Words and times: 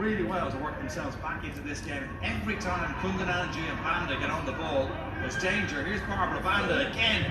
really 0.00 0.24
well 0.24 0.50
to 0.50 0.56
work 0.56 0.78
themselves 0.78 1.14
back 1.16 1.44
into 1.44 1.60
this 1.60 1.80
game. 1.80 2.02
Every 2.22 2.56
time 2.56 2.94
Kundananji 2.94 3.58
and 3.68 3.78
Banda 3.84 4.16
get 4.18 4.30
on 4.30 4.46
the 4.46 4.52
ball, 4.52 4.88
there's 5.20 5.36
danger. 5.36 5.84
Here's 5.84 6.00
Barbara 6.02 6.42
Banda 6.42 6.88
again. 6.90 7.30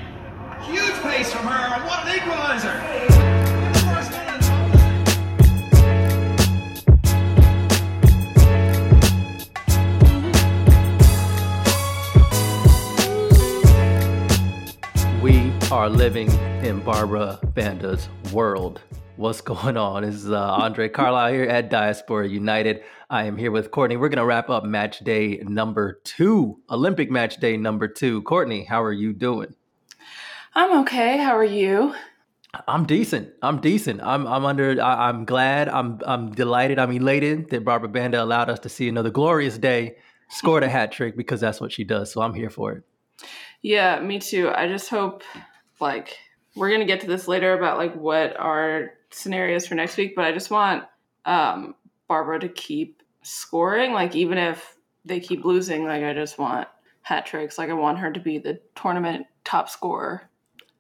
Huge 0.62 0.94
pace 1.02 1.34
from 1.34 1.47
her, 1.47 1.74
and 1.74 1.84
what 1.84 2.05
an 2.05 2.20
equaliser! 2.20 2.79
We 15.24 15.51
are 15.72 15.90
living 15.90 16.30
in 16.63 16.81
Barbara 16.81 17.40
Banda's 17.55 18.09
world. 18.31 18.80
What's 19.20 19.41
going 19.54 19.76
on? 19.76 20.04
This 20.04 20.16
is 20.16 20.31
uh, 20.31 20.40
Andre 20.40 20.88
Carlisle 20.88 21.34
here 21.34 21.44
at 21.44 21.70
Diaspora 21.70 22.30
United. 22.30 22.84
I 23.09 23.26
am 23.26 23.35
here 23.35 23.52
with 23.52 23.70
Courtney. 23.70 23.98
We're 23.98 24.07
going 24.07 24.20
to 24.20 24.26
wrap 24.26 24.49
up 24.49 24.63
match 24.63 24.99
day 24.99 25.39
number 25.43 25.99
two, 26.05 26.62
Olympic 26.70 27.12
match 27.12 27.35
day 27.35 27.57
number 27.57 27.90
two. 27.90 28.21
Courtney, 28.21 28.63
how 28.63 28.81
are 28.81 28.93
you 28.93 29.12
doing? 29.12 29.55
I'm 30.55 30.79
okay. 30.84 31.17
How 31.17 31.35
are 31.35 31.43
you? 31.43 31.93
I'm 32.66 32.85
decent. 32.85 33.34
I'm 33.41 33.59
decent. 33.59 34.02
I'm 34.02 34.26
I'm 34.26 34.45
under. 34.45 34.81
I, 34.81 35.09
I'm 35.09 35.26
glad. 35.26 35.67
I'm 35.67 35.99
I'm 36.05 36.31
delighted. 36.31 36.79
I'm 36.79 36.93
elated 36.93 37.49
that 37.49 37.65
Barbara 37.65 37.90
Banda 37.90 38.23
allowed 38.23 38.49
us 38.49 38.59
to 38.62 38.70
see 38.70 38.88
another 38.88 39.09
glorious 39.09 39.57
day. 39.57 39.98
Scored 40.29 40.63
a 40.63 40.70
hat 40.77 40.93
trick 40.93 41.17
because 41.17 41.41
that's 41.41 41.59
what 41.59 41.73
she 41.73 41.84
does. 41.84 42.09
So 42.09 42.21
I'm 42.21 42.34
here 42.34 42.49
for 42.49 42.71
it. 42.71 42.84
Yeah, 43.62 43.99
me 43.99 44.20
too. 44.20 44.49
I 44.55 44.70
just 44.70 44.90
hope 44.90 45.23
like 45.81 46.17
we're 46.55 46.71
gonna 46.71 46.85
get 46.85 47.02
to 47.02 47.08
this 47.08 47.27
later 47.27 47.53
about 47.53 47.77
like 47.77 47.95
what 47.95 48.38
our 48.38 48.91
scenarios 49.12 49.67
for 49.67 49.76
next 49.76 49.98
week, 49.98 50.16
but 50.16 50.26
I 50.26 50.31
just 50.31 50.52
want 50.52 50.84
um 51.26 51.76
Barbara 52.07 52.40
to 52.40 52.49
keep 52.49 53.03
scoring. 53.21 53.94
Like 53.94 54.16
even 54.16 54.38
if 54.38 54.76
they 55.05 55.20
keep 55.20 55.46
losing, 55.46 55.85
like 55.85 56.04
I 56.04 56.13
just 56.13 56.38
want 56.38 56.68
hat 57.01 57.26
tricks. 57.26 57.57
Like 57.57 57.70
I 57.70 57.73
want 57.73 57.99
her 57.99 58.12
to 58.12 58.20
be 58.20 58.38
the 58.38 58.60
tournament 58.76 59.26
top 59.43 59.70
scorer. 59.70 60.29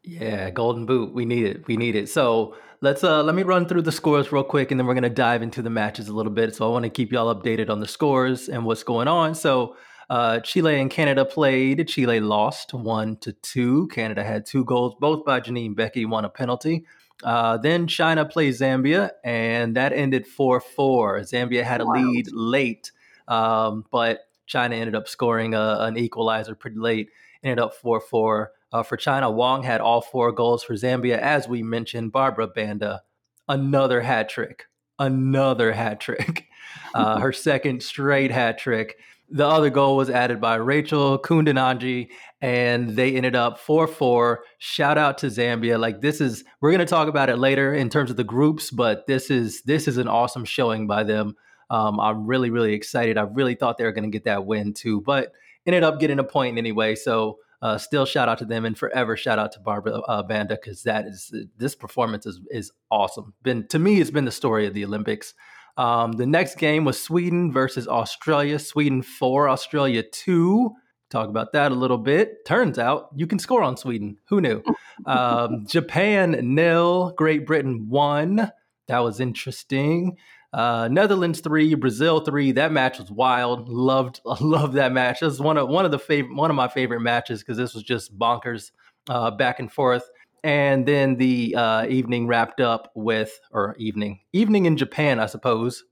Yeah, 0.03 0.49
golden 0.49 0.85
boot. 0.85 1.13
We 1.13 1.25
need 1.25 1.45
it. 1.45 1.67
We 1.67 1.77
need 1.77 1.95
it. 1.95 2.09
So 2.09 2.55
let's 2.81 3.03
uh 3.03 3.23
let 3.23 3.35
me 3.35 3.43
run 3.43 3.67
through 3.67 3.83
the 3.83 3.91
scores 3.91 4.31
real 4.31 4.43
quick 4.43 4.71
and 4.71 4.79
then 4.79 4.87
we're 4.87 4.93
gonna 4.93 5.09
dive 5.09 5.41
into 5.41 5.61
the 5.61 5.69
matches 5.69 6.07
a 6.07 6.13
little 6.13 6.31
bit. 6.31 6.55
So 6.55 6.67
I 6.67 6.71
want 6.71 6.83
to 6.83 6.89
keep 6.89 7.11
y'all 7.11 7.33
updated 7.33 7.69
on 7.69 7.79
the 7.79 7.87
scores 7.87 8.49
and 8.49 8.65
what's 8.65 8.83
going 8.83 9.07
on. 9.07 9.35
So 9.35 9.75
uh, 10.09 10.39
Chile 10.39 10.79
and 10.79 10.89
Canada 10.89 11.25
played. 11.25 11.87
Chile 11.87 12.19
lost 12.19 12.73
one 12.73 13.17
to 13.17 13.33
two. 13.33 13.87
Canada 13.87 14.23
had 14.23 14.45
two 14.45 14.65
goals, 14.65 14.95
both 14.99 15.25
by 15.25 15.39
Janine 15.39 15.75
Beckie, 15.75 16.07
won 16.07 16.25
a 16.25 16.29
penalty. 16.29 16.85
Uh, 17.23 17.57
then 17.57 17.85
China 17.85 18.25
played 18.25 18.53
Zambia, 18.53 19.11
and 19.23 19.75
that 19.75 19.91
ended 19.93 20.25
4 20.25 20.61
4. 20.61 21.19
Zambia 21.21 21.63
had 21.63 21.81
a 21.81 21.85
Wild. 21.85 22.05
lead 22.05 22.31
late, 22.31 22.91
um, 23.27 23.85
but 23.91 24.21
China 24.45 24.75
ended 24.75 24.95
up 24.95 25.07
scoring 25.07 25.53
a, 25.53 25.77
an 25.81 25.97
equalizer 25.97 26.55
pretty 26.55 26.77
late, 26.77 27.09
ended 27.43 27.59
up 27.59 27.73
4 27.75 27.99
4. 27.99 28.51
Uh, 28.71 28.83
for 28.83 28.97
China, 28.97 29.29
Wong 29.31 29.63
had 29.63 29.81
all 29.81 30.01
four 30.01 30.31
goals 30.31 30.63
for 30.63 30.75
Zambia. 30.75 31.17
As 31.17 31.47
we 31.47 31.63
mentioned, 31.63 32.11
Barbara 32.11 32.47
Banda, 32.47 33.01
another 33.47 34.01
hat 34.01 34.29
trick, 34.29 34.65
another 34.99 35.73
hat 35.73 35.99
trick, 35.99 36.45
uh, 36.93 37.19
her 37.19 37.33
second 37.33 37.81
straight 37.81 38.31
hat 38.31 38.59
trick. 38.59 38.97
The 39.31 39.47
other 39.47 39.69
goal 39.69 39.95
was 39.95 40.09
added 40.09 40.41
by 40.41 40.55
Rachael 40.55 41.19
Kundananji, 41.19 42.09
and 42.41 42.95
they 42.95 43.15
ended 43.15 43.35
up 43.35 43.59
4 43.59 43.87
4. 43.87 44.43
Shout 44.57 44.97
out 44.97 45.19
to 45.19 45.27
Zambia. 45.27 45.79
Like 45.79 46.01
this 46.01 46.19
is 46.19 46.43
we're 46.61 46.71
gonna 46.71 46.85
talk 46.85 47.07
about 47.07 47.29
it 47.29 47.37
later 47.37 47.73
in 47.73 47.89
terms 47.89 48.09
of 48.09 48.17
the 48.17 48.23
groups, 48.23 48.71
but 48.71 49.05
this 49.07 49.29
is 49.29 49.61
this 49.63 49.87
is 49.87 49.97
an 49.97 50.07
awesome 50.07 50.45
showing 50.45 50.87
by 50.87 51.03
them. 51.03 51.35
Um, 51.69 51.99
I'm 51.99 52.25
really, 52.25 52.49
really 52.49 52.73
excited. 52.73 53.17
I 53.17 53.23
really 53.23 53.55
thought 53.55 53.77
they 53.77 53.83
were 53.83 53.91
gonna 53.91 54.09
get 54.09 54.25
that 54.25 54.45
win 54.45 54.73
too, 54.73 55.01
but 55.01 55.31
ended 55.65 55.83
up 55.83 55.99
getting 55.99 56.19
a 56.19 56.23
point 56.23 56.57
anyway. 56.57 56.95
So 56.95 57.37
uh, 57.61 57.77
still 57.77 58.05
shout 58.05 58.29
out 58.29 58.37
to 58.39 58.45
them 58.45 58.65
and 58.65 58.77
forever 58.77 59.17
shout 59.17 59.37
out 59.37 59.51
to 59.51 59.59
Barbara 59.59 59.99
uh, 59.99 60.23
Banda 60.23 60.55
because 60.55 60.83
that 60.83 61.05
is 61.05 61.33
this 61.57 61.75
performance 61.75 62.25
is 62.25 62.39
is 62.49 62.71
awesome. 62.89 63.33
Been 63.43 63.67
to 63.67 63.79
me, 63.79 63.99
it's 63.99 64.11
been 64.11 64.25
the 64.25 64.31
story 64.31 64.65
of 64.65 64.73
the 64.73 64.85
Olympics. 64.85 65.33
Um, 65.79 66.11
the 66.11 66.25
next 66.25 66.57
game 66.57 66.83
was 66.83 67.01
Sweden 67.01 67.53
versus 67.53 67.87
Australia. 67.87 68.59
Sweden 68.59 69.01
four, 69.01 69.47
Australia 69.47 70.03
two. 70.03 70.71
Talk 71.09 71.29
about 71.29 71.53
that 71.53 71.71
a 71.71 71.75
little 71.75 71.97
bit. 71.97 72.45
Turns 72.45 72.77
out 72.77 73.07
you 73.15 73.25
can 73.25 73.39
score 73.39 73.63
on 73.63 73.77
Sweden. 73.77 74.17
Who 74.27 74.41
knew? 74.41 74.61
Um, 75.05 75.65
Japan 75.65 76.37
nil, 76.55 77.13
Great 77.15 77.47
Britain 77.47 77.87
one. 77.87 78.51
That 78.89 78.99
was 78.99 79.21
interesting. 79.21 80.17
Uh, 80.51 80.89
Netherlands 80.91 81.39
three, 81.39 81.73
Brazil 81.73 82.19
three. 82.19 82.51
That 82.51 82.73
match 82.73 82.99
was 82.99 83.09
wild. 83.09 83.69
Loved, 83.69 84.19
loved 84.41 84.73
that 84.73 84.91
match. 84.91 85.21
This 85.21 85.29
was 85.29 85.39
one 85.39 85.57
of 85.57 85.69
one 85.69 85.85
of 85.85 85.91
the 85.91 85.99
favorite, 85.99 86.35
one 86.35 86.49
of 86.49 86.57
my 86.57 86.67
favorite 86.67 86.99
matches 86.99 87.39
because 87.39 87.55
this 87.55 87.73
was 87.73 87.83
just 87.83 88.19
bonkers, 88.19 88.71
uh, 89.07 89.31
back 89.31 89.61
and 89.61 89.71
forth. 89.71 90.03
And 90.43 90.85
then 90.85 91.17
the 91.17 91.55
uh, 91.55 91.85
evening 91.87 92.27
wrapped 92.27 92.61
up 92.61 92.91
with, 92.95 93.39
or 93.51 93.75
evening, 93.77 94.21
evening 94.33 94.65
in 94.65 94.77
Japan, 94.77 95.19
I 95.19 95.25
suppose. 95.25 95.83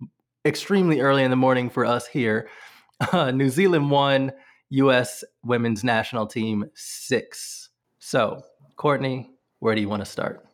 Extremely 0.46 1.02
early 1.02 1.24
in 1.24 1.32
the 1.32 1.38
morning 1.38 1.70
for 1.70 1.86
us 1.86 2.08
here. 2.08 2.50
Uh, 3.12 3.30
New 3.30 3.50
Zealand 3.50 3.92
won. 3.92 4.32
U.S. 4.70 5.24
women's 5.44 5.84
national 5.84 6.28
team 6.28 6.66
six. 6.74 7.70
So, 8.00 8.42
Courtney, 8.76 9.30
where 9.60 9.76
do 9.76 9.82
you 9.82 9.90
want 9.90 10.04
to 10.04 10.10
start? 10.10 10.46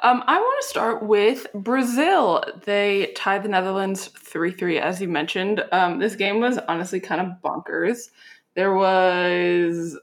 Um, 0.00 0.22
I 0.26 0.38
want 0.38 0.62
to 0.62 0.68
start 0.68 1.02
with 1.02 1.46
Brazil. 1.54 2.44
They 2.64 3.12
tied 3.16 3.42
the 3.42 3.48
Netherlands 3.48 4.06
3 4.06 4.52
3, 4.52 4.78
as 4.78 5.00
you 5.00 5.08
mentioned. 5.08 5.64
Um, 5.72 5.98
this 5.98 6.14
game 6.14 6.40
was 6.40 6.58
honestly 6.68 7.00
kind 7.00 7.20
of 7.20 7.42
bonkers. 7.42 8.10
There 8.54 8.74
was, 8.74 9.98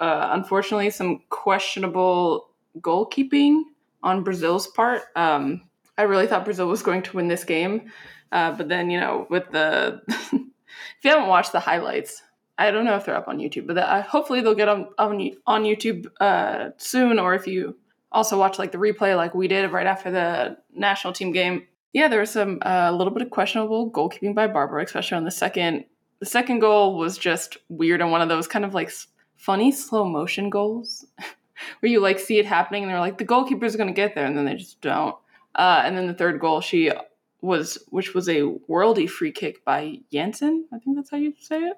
uh, 0.00 0.28
unfortunately, 0.32 0.90
some 0.90 1.20
questionable 1.28 2.47
goalkeeping 2.80 3.62
on 4.02 4.24
Brazil's 4.24 4.66
part. 4.66 5.02
Um, 5.16 5.62
I 5.96 6.02
really 6.02 6.26
thought 6.26 6.44
Brazil 6.44 6.68
was 6.68 6.82
going 6.82 7.02
to 7.02 7.16
win 7.16 7.28
this 7.28 7.44
game. 7.44 7.90
Uh, 8.30 8.52
but 8.52 8.68
then, 8.68 8.90
you 8.90 9.00
know, 9.00 9.26
with 9.30 9.50
the. 9.50 10.02
if 10.08 10.32
you 10.32 11.10
haven't 11.10 11.28
watched 11.28 11.52
the 11.52 11.60
highlights, 11.60 12.22
I 12.58 12.70
don't 12.70 12.84
know 12.84 12.96
if 12.96 13.06
they're 13.06 13.16
up 13.16 13.28
on 13.28 13.38
YouTube, 13.38 13.66
but 13.66 13.74
the, 13.74 13.90
uh, 13.90 14.02
hopefully 14.02 14.40
they'll 14.40 14.54
get 14.54 14.68
on, 14.68 14.88
on, 14.98 15.30
on 15.46 15.64
YouTube 15.64 16.06
uh, 16.20 16.70
soon, 16.76 17.18
or 17.18 17.34
if 17.34 17.46
you 17.46 17.76
also 18.12 18.38
watch 18.38 18.58
like 18.58 18.72
the 18.72 18.78
replay 18.78 19.16
like 19.16 19.34
we 19.34 19.48
did 19.48 19.70
right 19.70 19.86
after 19.86 20.10
the 20.10 20.56
national 20.74 21.12
team 21.12 21.32
game 21.32 21.66
yeah 21.92 22.08
there 22.08 22.20
was 22.20 22.30
some 22.30 22.58
a 22.62 22.86
uh, 22.86 22.90
little 22.92 23.12
bit 23.12 23.22
of 23.22 23.30
questionable 23.30 23.90
goalkeeping 23.90 24.34
by 24.34 24.46
barbara 24.46 24.82
especially 24.82 25.16
on 25.16 25.24
the 25.24 25.30
second 25.30 25.84
the 26.20 26.26
second 26.26 26.58
goal 26.58 26.96
was 26.96 27.18
just 27.18 27.58
weird 27.68 28.00
and 28.00 28.10
one 28.10 28.20
of 28.20 28.28
those 28.28 28.48
kind 28.48 28.64
of 28.64 28.74
like 28.74 28.90
funny 29.36 29.70
slow 29.70 30.04
motion 30.04 30.50
goals 30.50 31.06
where 31.80 31.90
you 31.90 32.00
like 32.00 32.18
see 32.18 32.38
it 32.38 32.46
happening 32.46 32.82
and 32.82 32.90
they're 32.90 33.00
like 33.00 33.18
the 33.18 33.24
goalkeeper's 33.24 33.76
going 33.76 33.88
to 33.88 33.94
get 33.94 34.14
there 34.14 34.26
and 34.26 34.36
then 34.36 34.44
they 34.44 34.54
just 34.54 34.80
don't 34.80 35.16
uh, 35.54 35.82
and 35.84 35.96
then 35.96 36.06
the 36.06 36.14
third 36.14 36.40
goal 36.40 36.60
she 36.60 36.92
was 37.40 37.78
which 37.90 38.14
was 38.14 38.28
a 38.28 38.42
worldy 38.68 39.08
free 39.08 39.32
kick 39.32 39.64
by 39.64 39.98
Janssen 40.12 40.66
I 40.72 40.78
think 40.78 40.96
that's 40.96 41.10
how 41.10 41.16
you 41.16 41.34
say 41.40 41.60
it 41.60 41.76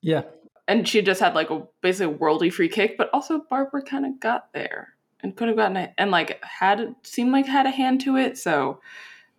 yeah 0.00 0.22
and 0.68 0.86
she 0.86 1.02
just 1.02 1.20
had 1.20 1.34
like 1.34 1.50
a 1.50 1.62
basically 1.80 2.14
a 2.14 2.18
worldy 2.18 2.52
free 2.52 2.68
kick 2.68 2.96
but 2.96 3.10
also 3.12 3.44
Barbara 3.50 3.82
kind 3.82 4.06
of 4.06 4.20
got 4.20 4.52
there 4.52 4.94
and 5.22 5.36
could 5.36 5.48
have 5.48 5.56
gotten 5.56 5.76
it 5.76 5.92
and 5.98 6.10
like 6.10 6.42
had 6.44 6.94
seemed 7.02 7.32
like 7.32 7.46
had 7.46 7.66
a 7.66 7.70
hand 7.70 8.00
to 8.02 8.16
it. 8.16 8.38
So 8.38 8.80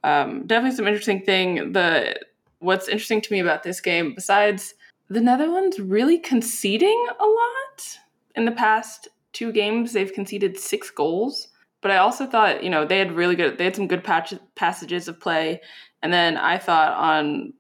um, 0.04 0.46
definitely 0.48 0.76
some 0.76 0.88
interesting 0.88 1.24
thing. 1.24 1.74
The 1.74 2.20
what's 2.60 2.88
interesting 2.88 3.22
to 3.22 3.34
me 3.34 3.40
about 3.40 3.64
this 3.64 3.82
game, 3.82 4.14
besides 4.14 4.76
the 5.10 5.22
Netherlands 5.22 5.80
really 5.80 6.18
conceding 6.18 7.08
a 7.20 7.26
lot 7.26 8.00
in 8.36 8.46
the 8.46 8.52
past 8.52 9.08
two 9.34 9.52
games, 9.52 9.94
they've 9.94 10.14
conceded 10.14 10.58
six 10.58 10.90
goals. 10.90 11.48
But 11.82 11.92
I 11.92 11.98
also 11.98 12.26
thought, 12.28 12.64
you 12.64 12.70
know, 12.70 12.86
they 12.86 13.00
had 13.00 13.12
really 13.12 13.36
good, 13.36 13.58
they 13.58 13.64
had 13.64 13.76
some 13.76 13.88
good 13.88 14.04
patch, 14.04 14.34
passages 14.56 15.08
of 15.08 15.20
play. 15.20 15.62
And 16.04 16.14
then 16.14 16.38
I 16.38 16.58
thought 16.58 16.94
on 16.94 17.54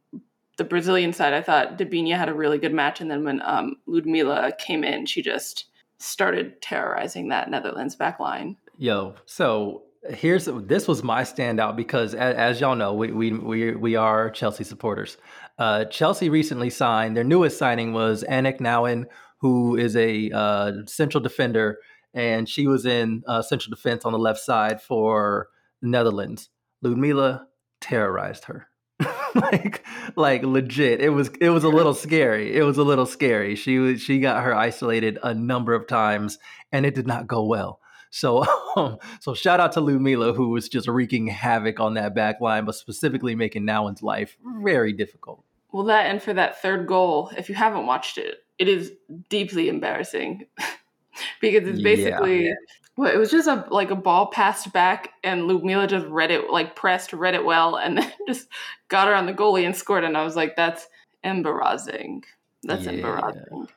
the 0.57 0.63
Brazilian 0.63 1.11
side, 1.11 1.33
I 1.33 1.41
thought 1.41 1.77
Debinha 1.77 2.17
had 2.17 2.29
a 2.29 2.33
really 2.33 2.59
good 2.59 2.73
match. 2.73 3.01
And 3.01 3.09
then 3.09 3.23
when 3.23 3.41
um, 3.43 3.77
Ludmila 3.87 4.51
came 4.59 4.83
in, 4.83 5.05
she 5.05 5.21
just 5.21 5.65
started 5.97 6.61
terrorizing 6.61 7.29
that 7.29 7.49
Netherlands 7.49 7.95
back 7.95 8.19
line. 8.19 8.57
Yo, 8.77 9.15
so 9.25 9.83
here's 10.09 10.45
this 10.45 10.87
was 10.87 11.03
my 11.03 11.23
standout 11.23 11.75
because 11.75 12.13
as, 12.13 12.35
as 12.35 12.61
y'all 12.61 12.75
know, 12.75 12.93
we, 12.93 13.11
we 13.11 13.31
we 13.31 13.75
we 13.75 13.95
are 13.95 14.29
Chelsea 14.29 14.63
supporters. 14.63 15.17
Uh, 15.57 15.85
Chelsea 15.85 16.29
recently 16.29 16.69
signed 16.69 17.15
their 17.15 17.23
newest 17.23 17.57
signing 17.57 17.93
was 17.93 18.23
Aniek 18.23 18.59
Nouwen, 18.59 19.05
who 19.41 19.75
is 19.75 19.95
a 19.95 20.31
uh, 20.31 20.71
central 20.85 21.21
defender, 21.21 21.79
and 22.13 22.47
she 22.47 22.67
was 22.67 22.85
in 22.85 23.23
uh, 23.27 23.41
central 23.41 23.71
defense 23.71 24.05
on 24.05 24.13
the 24.13 24.19
left 24.19 24.39
side 24.39 24.81
for 24.81 25.49
the 25.81 25.89
Netherlands. 25.89 26.49
Ludmila 26.81 27.47
terrorized 27.79 28.45
her. 28.45 28.67
like 29.35 29.83
like 30.15 30.43
legit 30.43 31.01
it 31.01 31.09
was 31.09 31.31
it 31.39 31.49
was 31.49 31.63
a 31.63 31.69
little 31.69 31.95
scary 31.95 32.55
it 32.55 32.61
was 32.61 32.77
a 32.77 32.83
little 32.83 33.07
scary 33.07 33.55
she 33.55 33.79
was 33.79 33.99
she 33.99 34.19
got 34.19 34.43
her 34.43 34.53
isolated 34.53 35.17
a 35.23 35.33
number 35.33 35.73
of 35.73 35.87
times 35.87 36.37
and 36.71 36.85
it 36.85 36.93
did 36.93 37.07
not 37.07 37.25
go 37.25 37.43
well 37.43 37.81
So, 38.11 38.45
um, 38.75 38.97
so 39.21 39.33
shout 39.33 39.59
out 39.59 39.71
to 39.73 39.81
Ludmila, 39.81 40.33
who 40.33 40.49
was 40.49 40.67
just 40.69 40.87
wreaking 40.87 41.27
havoc 41.27 41.79
on 41.79 41.93
that 41.95 42.13
back 42.13 42.41
line, 42.41 42.65
but 42.65 42.75
specifically 42.75 43.35
making 43.35 43.65
Nouwen's 43.65 44.03
life 44.03 44.37
very 44.61 44.91
difficult. 44.93 45.45
Well, 45.71 45.85
that 45.85 46.07
and 46.07 46.21
for 46.21 46.33
that 46.33 46.61
third 46.61 46.87
goal, 46.87 47.31
if 47.37 47.47
you 47.47 47.55
haven't 47.55 47.85
watched 47.85 48.17
it, 48.17 48.39
it 48.61 48.69
is 48.69 48.91
deeply 49.27 49.69
embarrassing 49.69 50.45
because 51.41 51.67
it's 51.67 51.81
basically 51.81 52.49
yeah. 52.49 52.53
well, 52.95 53.11
it 53.11 53.17
was 53.17 53.31
just 53.31 53.47
a 53.47 53.65
like 53.71 53.89
a 53.89 53.95
ball 53.95 54.27
passed 54.27 54.71
back, 54.71 55.13
and 55.23 55.47
Ludmila 55.47 55.87
just 55.87 56.05
read 56.05 56.29
it 56.29 56.51
like 56.51 56.75
pressed, 56.75 57.11
read 57.11 57.33
it 57.33 57.43
well, 57.43 57.75
and 57.77 57.97
then 57.97 58.11
just 58.27 58.47
got 58.87 59.07
her 59.07 59.15
on 59.15 59.25
the 59.25 59.33
goalie 59.33 59.65
and 59.65 59.75
scored. 59.75 60.03
And 60.03 60.15
I 60.15 60.23
was 60.23 60.35
like, 60.35 60.55
that's 60.55 60.87
embarrassing. 61.23 62.23
That's 62.61 62.85
yeah. 62.85 62.91
embarrassing. 62.91 63.67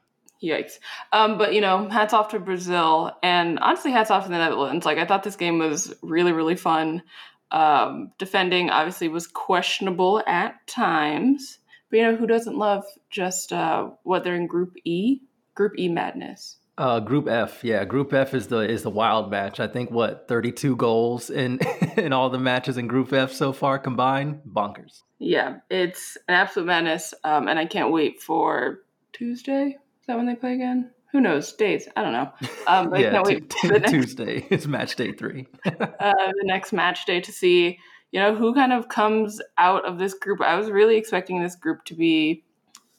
Yikes. 0.42 0.78
Um, 1.12 1.38
but 1.38 1.54
you 1.54 1.62
know, 1.62 1.88
hats 1.88 2.12
off 2.12 2.28
to 2.28 2.38
Brazil 2.38 3.10
and 3.22 3.58
honestly 3.60 3.90
hats 3.90 4.10
off 4.10 4.24
to 4.24 4.28
the 4.28 4.36
Netherlands. 4.36 4.84
Like 4.84 4.98
I 4.98 5.06
thought 5.06 5.22
this 5.22 5.36
game 5.36 5.60
was 5.60 5.94
really, 6.02 6.32
really 6.32 6.56
fun. 6.56 7.02
Um, 7.50 8.12
defending 8.18 8.68
obviously 8.68 9.08
was 9.08 9.26
questionable 9.26 10.22
at 10.26 10.66
times. 10.66 11.58
But 11.90 11.96
you 11.98 12.02
know, 12.04 12.16
who 12.16 12.26
doesn't 12.26 12.56
love 12.56 12.84
just 13.10 13.52
uh, 13.52 13.90
what 14.02 14.24
they're 14.24 14.34
in 14.34 14.46
Group 14.46 14.74
E? 14.84 15.20
Group 15.54 15.72
E 15.78 15.88
madness. 15.88 16.56
Uh, 16.76 16.98
group 16.98 17.28
F, 17.28 17.62
yeah, 17.62 17.84
Group 17.84 18.12
F 18.12 18.34
is 18.34 18.48
the 18.48 18.58
is 18.58 18.82
the 18.82 18.90
wild 18.90 19.30
match. 19.30 19.60
I 19.60 19.68
think 19.68 19.92
what 19.92 20.26
thirty 20.26 20.50
two 20.50 20.74
goals 20.74 21.30
in 21.30 21.60
in 21.96 22.12
all 22.12 22.30
the 22.30 22.38
matches 22.38 22.76
in 22.78 22.88
Group 22.88 23.12
F 23.12 23.32
so 23.32 23.52
far 23.52 23.78
combined, 23.78 24.40
bonkers. 24.44 25.02
Yeah, 25.20 25.58
it's 25.70 26.18
an 26.28 26.34
absolute 26.34 26.66
madness, 26.66 27.14
um, 27.22 27.46
and 27.46 27.60
I 27.60 27.66
can't 27.66 27.92
wait 27.92 28.20
for 28.20 28.80
Tuesday. 29.12 29.66
Is 29.68 30.06
that 30.08 30.16
when 30.16 30.26
they 30.26 30.34
play 30.34 30.54
again? 30.54 30.90
Who 31.12 31.20
knows? 31.20 31.52
Dates? 31.52 31.86
I 31.96 32.02
don't 32.02 32.12
know. 32.12 32.32
Um, 32.66 32.94
yeah, 32.96 33.08
I 33.08 33.10
can't 33.12 33.26
wait 33.26 33.50
t- 33.62 33.68
t- 33.68 33.78
Tuesday. 33.80 34.46
It's 34.50 34.66
match 34.66 34.96
day 34.96 35.12
three. 35.12 35.46
uh, 35.66 35.70
the 36.00 36.42
next 36.44 36.72
match 36.72 37.04
day 37.04 37.20
to 37.20 37.30
see 37.30 37.78
you 38.14 38.20
know, 38.20 38.32
who 38.32 38.54
kind 38.54 38.72
of 38.72 38.88
comes 38.88 39.42
out 39.58 39.84
of 39.84 39.98
this 39.98 40.14
group. 40.14 40.40
I 40.40 40.54
was 40.54 40.70
really 40.70 40.96
expecting 40.96 41.42
this 41.42 41.56
group 41.56 41.84
to 41.86 41.94
be 41.94 42.44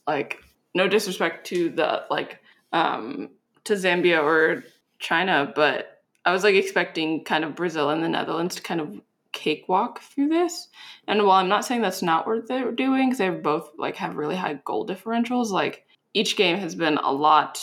like, 0.06 0.44
no 0.74 0.90
disrespect 0.90 1.48
to 1.48 1.70
the 1.70 2.04
like 2.10 2.42
um 2.74 3.30
to 3.64 3.74
Zambia 3.74 4.22
or 4.22 4.66
China, 5.00 5.54
but 5.56 6.02
I 6.26 6.34
was 6.34 6.44
like 6.44 6.56
expecting 6.56 7.24
kind 7.24 7.46
of 7.46 7.56
Brazil 7.56 7.92
and 7.92 8.04
the 8.04 8.10
Netherlands 8.10 8.56
to 8.56 8.62
kind 8.62 8.82
of 8.82 9.00
cakewalk 9.32 10.02
through 10.02 10.28
this. 10.28 10.68
And 11.08 11.24
while 11.24 11.40
I'm 11.40 11.48
not 11.48 11.64
saying 11.64 11.82
that's 11.82 12.02
not 12.02 12.28
what 12.28 12.50
they're 12.50 12.74
doing, 12.74 13.08
because 13.08 13.20
they 13.20 13.30
both 13.30 13.70
like 13.78 13.96
have 13.96 14.18
really 14.18 14.36
high 14.36 14.60
goal 14.66 14.86
differentials, 14.86 15.50
like 15.50 15.86
each 16.14 16.36
game 16.36 16.58
has 16.58 16.76
been 16.76 16.98
a 16.98 17.12
lot 17.12 17.58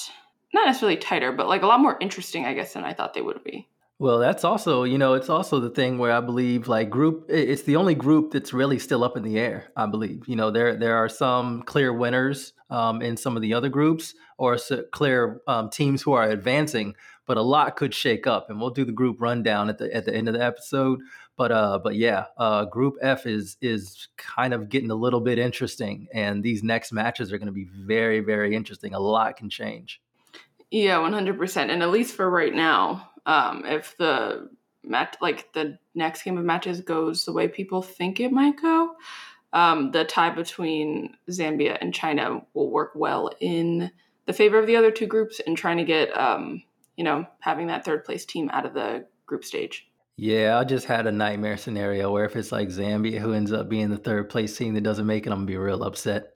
not 0.55 0.67
necessarily 0.67 0.97
tighter, 0.97 1.33
but 1.33 1.49
like 1.49 1.63
a 1.63 1.67
lot 1.67 1.81
more 1.81 1.99
interesting, 2.01 2.47
I 2.47 2.55
guess, 2.55 2.73
than 2.73 2.85
I 2.85 2.95
thought 2.95 3.13
they 3.13 3.21
would 3.21 3.45
be. 3.45 3.69
Well, 3.99 4.19
that's 4.19 4.43
also, 4.43 4.83
you 4.83 4.99
know, 4.99 5.15
it's 5.15 5.29
also 5.29 5.61
the 5.61 5.71
thing 5.71 5.97
where 5.97 6.11
I 6.13 6.21
believe 6.21 6.67
like 6.67 6.91
group 6.91 7.27
it's 7.29 7.63
the 7.63 7.77
only 7.77 7.95
group 7.95 8.33
that's 8.33 8.53
really 8.53 8.79
still 8.79 9.05
up 9.05 9.17
in 9.17 9.23
the 9.23 9.39
air, 9.39 9.71
I 9.77 9.87
believe. 9.87 10.27
You 10.27 10.35
know, 10.35 10.51
there 10.51 10.75
there 10.77 10.97
are 10.97 11.09
some 11.09 11.63
clear 11.63 11.93
winners 11.93 12.53
um, 12.69 13.01
in 13.01 13.17
some 13.17 13.37
of 13.37 13.43
the 13.43 13.55
other 13.55 13.69
groups 13.69 14.15
or 14.39 14.59
clear 14.91 15.41
um, 15.47 15.71
teams 15.71 16.03
who 16.03 16.15
are 16.15 16.29
advancing, 16.29 16.97
but 17.27 17.37
a 17.37 17.43
lot 17.43 17.77
could 17.77 17.95
shake 17.95 18.27
up 18.27 18.51
and 18.51 18.61
we'll 18.61 18.71
do 18.71 18.85
the 18.85 18.93
group 18.93 19.19
rundown 19.21 19.69
at 19.69 19.79
the 19.79 19.95
at 19.95 20.05
the 20.05 20.15
end 20.15 20.27
of 20.27 20.35
the 20.35 20.43
episode. 20.43 21.01
But 21.37 21.53
uh 21.53 21.79
but 21.79 21.95
yeah, 21.95 22.25
uh 22.39 22.65
group 22.65 22.97
F 23.03 23.25
is 23.27 23.57
is 23.61 24.09
kind 24.17 24.53
of 24.53 24.69
getting 24.69 24.91
a 24.91 24.97
little 24.97 25.21
bit 25.21 25.39
interesting 25.39 26.09
and 26.13 26.43
these 26.43 26.65
next 26.65 26.93
matches 26.93 27.33
are 27.33 27.39
going 27.39 27.47
to 27.47 27.53
be 27.53 27.69
very 27.73 28.19
very 28.19 28.57
interesting. 28.57 28.95
A 28.95 29.01
lot 29.01 29.37
can 29.37 29.49
change. 29.49 30.01
Yeah, 30.73 30.97
100%. 30.97 31.69
And 31.69 31.83
at 31.83 31.91
least 31.91 32.17
for 32.17 32.29
right 32.31 32.55
now, 32.55 33.11
um, 33.27 33.65
if 33.65 33.97
the 33.97 34.51
match, 34.85 35.15
like 35.21 35.53
the 35.53 35.79
next 35.95 36.23
game 36.23 36.39
of 36.39 36.45
matches 36.45 36.81
goes 36.81 37.25
the 37.25 37.33
way 37.33 37.49
people 37.49 37.83
think 37.83 38.21
it 38.21 38.33
might 38.33 38.61
go, 38.61 38.95
um, 39.53 39.91
the 39.91 40.05
tie 40.05 40.31
between 40.31 41.17
Zambia 41.31 41.79
and 41.81 41.95
China 41.95 42.43
will 42.55 42.71
work 42.71 42.93
well 42.95 43.31
in 43.41 43.91
the 44.27 44.33
favor 44.33 44.59
of 44.59 44.67
the 44.67 44.77
other 44.77 44.91
two 44.91 45.07
groups 45.07 45.41
and 45.47 45.57
trying 45.57 45.79
to 45.79 45.85
get, 45.85 46.17
um, 46.19 46.63
you 46.97 47.05
know, 47.05 47.27
having 47.41 47.67
that 47.67 47.85
third 47.85 48.05
place 48.05 48.25
team 48.25 48.51
out 48.53 48.67
of 48.67 48.75
the 48.75 49.07
group 49.27 49.45
stage. 49.45 49.89
Yeah, 50.17 50.59
I 50.59 50.65
just 50.65 50.87
had 50.87 51.07
a 51.07 51.13
nightmare 51.13 51.57
scenario 51.57 52.13
where 52.13 52.25
if 52.25 52.37
it's 52.37 52.53
like 52.53 52.69
Zambia 52.69 53.19
who 53.19 53.33
ends 53.33 53.53
up 53.53 53.69
being 53.69 53.91
the 53.91 53.97
third 53.97 54.29
place 54.29 54.57
team 54.57 54.75
that 54.75 54.83
doesn't 54.83 55.07
make 55.07 55.27
it, 55.27 55.31
I'm 55.31 55.39
gonna 55.39 55.47
be 55.47 55.57
real 55.57 55.83
upset. 55.83 56.33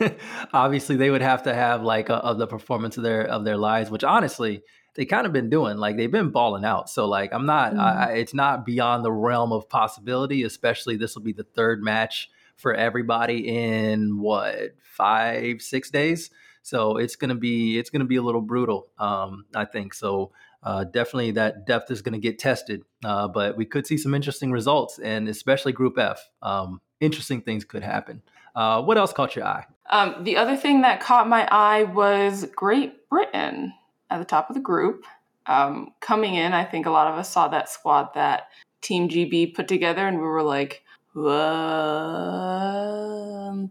Obviously, 0.52 0.96
they 0.96 1.10
would 1.10 1.22
have 1.22 1.42
to 1.44 1.54
have 1.54 1.82
like 1.82 2.08
a, 2.08 2.14
of 2.14 2.38
the 2.38 2.46
performance 2.46 2.96
of 2.96 3.02
their 3.02 3.22
of 3.26 3.44
their 3.44 3.56
lives, 3.56 3.90
which 3.90 4.04
honestly, 4.04 4.62
they 4.96 5.04
kind 5.04 5.26
of 5.26 5.32
been 5.32 5.50
doing. 5.50 5.76
Like 5.76 5.96
they've 5.96 6.10
been 6.10 6.30
balling 6.30 6.64
out. 6.64 6.90
So 6.90 7.06
like 7.06 7.32
I'm 7.32 7.46
not. 7.46 7.72
Mm-hmm. 7.72 7.80
I, 7.80 8.12
it's 8.12 8.34
not 8.34 8.66
beyond 8.66 9.04
the 9.04 9.12
realm 9.12 9.52
of 9.52 9.68
possibility. 9.68 10.42
Especially 10.42 10.96
this 10.96 11.14
will 11.14 11.22
be 11.22 11.32
the 11.32 11.44
third 11.44 11.82
match 11.82 12.30
for 12.56 12.74
everybody 12.74 13.48
in 13.48 14.18
what 14.18 14.74
five 14.82 15.62
six 15.62 15.90
days. 15.90 16.30
So 16.62 16.96
it's 16.96 17.14
gonna 17.16 17.36
be 17.36 17.78
it's 17.78 17.90
gonna 17.90 18.06
be 18.06 18.16
a 18.16 18.22
little 18.22 18.40
brutal. 18.40 18.88
Um, 18.98 19.44
I 19.54 19.66
think 19.66 19.94
so. 19.94 20.32
Uh, 20.62 20.82
definitely 20.82 21.30
that 21.32 21.64
depth 21.64 21.92
is 21.92 22.02
going 22.02 22.14
to 22.14 22.18
get 22.18 22.40
tested, 22.40 22.82
uh, 23.04 23.28
but 23.28 23.56
we 23.56 23.64
could 23.64 23.86
see 23.86 23.96
some 23.96 24.14
interesting 24.14 24.50
results, 24.50 24.98
and 24.98 25.28
especially 25.28 25.70
Group 25.70 25.96
F. 25.96 26.28
Um, 26.42 26.80
interesting 26.98 27.40
things 27.40 27.64
could 27.64 27.84
happen. 27.84 28.20
Uh, 28.56 28.82
what 28.82 28.98
else 28.98 29.12
caught 29.12 29.36
your 29.36 29.44
eye? 29.44 29.64
Um, 29.90 30.24
the 30.24 30.36
other 30.36 30.56
thing 30.56 30.80
that 30.80 30.98
caught 30.98 31.28
my 31.28 31.46
eye 31.52 31.84
was 31.84 32.46
Great 32.56 33.08
Britain 33.08 33.74
at 34.10 34.18
the 34.18 34.24
top 34.24 34.50
of 34.50 34.54
the 34.54 34.60
group. 34.60 35.04
Um, 35.46 35.90
coming 36.00 36.34
in, 36.34 36.52
I 36.52 36.64
think 36.64 36.86
a 36.86 36.90
lot 36.90 37.06
of 37.06 37.18
us 37.18 37.32
saw 37.32 37.48
that 37.48 37.68
squad 37.68 38.14
that 38.14 38.48
Team 38.82 39.08
GB 39.08 39.54
put 39.54 39.68
together, 39.68 40.06
and 40.06 40.18
we 40.18 40.24
were 40.24 40.42
like, 40.42 40.82
"Whoa, 41.14 42.36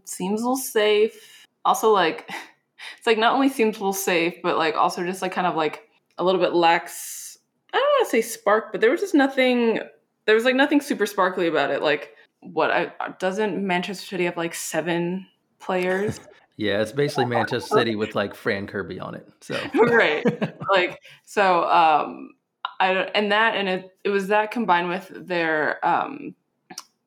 seems 0.04 0.40
a 0.40 0.44
little 0.44 0.56
safe. 0.56 1.46
Also, 1.64 1.92
like, 1.92 2.28
it's 2.98 3.06
like 3.06 3.18
not 3.18 3.34
only 3.34 3.48
seems 3.48 3.76
a 3.76 3.80
little 3.80 3.92
safe, 3.92 4.34
but 4.42 4.56
like 4.56 4.74
also 4.76 5.04
just 5.04 5.22
like 5.22 5.32
kind 5.32 5.46
of 5.46 5.56
like 5.56 5.88
a 6.18 6.24
little 6.24 6.40
bit 6.40 6.54
lacks. 6.54 7.38
I 7.72 7.78
don't 7.78 7.84
want 7.84 8.06
to 8.06 8.10
say 8.10 8.22
spark, 8.22 8.72
but 8.72 8.80
there 8.80 8.90
was 8.90 9.00
just 9.00 9.14
nothing. 9.14 9.80
There 10.24 10.34
was 10.34 10.44
like 10.44 10.56
nothing 10.56 10.80
super 10.80 11.06
sparkly 11.06 11.46
about 11.46 11.70
it. 11.70 11.82
Like, 11.82 12.14
what 12.40 12.70
I 12.70 12.92
doesn't 13.18 13.64
Manchester 13.64 14.06
City 14.06 14.24
have 14.24 14.36
like 14.36 14.54
seven 14.54 15.26
players? 15.58 16.20
Yeah, 16.56 16.80
it's 16.80 16.92
basically 16.92 17.24
Manchester 17.26 17.74
City 17.74 17.96
with 17.96 18.14
like 18.14 18.34
Fran 18.34 18.66
Kirby 18.66 19.00
on 19.00 19.14
it. 19.14 19.28
So 19.40 19.58
right, 19.74 20.24
like 20.70 21.00
so. 21.24 21.64
Um, 21.64 22.30
I 22.78 22.90
and 22.90 23.32
that 23.32 23.56
and 23.56 23.68
it 23.68 23.90
it 24.04 24.10
was 24.10 24.28
that 24.28 24.50
combined 24.50 24.88
with 24.88 25.10
their 25.14 25.84
um 25.86 26.34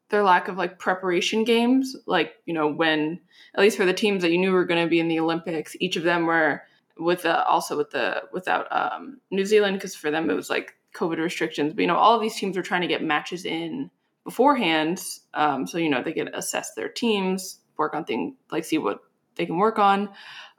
their 0.10 0.24
lack 0.24 0.48
of 0.48 0.58
like 0.58 0.80
preparation 0.80 1.44
games. 1.44 1.96
Like 2.06 2.34
you 2.46 2.54
know 2.54 2.68
when 2.68 3.20
at 3.56 3.62
least 3.62 3.78
for 3.78 3.86
the 3.86 3.94
teams 3.94 4.22
that 4.22 4.32
you 4.32 4.38
knew 4.38 4.52
were 4.52 4.66
going 4.66 4.84
to 4.84 4.90
be 4.90 5.00
in 5.00 5.08
the 5.08 5.20
Olympics, 5.20 5.76
each 5.80 5.96
of 5.96 6.04
them 6.04 6.26
were 6.26 6.64
with 6.98 7.24
the 7.24 7.44
also 7.46 7.78
with 7.78 7.92
the 7.92 8.24
without 8.34 8.68
um, 8.72 9.20
New 9.32 9.46
Zealand 9.46 9.78
because 9.78 9.96
for 9.96 10.12
them 10.12 10.30
it 10.30 10.36
was 10.36 10.50
like 10.50 10.76
COVID 10.96 11.18
restrictions. 11.18 11.74
But 11.74 11.82
you 11.82 11.88
know 11.88 11.98
all 11.98 12.16
of 12.16 12.22
these 12.22 12.36
teams 12.36 12.58
were 12.58 12.64
trying 12.64 12.82
to 12.82 12.88
get 12.88 13.04
matches 13.04 13.46
in 13.46 13.90
beforehand, 14.24 15.02
um, 15.34 15.68
so 15.68 15.78
you 15.78 15.90
know 15.90 16.04
they 16.04 16.14
could 16.14 16.34
assess 16.34 16.74
their 16.74 16.90
teams, 16.90 17.60
work 17.78 17.94
on 17.94 18.06
things 18.06 18.36
like 18.52 18.66
see 18.66 18.78
what 18.78 19.02
they 19.40 19.48
can 19.48 19.58
work 19.58 19.80
on. 19.80 20.10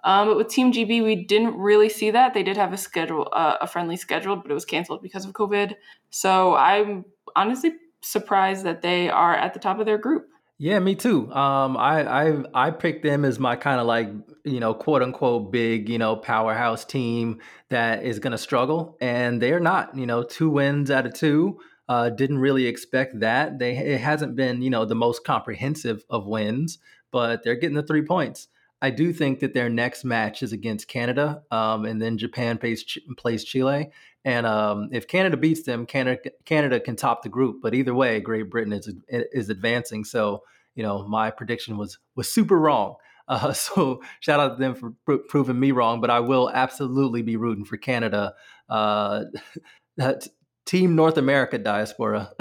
Um, 0.02 0.28
but 0.28 0.36
with 0.36 0.48
Team 0.48 0.72
GB, 0.72 1.04
we 1.04 1.24
didn't 1.24 1.56
really 1.56 1.88
see 1.88 2.10
that. 2.10 2.34
They 2.34 2.42
did 2.42 2.56
have 2.56 2.72
a 2.72 2.76
schedule, 2.76 3.28
uh, 3.32 3.58
a 3.60 3.66
friendly 3.66 3.96
schedule, 3.96 4.36
but 4.36 4.50
it 4.50 4.54
was 4.54 4.64
canceled 4.64 5.02
because 5.02 5.24
of 5.24 5.32
COVID. 5.32 5.74
So 6.08 6.56
I'm 6.56 7.04
honestly 7.36 7.74
surprised 8.02 8.64
that 8.64 8.82
they 8.82 9.10
are 9.10 9.34
at 9.34 9.54
the 9.54 9.60
top 9.60 9.78
of 9.78 9.86
their 9.86 9.98
group. 9.98 10.26
Yeah, 10.58 10.78
me 10.78 10.94
too. 10.94 11.32
Um, 11.32 11.76
I 11.78 12.26
I 12.26 12.42
I 12.52 12.70
picked 12.70 13.02
them 13.02 13.24
as 13.24 13.38
my 13.38 13.56
kind 13.56 13.80
of 13.80 13.86
like 13.86 14.10
you 14.44 14.60
know 14.60 14.74
quote 14.74 15.02
unquote 15.02 15.50
big 15.50 15.88
you 15.88 15.96
know 15.96 16.16
powerhouse 16.16 16.84
team 16.84 17.40
that 17.70 18.04
is 18.04 18.18
going 18.18 18.32
to 18.32 18.38
struggle, 18.38 18.98
and 19.00 19.40
they're 19.40 19.60
not. 19.60 19.96
You 19.96 20.04
know, 20.06 20.22
two 20.22 20.50
wins 20.50 20.90
out 20.90 21.06
of 21.06 21.14
two. 21.14 21.60
Uh, 21.88 22.10
didn't 22.10 22.38
really 22.38 22.66
expect 22.66 23.20
that. 23.20 23.58
They 23.58 23.74
it 23.74 24.02
hasn't 24.02 24.36
been 24.36 24.60
you 24.60 24.68
know 24.68 24.84
the 24.84 24.94
most 24.94 25.24
comprehensive 25.24 26.04
of 26.10 26.26
wins, 26.26 26.78
but 27.10 27.42
they're 27.42 27.56
getting 27.56 27.76
the 27.76 27.82
three 27.82 28.02
points. 28.02 28.48
I 28.82 28.90
do 28.90 29.12
think 29.12 29.40
that 29.40 29.52
their 29.52 29.68
next 29.68 30.04
match 30.04 30.42
is 30.42 30.52
against 30.52 30.88
Canada, 30.88 31.42
um, 31.50 31.84
and 31.84 32.00
then 32.00 32.16
Japan 32.18 32.58
plays 32.58 32.84
plays 33.16 33.44
Chile. 33.44 33.90
And 34.24 34.46
um, 34.46 34.90
if 34.92 35.08
Canada 35.08 35.36
beats 35.36 35.62
them, 35.62 35.86
Canada 35.86 36.30
Canada 36.44 36.80
can 36.80 36.96
top 36.96 37.22
the 37.22 37.28
group. 37.28 37.60
But 37.62 37.74
either 37.74 37.94
way, 37.94 38.20
Great 38.20 38.50
Britain 38.50 38.72
is 38.72 38.92
is 39.08 39.50
advancing. 39.50 40.04
So 40.04 40.44
you 40.74 40.82
know, 40.82 41.06
my 41.06 41.30
prediction 41.30 41.76
was 41.76 41.98
was 42.16 42.30
super 42.30 42.58
wrong. 42.58 42.96
Uh, 43.28 43.52
so 43.54 44.02
shout 44.20 44.40
out 44.40 44.56
to 44.56 44.60
them 44.60 44.74
for 44.74 44.92
pr- 45.04 45.22
proving 45.28 45.60
me 45.60 45.72
wrong. 45.72 46.00
But 46.00 46.10
I 46.10 46.20
will 46.20 46.50
absolutely 46.50 47.22
be 47.22 47.36
rooting 47.36 47.64
for 47.64 47.76
Canada. 47.76 48.34
Uh, 48.68 49.24
that 49.96 50.26
Team 50.64 50.94
North 50.94 51.18
America 51.18 51.58
diaspora. 51.58 52.32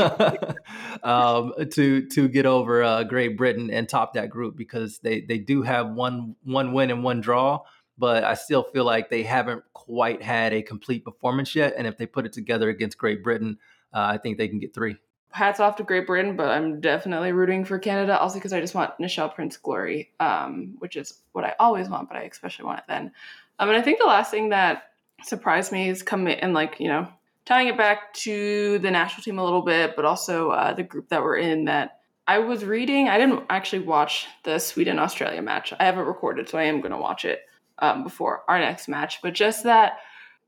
um, 1.02 1.52
to 1.70 2.06
to 2.06 2.28
get 2.28 2.46
over 2.46 2.82
uh, 2.82 3.04
Great 3.04 3.36
Britain 3.36 3.70
and 3.70 3.88
top 3.88 4.14
that 4.14 4.30
group 4.30 4.56
because 4.56 4.98
they 4.98 5.20
they 5.20 5.38
do 5.38 5.62
have 5.62 5.90
one 5.90 6.36
one 6.44 6.72
win 6.72 6.90
and 6.90 7.02
one 7.02 7.20
draw, 7.20 7.60
but 7.98 8.24
I 8.24 8.34
still 8.34 8.62
feel 8.62 8.84
like 8.84 9.10
they 9.10 9.22
haven't 9.22 9.62
quite 9.72 10.22
had 10.22 10.52
a 10.52 10.62
complete 10.62 11.04
performance 11.04 11.54
yet. 11.54 11.74
And 11.76 11.86
if 11.86 11.96
they 11.96 12.06
put 12.06 12.26
it 12.26 12.32
together 12.32 12.68
against 12.68 12.98
Great 12.98 13.22
Britain, 13.22 13.58
uh, 13.92 14.12
I 14.14 14.18
think 14.18 14.38
they 14.38 14.48
can 14.48 14.58
get 14.58 14.74
three. 14.74 14.96
Hats 15.32 15.60
off 15.60 15.76
to 15.76 15.84
Great 15.84 16.06
Britain, 16.06 16.36
but 16.36 16.48
I'm 16.48 16.80
definitely 16.80 17.32
rooting 17.32 17.64
for 17.64 17.78
Canada 17.78 18.18
also 18.18 18.34
because 18.36 18.52
I 18.52 18.60
just 18.60 18.74
want 18.74 18.98
Nichelle 18.98 19.32
Prince 19.32 19.56
glory, 19.56 20.10
um, 20.18 20.74
which 20.78 20.96
is 20.96 21.20
what 21.32 21.44
I 21.44 21.54
always 21.60 21.88
want, 21.88 22.08
but 22.08 22.16
I 22.16 22.22
especially 22.22 22.64
want 22.64 22.80
it 22.80 22.84
then. 22.88 23.12
Um, 23.58 23.68
and 23.68 23.78
I 23.78 23.82
think 23.82 24.00
the 24.00 24.06
last 24.06 24.30
thing 24.30 24.48
that 24.48 24.84
surprised 25.22 25.70
me 25.70 25.88
is 25.88 26.02
coming 26.02 26.38
and 26.38 26.52
like, 26.52 26.80
you 26.80 26.88
know, 26.88 27.08
tying 27.46 27.68
it 27.68 27.76
back 27.76 28.12
to 28.14 28.78
the 28.78 28.90
national 28.90 29.22
team 29.22 29.38
a 29.38 29.44
little 29.44 29.62
bit, 29.62 29.96
but 29.96 30.04
also 30.04 30.50
uh, 30.50 30.72
the 30.72 30.82
group 30.82 31.08
that 31.08 31.22
we're 31.22 31.38
in 31.38 31.64
that 31.64 32.00
I 32.26 32.38
was 32.38 32.64
reading, 32.64 33.08
I 33.08 33.18
didn't 33.18 33.44
actually 33.50 33.82
watch 33.82 34.26
the 34.44 34.58
Sweden 34.58 34.98
Australia 34.98 35.42
match. 35.42 35.72
I 35.78 35.84
haven't 35.84 36.06
recorded, 36.06 36.48
so 36.48 36.58
I 36.58 36.64
am 36.64 36.80
going 36.80 36.92
to 36.92 36.98
watch 36.98 37.24
it 37.24 37.40
um, 37.80 38.04
before 38.04 38.44
our 38.46 38.58
next 38.58 38.86
match. 38.88 39.20
But 39.20 39.34
just 39.34 39.64
that, 39.64 39.98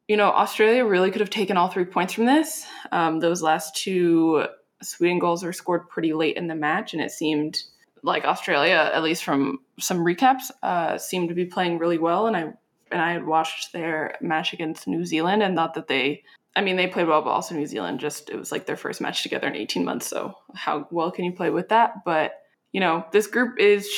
you 0.07 0.17
know, 0.17 0.31
Australia 0.31 0.85
really 0.85 1.11
could 1.11 1.21
have 1.21 1.31
taken 1.31 1.57
all 1.57 1.69
three 1.69 1.85
points 1.85 2.13
from 2.13 2.27
this. 2.27 2.65
Um, 2.93 3.19
those 3.19 3.43
last 3.43 3.75
two 3.75 4.47
Sweden 4.81 5.19
goals 5.19 5.43
were 5.43 5.53
scored 5.53 5.89
pretty 5.89 6.13
late 6.13 6.37
in 6.37 6.47
the 6.47 6.55
match, 6.55 6.93
and 6.93 7.03
it 7.03 7.11
seemed 7.11 7.63
like 8.05 8.25
Australia, 8.25 8.91
at 8.93 9.03
least 9.03 9.25
from 9.25 9.59
some 9.81 9.99
recaps, 9.99 10.51
uh, 10.63 10.99
seemed 10.99 11.31
to 11.31 11.35
be 11.35 11.47
playing 11.47 11.79
really 11.79 11.99
well. 11.99 12.27
And 12.27 12.37
I 12.37 12.53
and 12.91 13.01
I 13.01 13.13
had 13.13 13.27
watched 13.27 13.73
their 13.73 14.17
match 14.21 14.53
against 14.53 14.87
New 14.87 15.05
Zealand 15.05 15.43
and 15.43 15.57
thought 15.57 15.75
that 15.75 15.89
they 15.89 16.23
I 16.55 16.61
mean, 16.61 16.77
they 16.77 16.87
played 16.87 17.09
well, 17.09 17.23
but 17.23 17.31
also 17.31 17.55
New 17.55 17.67
Zealand 17.67 18.01
just 18.01 18.29
it 18.29 18.37
was 18.37 18.53
like 18.53 18.67
their 18.67 18.77
first 18.77 19.01
match 19.01 19.23
together 19.23 19.47
in 19.49 19.57
18 19.57 19.85
months. 19.85 20.07
So 20.07 20.35
how 20.55 20.87
well 20.91 21.11
can 21.11 21.25
you 21.25 21.33
play 21.33 21.51
with 21.51 21.71
that? 21.71 22.05
But 22.05 22.33
you 22.73 22.81
know, 22.81 23.05
this 23.13 23.27
group 23.27 23.59
is 23.59 23.89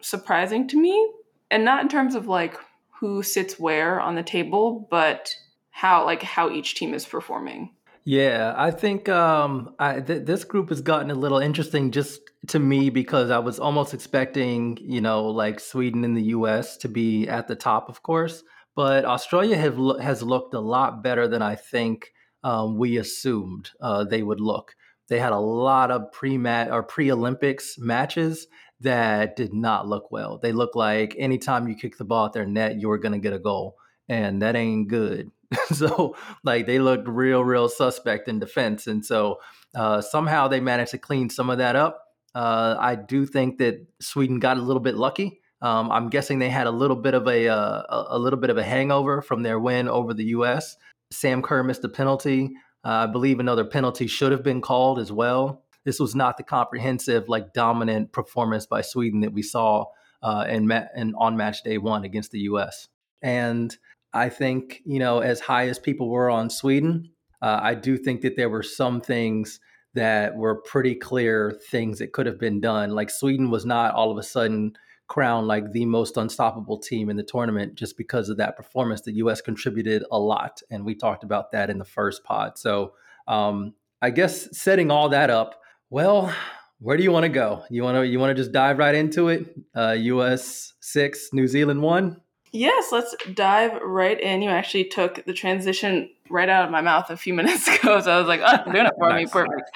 surprising 0.00 0.68
to 0.68 0.80
me, 0.80 1.10
and 1.50 1.64
not 1.64 1.82
in 1.82 1.88
terms 1.88 2.14
of 2.14 2.26
like 2.26 2.58
who 3.00 3.22
sits 3.22 3.58
where 3.58 4.00
on 4.00 4.14
the 4.14 4.22
table, 4.22 4.86
but 4.90 5.34
how 5.70 6.04
like 6.04 6.22
how 6.22 6.50
each 6.50 6.74
team 6.74 6.92
is 6.92 7.06
performing. 7.06 7.70
Yeah, 8.04 8.54
I 8.56 8.70
think 8.70 9.08
um, 9.08 9.74
I, 9.80 10.00
th- 10.00 10.26
this 10.26 10.44
group 10.44 10.68
has 10.68 10.80
gotten 10.80 11.10
a 11.10 11.14
little 11.14 11.38
interesting 11.38 11.90
just 11.90 12.20
to 12.48 12.60
me 12.60 12.88
because 12.88 13.30
I 13.30 13.40
was 13.40 13.58
almost 13.58 13.94
expecting, 13.94 14.78
you 14.80 15.00
know, 15.00 15.24
like 15.24 15.58
Sweden 15.58 16.04
and 16.04 16.16
the 16.16 16.22
U.S. 16.22 16.76
to 16.78 16.88
be 16.88 17.26
at 17.26 17.48
the 17.48 17.56
top, 17.56 17.88
of 17.88 18.04
course 18.04 18.44
but 18.76 19.06
Australia 19.06 19.56
have 19.56 19.78
has 20.00 20.22
looked 20.22 20.54
a 20.54 20.60
lot 20.60 21.02
better 21.02 21.26
than 21.26 21.42
I 21.42 21.56
think 21.56 22.12
um, 22.44 22.76
we 22.78 22.98
assumed 22.98 23.70
uh, 23.80 24.04
they 24.04 24.22
would 24.22 24.40
look. 24.40 24.76
They 25.08 25.18
had 25.18 25.32
a 25.32 25.38
lot 25.38 25.90
of 25.90 26.12
pre 26.12 26.36
or 26.36 26.82
pre 26.82 27.10
Olympics 27.10 27.78
matches 27.78 28.46
that 28.80 29.34
did 29.34 29.54
not 29.54 29.88
look 29.88 30.12
well. 30.12 30.38
They 30.38 30.52
look 30.52 30.76
like 30.76 31.16
anytime 31.18 31.66
you 31.66 31.74
kick 31.74 31.96
the 31.96 32.04
ball 32.04 32.26
at 32.26 32.34
their 32.34 32.46
net, 32.46 32.78
you 32.78 32.88
were 32.88 32.98
going 32.98 33.12
to 33.12 33.18
get 33.18 33.32
a 33.32 33.38
goal, 33.38 33.76
and 34.08 34.42
that 34.42 34.56
ain't 34.56 34.88
good. 34.88 35.30
so, 35.72 36.14
like, 36.44 36.66
they 36.66 36.78
looked 36.78 37.08
real, 37.08 37.42
real 37.42 37.68
suspect 37.68 38.28
in 38.28 38.38
defense, 38.38 38.86
and 38.86 39.04
so 39.06 39.38
uh, 39.74 40.00
somehow 40.02 40.48
they 40.48 40.60
managed 40.60 40.90
to 40.90 40.98
clean 40.98 41.30
some 41.30 41.48
of 41.48 41.58
that 41.58 41.76
up. 41.76 42.02
Uh, 42.34 42.76
I 42.78 42.96
do 42.96 43.24
think 43.24 43.58
that 43.58 43.86
Sweden 44.00 44.38
got 44.38 44.58
a 44.58 44.62
little 44.62 44.82
bit 44.82 44.96
lucky 44.96 45.40
um, 45.62 45.90
I'm 45.90 46.08
guessing 46.08 46.38
they 46.38 46.50
had 46.50 46.66
a 46.66 46.70
little 46.70 46.96
bit 46.96 47.14
of 47.14 47.26
a, 47.26 47.48
uh, 47.48 47.82
a 47.88 48.18
little 48.18 48.38
bit 48.38 48.50
of 48.50 48.58
a 48.58 48.62
hangover 48.62 49.22
from 49.22 49.42
their 49.42 49.58
win 49.58 49.88
over 49.88 50.12
the 50.12 50.26
U.S. 50.26 50.76
Sam 51.10 51.42
Kerr 51.42 51.62
missed 51.62 51.84
a 51.84 51.88
penalty. 51.88 52.50
Uh, 52.84 52.88
I 52.88 53.06
believe 53.06 53.40
another 53.40 53.64
penalty 53.64 54.06
should 54.06 54.32
have 54.32 54.42
been 54.42 54.60
called 54.60 54.98
as 54.98 55.10
well. 55.10 55.64
This 55.84 55.98
was 55.98 56.14
not 56.14 56.36
the 56.36 56.42
comprehensive, 56.42 57.28
like 57.28 57.52
dominant 57.52 58.12
performance 58.12 58.66
by 58.66 58.82
Sweden 58.82 59.20
that 59.20 59.32
we 59.32 59.42
saw 59.42 59.86
uh, 60.22 60.44
in, 60.48 60.66
ma- 60.66 60.86
in 60.94 61.14
on 61.14 61.36
match 61.36 61.62
day 61.62 61.78
one 61.78 62.04
against 62.04 62.32
the 62.32 62.40
U.S. 62.40 62.88
And 63.22 63.76
I 64.12 64.28
think 64.28 64.82
you 64.84 64.98
know, 64.98 65.20
as 65.20 65.40
high 65.40 65.68
as 65.68 65.78
people 65.78 66.10
were 66.10 66.30
on 66.30 66.50
Sweden, 66.50 67.10
uh, 67.40 67.60
I 67.62 67.74
do 67.74 67.96
think 67.96 68.22
that 68.22 68.36
there 68.36 68.50
were 68.50 68.62
some 68.62 69.00
things 69.00 69.60
that 69.94 70.36
were 70.36 70.60
pretty 70.62 70.94
clear 70.94 71.58
things 71.70 71.98
that 71.98 72.12
could 72.12 72.26
have 72.26 72.38
been 72.38 72.60
done. 72.60 72.90
Like 72.90 73.10
Sweden 73.10 73.50
was 73.50 73.64
not 73.64 73.94
all 73.94 74.10
of 74.10 74.18
a 74.18 74.22
sudden 74.22 74.74
crowned 75.08 75.46
like 75.46 75.72
the 75.72 75.86
most 75.86 76.16
unstoppable 76.16 76.78
team 76.78 77.08
in 77.10 77.16
the 77.16 77.22
tournament 77.22 77.74
just 77.74 77.96
because 77.96 78.28
of 78.28 78.36
that 78.38 78.56
performance. 78.56 79.02
The 79.02 79.12
U.S. 79.14 79.40
contributed 79.40 80.04
a 80.10 80.18
lot, 80.18 80.62
and 80.70 80.84
we 80.84 80.94
talked 80.94 81.24
about 81.24 81.52
that 81.52 81.70
in 81.70 81.78
the 81.78 81.84
first 81.84 82.24
pod. 82.24 82.58
So 82.58 82.94
um, 83.28 83.74
I 84.02 84.10
guess 84.10 84.56
setting 84.56 84.90
all 84.90 85.08
that 85.10 85.30
up, 85.30 85.60
well, 85.90 86.32
where 86.78 86.96
do 86.96 87.02
you 87.02 87.12
want 87.12 87.24
to 87.24 87.28
go? 87.28 87.64
You 87.70 87.82
want 87.82 87.96
to 87.96 88.06
you 88.06 88.18
want 88.18 88.30
to 88.30 88.34
just 88.34 88.52
dive 88.52 88.78
right 88.78 88.94
into 88.94 89.28
it? 89.28 89.46
Uh, 89.74 89.92
U.S. 89.98 90.74
six, 90.80 91.30
New 91.32 91.46
Zealand 91.46 91.82
one. 91.82 92.20
Yes, 92.52 92.90
let's 92.90 93.14
dive 93.34 93.72
right 93.82 94.18
in. 94.18 94.40
You 94.40 94.50
actually 94.50 94.84
took 94.84 95.24
the 95.26 95.32
transition 95.32 96.08
right 96.30 96.48
out 96.48 96.64
of 96.64 96.70
my 96.70 96.80
mouth 96.80 97.10
a 97.10 97.16
few 97.16 97.34
minutes 97.40 97.68
ago, 97.68 98.00
so 98.00 98.10
I 98.10 98.18
was 98.18 98.26
like, 98.26 98.40
"Oh, 98.44 98.72
doing 98.72 98.86
it 98.86 98.92
for 98.98 99.08
nice. 99.08 99.26
me, 99.26 99.30
perfect." 99.30 99.70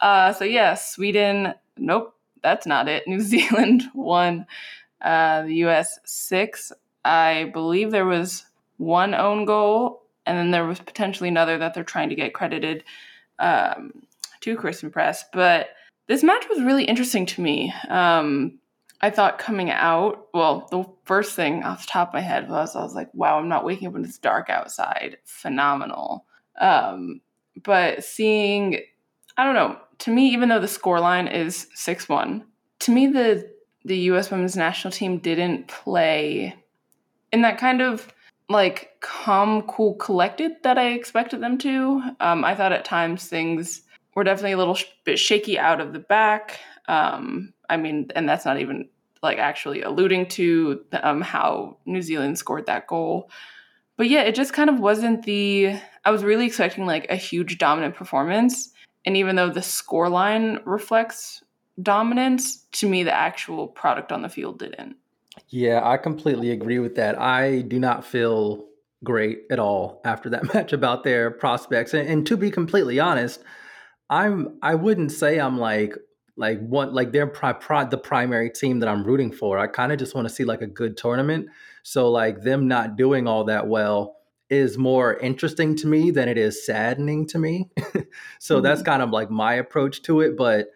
Uh, 0.00 0.32
so 0.32 0.44
yeah, 0.44 0.74
Sweden. 0.74 1.54
Nope, 1.76 2.14
that's 2.42 2.66
not 2.66 2.88
it. 2.88 3.04
New 3.06 3.20
Zealand 3.20 3.84
won. 3.94 4.46
Uh, 5.00 5.42
the 5.42 5.54
U.S. 5.56 5.98
six. 6.04 6.72
I 7.04 7.50
believe 7.52 7.90
there 7.90 8.06
was 8.06 8.44
one 8.76 9.14
own 9.14 9.46
goal, 9.46 10.02
and 10.26 10.36
then 10.36 10.50
there 10.50 10.66
was 10.66 10.78
potentially 10.78 11.28
another 11.28 11.56
that 11.58 11.74
they're 11.74 11.84
trying 11.84 12.10
to 12.10 12.14
get 12.14 12.34
credited 12.34 12.84
um, 13.38 13.92
to 14.40 14.56
Christen 14.56 14.90
Press. 14.90 15.24
But 15.32 15.70
this 16.06 16.22
match 16.22 16.46
was 16.48 16.60
really 16.62 16.84
interesting 16.84 17.24
to 17.26 17.40
me. 17.40 17.72
Um, 17.88 18.58
I 19.02 19.10
thought 19.10 19.38
coming 19.38 19.70
out, 19.70 20.28
well, 20.34 20.68
the 20.70 20.84
first 21.04 21.34
thing 21.34 21.62
off 21.62 21.86
the 21.86 21.90
top 21.90 22.08
of 22.08 22.14
my 22.14 22.20
head 22.20 22.50
was 22.50 22.76
I 22.76 22.82
was 22.82 22.94
like, 22.94 23.08
wow, 23.14 23.38
I'm 23.38 23.48
not 23.48 23.64
waking 23.64 23.88
up 23.88 23.94
when 23.94 24.04
it's 24.04 24.18
dark 24.18 24.50
outside. 24.50 25.16
Phenomenal. 25.24 26.26
Um, 26.60 27.22
but 27.62 28.04
seeing, 28.04 28.80
I 29.38 29.44
don't 29.44 29.54
know, 29.54 29.78
to 30.00 30.10
me, 30.10 30.30
even 30.30 30.48
though 30.48 30.60
the 30.60 30.68
score 30.68 31.00
line 31.00 31.28
is 31.28 31.68
6 31.74 32.08
1, 32.08 32.44
to 32.80 32.90
me, 32.90 33.06
the, 33.06 33.50
the 33.84 33.98
US 34.10 34.30
women's 34.30 34.56
national 34.56 34.92
team 34.92 35.18
didn't 35.18 35.68
play 35.68 36.54
in 37.32 37.42
that 37.42 37.58
kind 37.58 37.80
of 37.80 38.12
like 38.48 38.90
calm, 39.00 39.62
cool, 39.62 39.94
collected 39.94 40.52
that 40.64 40.76
I 40.76 40.88
expected 40.88 41.40
them 41.40 41.56
to. 41.58 42.02
Um, 42.18 42.44
I 42.44 42.54
thought 42.54 42.72
at 42.72 42.84
times 42.84 43.26
things 43.26 43.82
were 44.14 44.24
definitely 44.24 44.52
a 44.52 44.58
little 44.58 44.74
sh- 44.74 44.86
bit 45.04 45.18
shaky 45.18 45.58
out 45.58 45.80
of 45.80 45.92
the 45.92 46.00
back. 46.00 46.58
Um, 46.88 47.54
I 47.68 47.76
mean, 47.76 48.08
and 48.16 48.28
that's 48.28 48.44
not 48.44 48.58
even 48.58 48.88
like 49.22 49.38
actually 49.38 49.82
alluding 49.82 50.26
to 50.26 50.84
um, 51.02 51.20
how 51.20 51.78
New 51.86 52.02
Zealand 52.02 52.38
scored 52.38 52.66
that 52.66 52.88
goal. 52.88 53.30
But 53.96 54.08
yeah, 54.08 54.22
it 54.22 54.34
just 54.34 54.52
kind 54.52 54.70
of 54.70 54.80
wasn't 54.80 55.24
the. 55.24 55.78
I 56.04 56.10
was 56.10 56.24
really 56.24 56.46
expecting 56.46 56.86
like 56.86 57.06
a 57.10 57.16
huge 57.16 57.58
dominant 57.58 57.94
performance, 57.94 58.69
and 59.06 59.16
even 59.16 59.36
though 59.36 59.50
the 59.50 59.62
score 59.62 60.08
line 60.08 60.60
reflects 60.64 61.42
dominance, 61.82 62.66
to 62.72 62.88
me, 62.88 63.02
the 63.02 63.14
actual 63.14 63.68
product 63.68 64.12
on 64.12 64.22
the 64.22 64.28
field 64.28 64.58
didn't. 64.58 64.96
Yeah, 65.48 65.80
I 65.82 65.96
completely 65.96 66.50
agree 66.50 66.78
with 66.78 66.96
that. 66.96 67.18
I 67.18 67.62
do 67.62 67.78
not 67.78 68.04
feel 68.04 68.66
great 69.02 69.42
at 69.50 69.58
all 69.58 70.00
after 70.04 70.28
that 70.30 70.52
match 70.54 70.72
about 70.72 71.04
their 71.04 71.30
prospects. 71.30 71.94
And, 71.94 72.08
and 72.08 72.26
to 72.26 72.36
be 72.36 72.50
completely 72.50 73.00
honest, 73.00 73.40
I'm 74.08 74.58
I 74.62 74.74
wouldn't 74.74 75.12
say 75.12 75.38
I'm 75.38 75.58
like 75.58 75.96
like 76.36 76.60
one 76.60 76.92
like 76.92 77.12
they're 77.12 77.26
pri- 77.26 77.52
pri- 77.52 77.84
the 77.84 77.98
primary 77.98 78.50
team 78.50 78.80
that 78.80 78.88
I'm 78.88 79.04
rooting 79.04 79.32
for. 79.32 79.58
I 79.58 79.66
kind 79.66 79.92
of 79.92 79.98
just 79.98 80.14
want 80.14 80.28
to 80.28 80.34
see 80.34 80.44
like 80.44 80.62
a 80.62 80.66
good 80.66 80.96
tournament. 80.96 81.46
So 81.82 82.10
like 82.10 82.42
them 82.42 82.68
not 82.68 82.96
doing 82.96 83.26
all 83.26 83.44
that 83.44 83.68
well 83.68 84.16
is 84.50 84.76
more 84.76 85.16
interesting 85.18 85.76
to 85.76 85.86
me 85.86 86.10
than 86.10 86.28
it 86.28 86.36
is 86.36 86.66
saddening 86.66 87.26
to 87.28 87.38
me. 87.38 87.70
so 88.38 88.56
mm-hmm. 88.56 88.64
that's 88.64 88.82
kind 88.82 89.02
of 89.02 89.10
like 89.10 89.30
my 89.30 89.54
approach 89.54 90.02
to 90.02 90.20
it. 90.20 90.36
But 90.36 90.68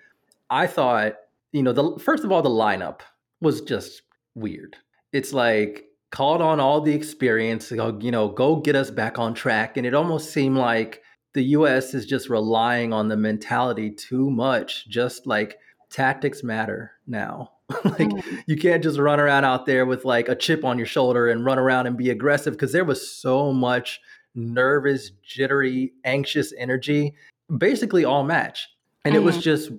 I 0.48 0.66
thought, 0.66 1.14
you 1.52 1.62
know, 1.62 1.72
the 1.72 1.98
first 1.98 2.24
of 2.24 2.32
all, 2.32 2.42
the 2.42 2.48
lineup 2.48 3.00
was 3.40 3.60
just 3.60 4.02
weird. 4.34 4.76
It's 5.12 5.32
like 5.32 5.86
called 6.10 6.40
on 6.40 6.60
all 6.60 6.80
the 6.80 6.94
experience, 6.94 7.72
you 7.72 8.10
know, 8.10 8.28
go 8.28 8.56
get 8.56 8.76
us 8.76 8.90
back 8.90 9.18
on 9.18 9.34
track. 9.34 9.76
And 9.76 9.84
it 9.84 9.94
almost 9.94 10.32
seemed 10.32 10.56
like 10.56 11.02
the 11.32 11.42
US 11.42 11.92
is 11.92 12.06
just 12.06 12.30
relying 12.30 12.92
on 12.92 13.08
the 13.08 13.16
mentality 13.16 13.90
too 13.90 14.30
much, 14.30 14.88
just 14.88 15.26
like 15.26 15.58
tactics 15.90 16.44
matter 16.44 16.92
now. 17.06 17.50
like 17.84 18.08
mm. 18.08 18.42
you 18.46 18.56
can't 18.56 18.82
just 18.82 18.98
run 18.98 19.20
around 19.20 19.44
out 19.44 19.66
there 19.66 19.86
with 19.86 20.04
like 20.04 20.28
a 20.28 20.34
chip 20.34 20.64
on 20.64 20.78
your 20.78 20.86
shoulder 20.86 21.28
and 21.28 21.44
run 21.44 21.58
around 21.58 21.86
and 21.86 21.96
be 21.96 22.10
aggressive 22.10 22.52
because 22.52 22.72
there 22.72 22.84
was 22.84 23.10
so 23.10 23.52
much 23.52 24.00
nervous, 24.34 25.10
jittery, 25.22 25.92
anxious 26.04 26.52
energy 26.58 27.14
basically 27.56 28.04
all 28.04 28.24
match. 28.24 28.68
And 29.04 29.14
mm. 29.14 29.18
it 29.18 29.20
was 29.20 29.36
mm-hmm. 29.36 29.42
just 29.42 29.70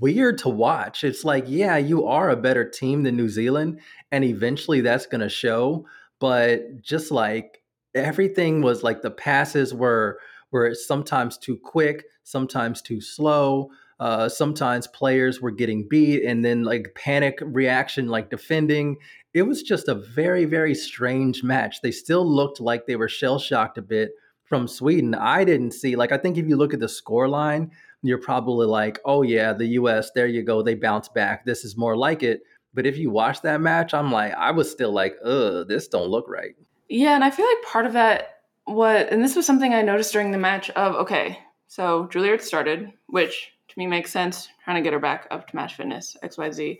weird 0.00 0.38
to 0.38 0.48
watch. 0.48 1.04
It's 1.04 1.24
like, 1.24 1.44
yeah, 1.46 1.76
you 1.76 2.06
are 2.06 2.30
a 2.30 2.36
better 2.36 2.68
team 2.68 3.02
than 3.02 3.16
New 3.16 3.28
Zealand, 3.28 3.80
and 4.12 4.24
eventually 4.24 4.80
that's 4.80 5.06
going 5.06 5.20
to 5.20 5.28
show. 5.28 5.86
But 6.20 6.82
just 6.82 7.10
like 7.10 7.62
everything 7.94 8.60
was 8.60 8.82
like 8.82 9.02
the 9.02 9.10
passes 9.10 9.72
were 9.72 10.18
were 10.50 10.74
sometimes 10.74 11.36
too 11.36 11.56
quick, 11.56 12.04
sometimes 12.24 12.82
too 12.82 13.00
slow. 13.00 13.70
Uh, 14.00 14.28
sometimes 14.28 14.86
players 14.86 15.40
were 15.40 15.50
getting 15.50 15.88
beat 15.88 16.24
and 16.24 16.44
then 16.44 16.62
like 16.62 16.94
panic 16.94 17.38
reaction, 17.42 18.08
like 18.08 18.30
defending. 18.30 18.96
it 19.34 19.42
was 19.42 19.62
just 19.62 19.88
a 19.88 19.94
very, 19.94 20.44
very 20.44 20.74
strange 20.74 21.42
match. 21.42 21.80
They 21.82 21.90
still 21.90 22.24
looked 22.24 22.60
like 22.60 22.86
they 22.86 22.96
were 22.96 23.08
shell 23.08 23.38
shocked 23.38 23.78
a 23.78 23.82
bit 23.82 24.12
from 24.44 24.66
Sweden. 24.66 25.14
I 25.14 25.44
didn't 25.44 25.72
see, 25.72 25.96
like, 25.96 26.12
I 26.12 26.18
think 26.18 26.38
if 26.38 26.46
you 26.46 26.56
look 26.56 26.72
at 26.72 26.80
the 26.80 26.88
score 26.88 27.28
line, 27.28 27.70
you're 28.02 28.18
probably 28.18 28.66
like, 28.66 28.98
oh, 29.04 29.22
yeah, 29.22 29.52
the 29.52 29.66
US, 29.66 30.10
there 30.12 30.26
you 30.26 30.42
go. 30.42 30.62
They 30.62 30.74
bounce 30.74 31.08
back. 31.08 31.44
This 31.44 31.64
is 31.64 31.76
more 31.76 31.96
like 31.96 32.22
it. 32.22 32.40
But 32.72 32.86
if 32.86 32.96
you 32.96 33.10
watch 33.10 33.42
that 33.42 33.60
match, 33.60 33.92
I'm 33.92 34.12
like, 34.12 34.32
I 34.34 34.52
was 34.52 34.70
still 34.70 34.92
like, 34.92 35.16
ugh, 35.24 35.66
this 35.68 35.88
don't 35.88 36.08
look 36.08 36.28
right. 36.28 36.54
Yeah, 36.88 37.14
and 37.14 37.24
I 37.24 37.30
feel 37.30 37.46
like 37.46 37.62
part 37.70 37.86
of 37.86 37.92
that 37.94 38.38
what 38.68 39.10
and 39.10 39.24
this 39.24 39.34
was 39.34 39.46
something 39.46 39.72
I 39.72 39.82
noticed 39.82 40.12
during 40.12 40.30
the 40.30 40.38
match 40.38 40.70
of 40.70 40.94
okay, 40.96 41.38
so 41.66 42.08
Ertz 42.12 42.42
started, 42.42 42.92
which 43.06 43.52
me 43.78 43.86
makes 43.86 44.10
sense, 44.10 44.48
trying 44.64 44.76
to 44.76 44.82
get 44.82 44.92
her 44.92 44.98
back 44.98 45.26
up 45.30 45.48
to 45.48 45.56
match 45.56 45.76
fitness, 45.76 46.16
XYZ. 46.22 46.78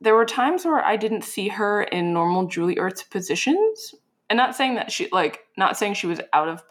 There 0.00 0.14
were 0.14 0.24
times 0.24 0.64
where 0.64 0.84
I 0.84 0.96
didn't 0.96 1.24
see 1.24 1.48
her 1.48 1.82
in 1.84 2.12
normal 2.12 2.46
Julie 2.46 2.76
Ertz 2.76 3.08
positions. 3.08 3.94
And 4.28 4.36
not 4.36 4.56
saying 4.56 4.74
that 4.74 4.90
she 4.90 5.08
like 5.12 5.44
not 5.56 5.78
saying 5.78 5.94
she 5.94 6.08
was 6.08 6.20
out 6.32 6.48
of 6.48 6.62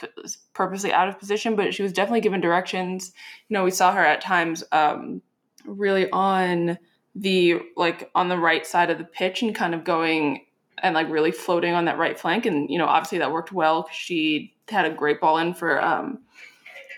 purposely 0.54 0.92
out 0.92 1.08
of 1.08 1.18
position, 1.18 1.56
but 1.56 1.74
she 1.74 1.84
was 1.84 1.94
definitely 1.94 2.20
given 2.20 2.42
directions. 2.42 3.14
You 3.48 3.54
know, 3.54 3.64
we 3.64 3.72
saw 3.72 3.94
her 3.94 4.04
at 4.06 4.20
times 4.20 4.64
um 4.74 5.22
really 5.66 6.10
on 6.12 6.78
the 7.16 7.62
like 7.78 8.12
on 8.14 8.28
the 8.28 8.38
right 8.38 8.68
side 8.68 8.90
of 8.90 8.98
the 8.98 9.06
pitch 9.06 9.42
and 9.42 9.56
kind 9.56 9.74
of 9.74 9.86
going 9.86 10.46
and 10.84 10.94
like 10.94 11.10
really 11.10 11.32
floating 11.32 11.74
on 11.74 11.86
that 11.86 11.98
right 11.98 12.20
flank. 12.20 12.46
And, 12.46 12.70
you 12.70 12.78
know, 12.78 12.86
obviously 12.86 13.18
that 13.20 13.32
worked 13.32 13.52
well 13.52 13.84
because 13.84 13.96
she 13.96 14.54
had 14.70 14.86
a 14.86 14.94
great 14.94 15.22
ball 15.22 15.38
in 15.38 15.54
for 15.54 15.82
um, 15.82 16.20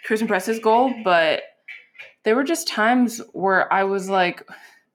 Christen 0.06 0.28
Press's 0.28 0.60
goal. 0.60 0.94
But 1.04 1.44
there 2.28 2.36
were 2.36 2.44
just 2.44 2.68
times 2.68 3.22
where 3.32 3.72
I 3.72 3.86
was 3.86 4.10
like, 4.10 4.46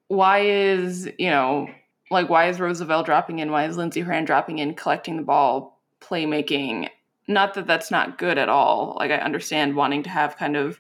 why 0.09 0.41
is, 0.41 1.11
you 1.19 1.31
know, 1.31 1.67
like, 2.11 2.29
why 2.29 2.51
is 2.51 2.61
Rose 2.61 2.81
Lavelle 2.81 3.05
dropping 3.05 3.39
in? 3.39 3.51
Why 3.51 3.65
is 3.65 3.79
Lindsey 3.79 4.03
Horan 4.03 4.27
dropping 4.27 4.59
in, 4.59 4.75
collecting 4.75 5.17
the 5.17 5.23
ball, 5.23 5.81
playmaking? 6.03 6.91
Not 7.29 7.55
that 7.55 7.67
that's 7.67 7.91
not 7.91 8.19
good 8.19 8.37
at 8.37 8.51
all. 8.51 8.99
Like, 8.99 9.11
I 9.11 9.17
understand 9.17 9.77
wanting 9.77 10.03
to 10.03 10.11
have 10.11 10.37
kind 10.37 10.59
of 10.59 10.79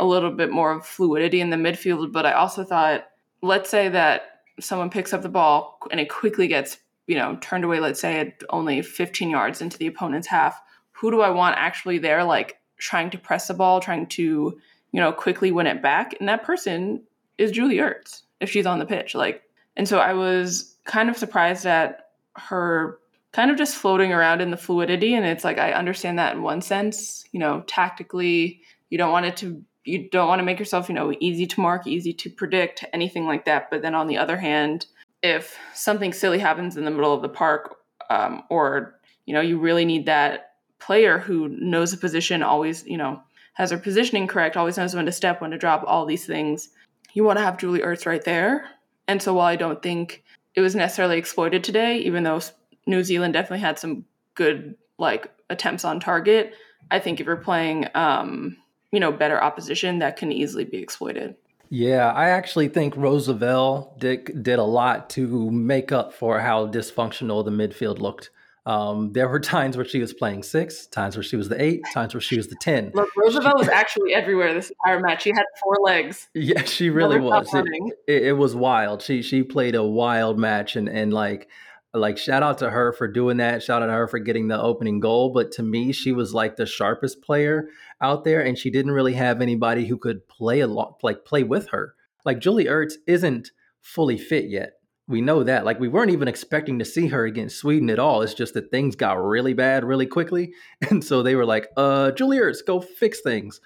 a 0.00 0.04
little 0.04 0.32
bit 0.32 0.50
more 0.50 0.72
of 0.72 0.84
fluidity 0.84 1.40
in 1.40 1.50
the 1.50 1.56
midfield, 1.56 2.10
but 2.10 2.26
I 2.26 2.32
also 2.32 2.64
thought, 2.64 3.06
let's 3.40 3.70
say 3.70 3.88
that 3.88 4.40
someone 4.58 4.90
picks 4.90 5.12
up 5.12 5.22
the 5.22 5.28
ball 5.28 5.78
and 5.92 6.00
it 6.00 6.10
quickly 6.10 6.48
gets 6.48 6.78
you 7.06 7.14
know, 7.14 7.38
turned 7.40 7.62
away, 7.62 7.78
let's 7.78 8.00
say 8.00 8.18
at 8.18 8.42
only 8.50 8.82
15 8.82 9.30
yards 9.30 9.62
into 9.62 9.78
the 9.78 9.86
opponent's 9.86 10.26
half, 10.26 10.60
who 10.90 11.12
do 11.12 11.20
I 11.20 11.30
want 11.30 11.56
actually 11.56 11.98
there, 11.98 12.24
like 12.24 12.58
trying 12.76 13.10
to 13.10 13.18
press 13.18 13.46
the 13.46 13.54
ball, 13.54 13.78
trying 13.78 14.08
to, 14.08 14.58
you 14.96 15.02
know, 15.02 15.12
quickly 15.12 15.52
win 15.52 15.66
it 15.66 15.82
back? 15.82 16.16
And 16.18 16.26
that 16.30 16.42
person 16.42 17.02
is 17.36 17.50
Julie 17.50 17.76
Ertz 17.76 18.22
if 18.40 18.48
she's 18.48 18.64
on 18.64 18.78
the 18.78 18.86
pitch. 18.86 19.14
Like, 19.14 19.42
and 19.76 19.86
so 19.86 19.98
I 19.98 20.14
was 20.14 20.74
kind 20.86 21.10
of 21.10 21.18
surprised 21.18 21.66
at 21.66 22.08
her 22.36 22.98
kind 23.32 23.50
of 23.50 23.58
just 23.58 23.76
floating 23.76 24.14
around 24.14 24.40
in 24.40 24.50
the 24.50 24.56
fluidity. 24.56 25.12
And 25.12 25.26
it's 25.26 25.44
like, 25.44 25.58
I 25.58 25.72
understand 25.72 26.18
that 26.18 26.34
in 26.34 26.42
one 26.42 26.62
sense, 26.62 27.26
you 27.32 27.38
know, 27.38 27.62
tactically, 27.66 28.62
you 28.88 28.96
don't 28.96 29.12
want 29.12 29.26
it 29.26 29.36
to, 29.36 29.62
you 29.84 30.08
don't 30.08 30.28
want 30.28 30.38
to 30.38 30.44
make 30.44 30.58
yourself, 30.58 30.88
you 30.88 30.94
know, 30.94 31.14
easy 31.20 31.44
to 31.44 31.60
mark, 31.60 31.86
easy 31.86 32.14
to 32.14 32.30
predict, 32.30 32.82
anything 32.94 33.26
like 33.26 33.44
that. 33.44 33.70
But 33.70 33.82
then 33.82 33.94
on 33.94 34.06
the 34.06 34.16
other 34.16 34.38
hand, 34.38 34.86
if 35.22 35.58
something 35.74 36.14
silly 36.14 36.38
happens 36.38 36.78
in 36.78 36.86
the 36.86 36.90
middle 36.90 37.12
of 37.12 37.20
the 37.20 37.28
park 37.28 37.76
um, 38.08 38.44
or 38.48 38.98
you 39.26 39.34
know 39.34 39.42
you 39.42 39.58
really 39.58 39.84
need 39.84 40.06
that 40.06 40.52
player 40.78 41.18
who 41.18 41.48
knows 41.48 41.90
the 41.90 41.96
position 41.96 42.42
always 42.42 42.86
you 42.86 42.96
know 42.96 43.20
has 43.56 43.70
her 43.70 43.78
positioning 43.78 44.26
correct 44.26 44.56
always 44.56 44.78
knows 44.78 44.94
when 44.94 45.06
to 45.06 45.12
step 45.12 45.40
when 45.40 45.50
to 45.50 45.58
drop 45.58 45.84
all 45.86 46.06
these 46.06 46.26
things. 46.26 46.70
You 47.12 47.24
want 47.24 47.38
to 47.38 47.44
have 47.44 47.58
julie 47.58 47.80
ertz 47.80 48.06
right 48.06 48.24
there. 48.24 48.68
And 49.08 49.22
so 49.22 49.34
while 49.34 49.46
i 49.46 49.56
don't 49.56 49.82
think 49.82 50.24
it 50.54 50.60
was 50.60 50.74
necessarily 50.74 51.18
exploited 51.18 51.62
today 51.62 51.98
even 51.98 52.24
though 52.24 52.40
new 52.86 53.04
zealand 53.04 53.34
definitely 53.34 53.60
had 53.60 53.78
some 53.78 54.04
good 54.34 54.74
like 54.98 55.30
attempts 55.48 55.84
on 55.84 56.00
target 56.00 56.54
i 56.90 56.98
think 56.98 57.20
if 57.20 57.26
you're 57.26 57.36
playing 57.36 57.86
um, 57.94 58.56
you 58.92 59.00
know 59.00 59.12
better 59.12 59.42
opposition 59.42 59.98
that 59.98 60.16
can 60.16 60.32
easily 60.32 60.64
be 60.64 60.78
exploited. 60.78 61.34
Yeah, 61.68 62.12
I 62.12 62.30
actually 62.30 62.68
think 62.68 62.96
Rose 62.96 63.28
Lavelle 63.28 63.94
did, 63.98 64.42
did 64.42 64.58
a 64.58 64.64
lot 64.64 65.10
to 65.10 65.50
make 65.50 65.90
up 65.90 66.14
for 66.14 66.40
how 66.40 66.68
dysfunctional 66.68 67.44
the 67.44 67.50
midfield 67.50 67.98
looked. 67.98 68.30
Um, 68.66 69.12
there 69.12 69.28
were 69.28 69.40
times 69.56 69.76
where 69.76 69.86
she 69.86 70.00
was 70.00 70.12
playing 70.12 70.42
six, 70.42 70.86
times 70.86 71.16
where 71.16 71.22
she 71.22 71.36
was 71.36 71.48
the 71.48 71.62
eight, 71.62 71.82
times 71.94 72.12
where 72.12 72.20
she 72.20 72.36
was 72.36 72.48
the 72.48 72.56
ten. 72.56 72.90
Look, 72.94 73.08
Rose 73.16 73.34
Lavelle 73.34 73.54
was 73.56 73.68
actually 73.68 74.12
everywhere 74.12 74.52
this 74.52 74.70
entire 74.70 75.00
match. 75.00 75.22
She 75.22 75.30
had 75.30 75.44
four 75.62 75.76
legs. 75.82 76.28
Yeah, 76.46 76.62
she 76.64 76.90
really 76.90 77.18
was. 77.18 77.52
It, 77.52 77.64
it, 78.06 78.22
it, 78.24 78.32
was 78.32 78.54
wild. 78.54 79.02
She 79.02 79.22
she 79.22 79.42
played 79.42 79.74
a 79.74 79.82
wild 79.82 80.38
match, 80.38 80.76
and 80.76 80.88
and 80.88 81.12
like 81.12 81.48
like 81.94 82.18
shout 82.18 82.42
out 82.42 82.58
to 82.58 82.70
her 82.70 82.92
for 82.92 83.08
doing 83.08 83.38
that. 83.38 83.62
Shout 83.62 83.82
out 83.82 83.86
to 83.86 83.92
her 83.92 84.06
for 84.06 84.18
getting 84.18 84.48
the 84.48 84.60
opening 84.60 85.00
goal. 85.00 85.30
But 85.30 85.52
to 85.52 85.62
me, 85.62 85.92
she 85.92 86.12
was 86.12 86.34
like 86.34 86.56
the 86.56 86.66
sharpest 86.66 87.22
player 87.22 87.68
out 88.00 88.24
there, 88.24 88.40
and 88.40 88.58
she 88.58 88.70
didn't 88.70 88.92
really 88.92 89.14
have 89.14 89.40
anybody 89.40 89.86
who 89.86 89.96
could 89.96 90.28
play 90.28 90.60
a 90.60 90.66
lot, 90.66 91.00
like 91.02 91.24
play 91.24 91.42
with 91.42 91.68
her. 91.70 91.94
Like 92.24 92.40
Julie 92.40 92.66
Ertz 92.66 92.94
isn't 93.06 93.50
fully 93.80 94.18
fit 94.18 94.46
yet. 94.48 94.75
We 95.08 95.20
know 95.20 95.44
that. 95.44 95.64
Like 95.64 95.78
we 95.78 95.88
weren't 95.88 96.10
even 96.10 96.28
expecting 96.28 96.78
to 96.80 96.84
see 96.84 97.06
her 97.08 97.24
against 97.24 97.58
Sweden 97.58 97.90
at 97.90 97.98
all. 97.98 98.22
It's 98.22 98.34
just 98.34 98.54
that 98.54 98.70
things 98.70 98.96
got 98.96 99.22
really 99.22 99.54
bad 99.54 99.84
really 99.84 100.06
quickly, 100.06 100.52
and 100.90 101.04
so 101.04 101.22
they 101.22 101.36
were 101.36 101.46
like, 101.46 101.68
"Uh, 101.76 102.10
Julie 102.12 102.38
Ertz, 102.38 102.64
go 102.66 102.80
fix 102.80 103.20
things." 103.20 103.60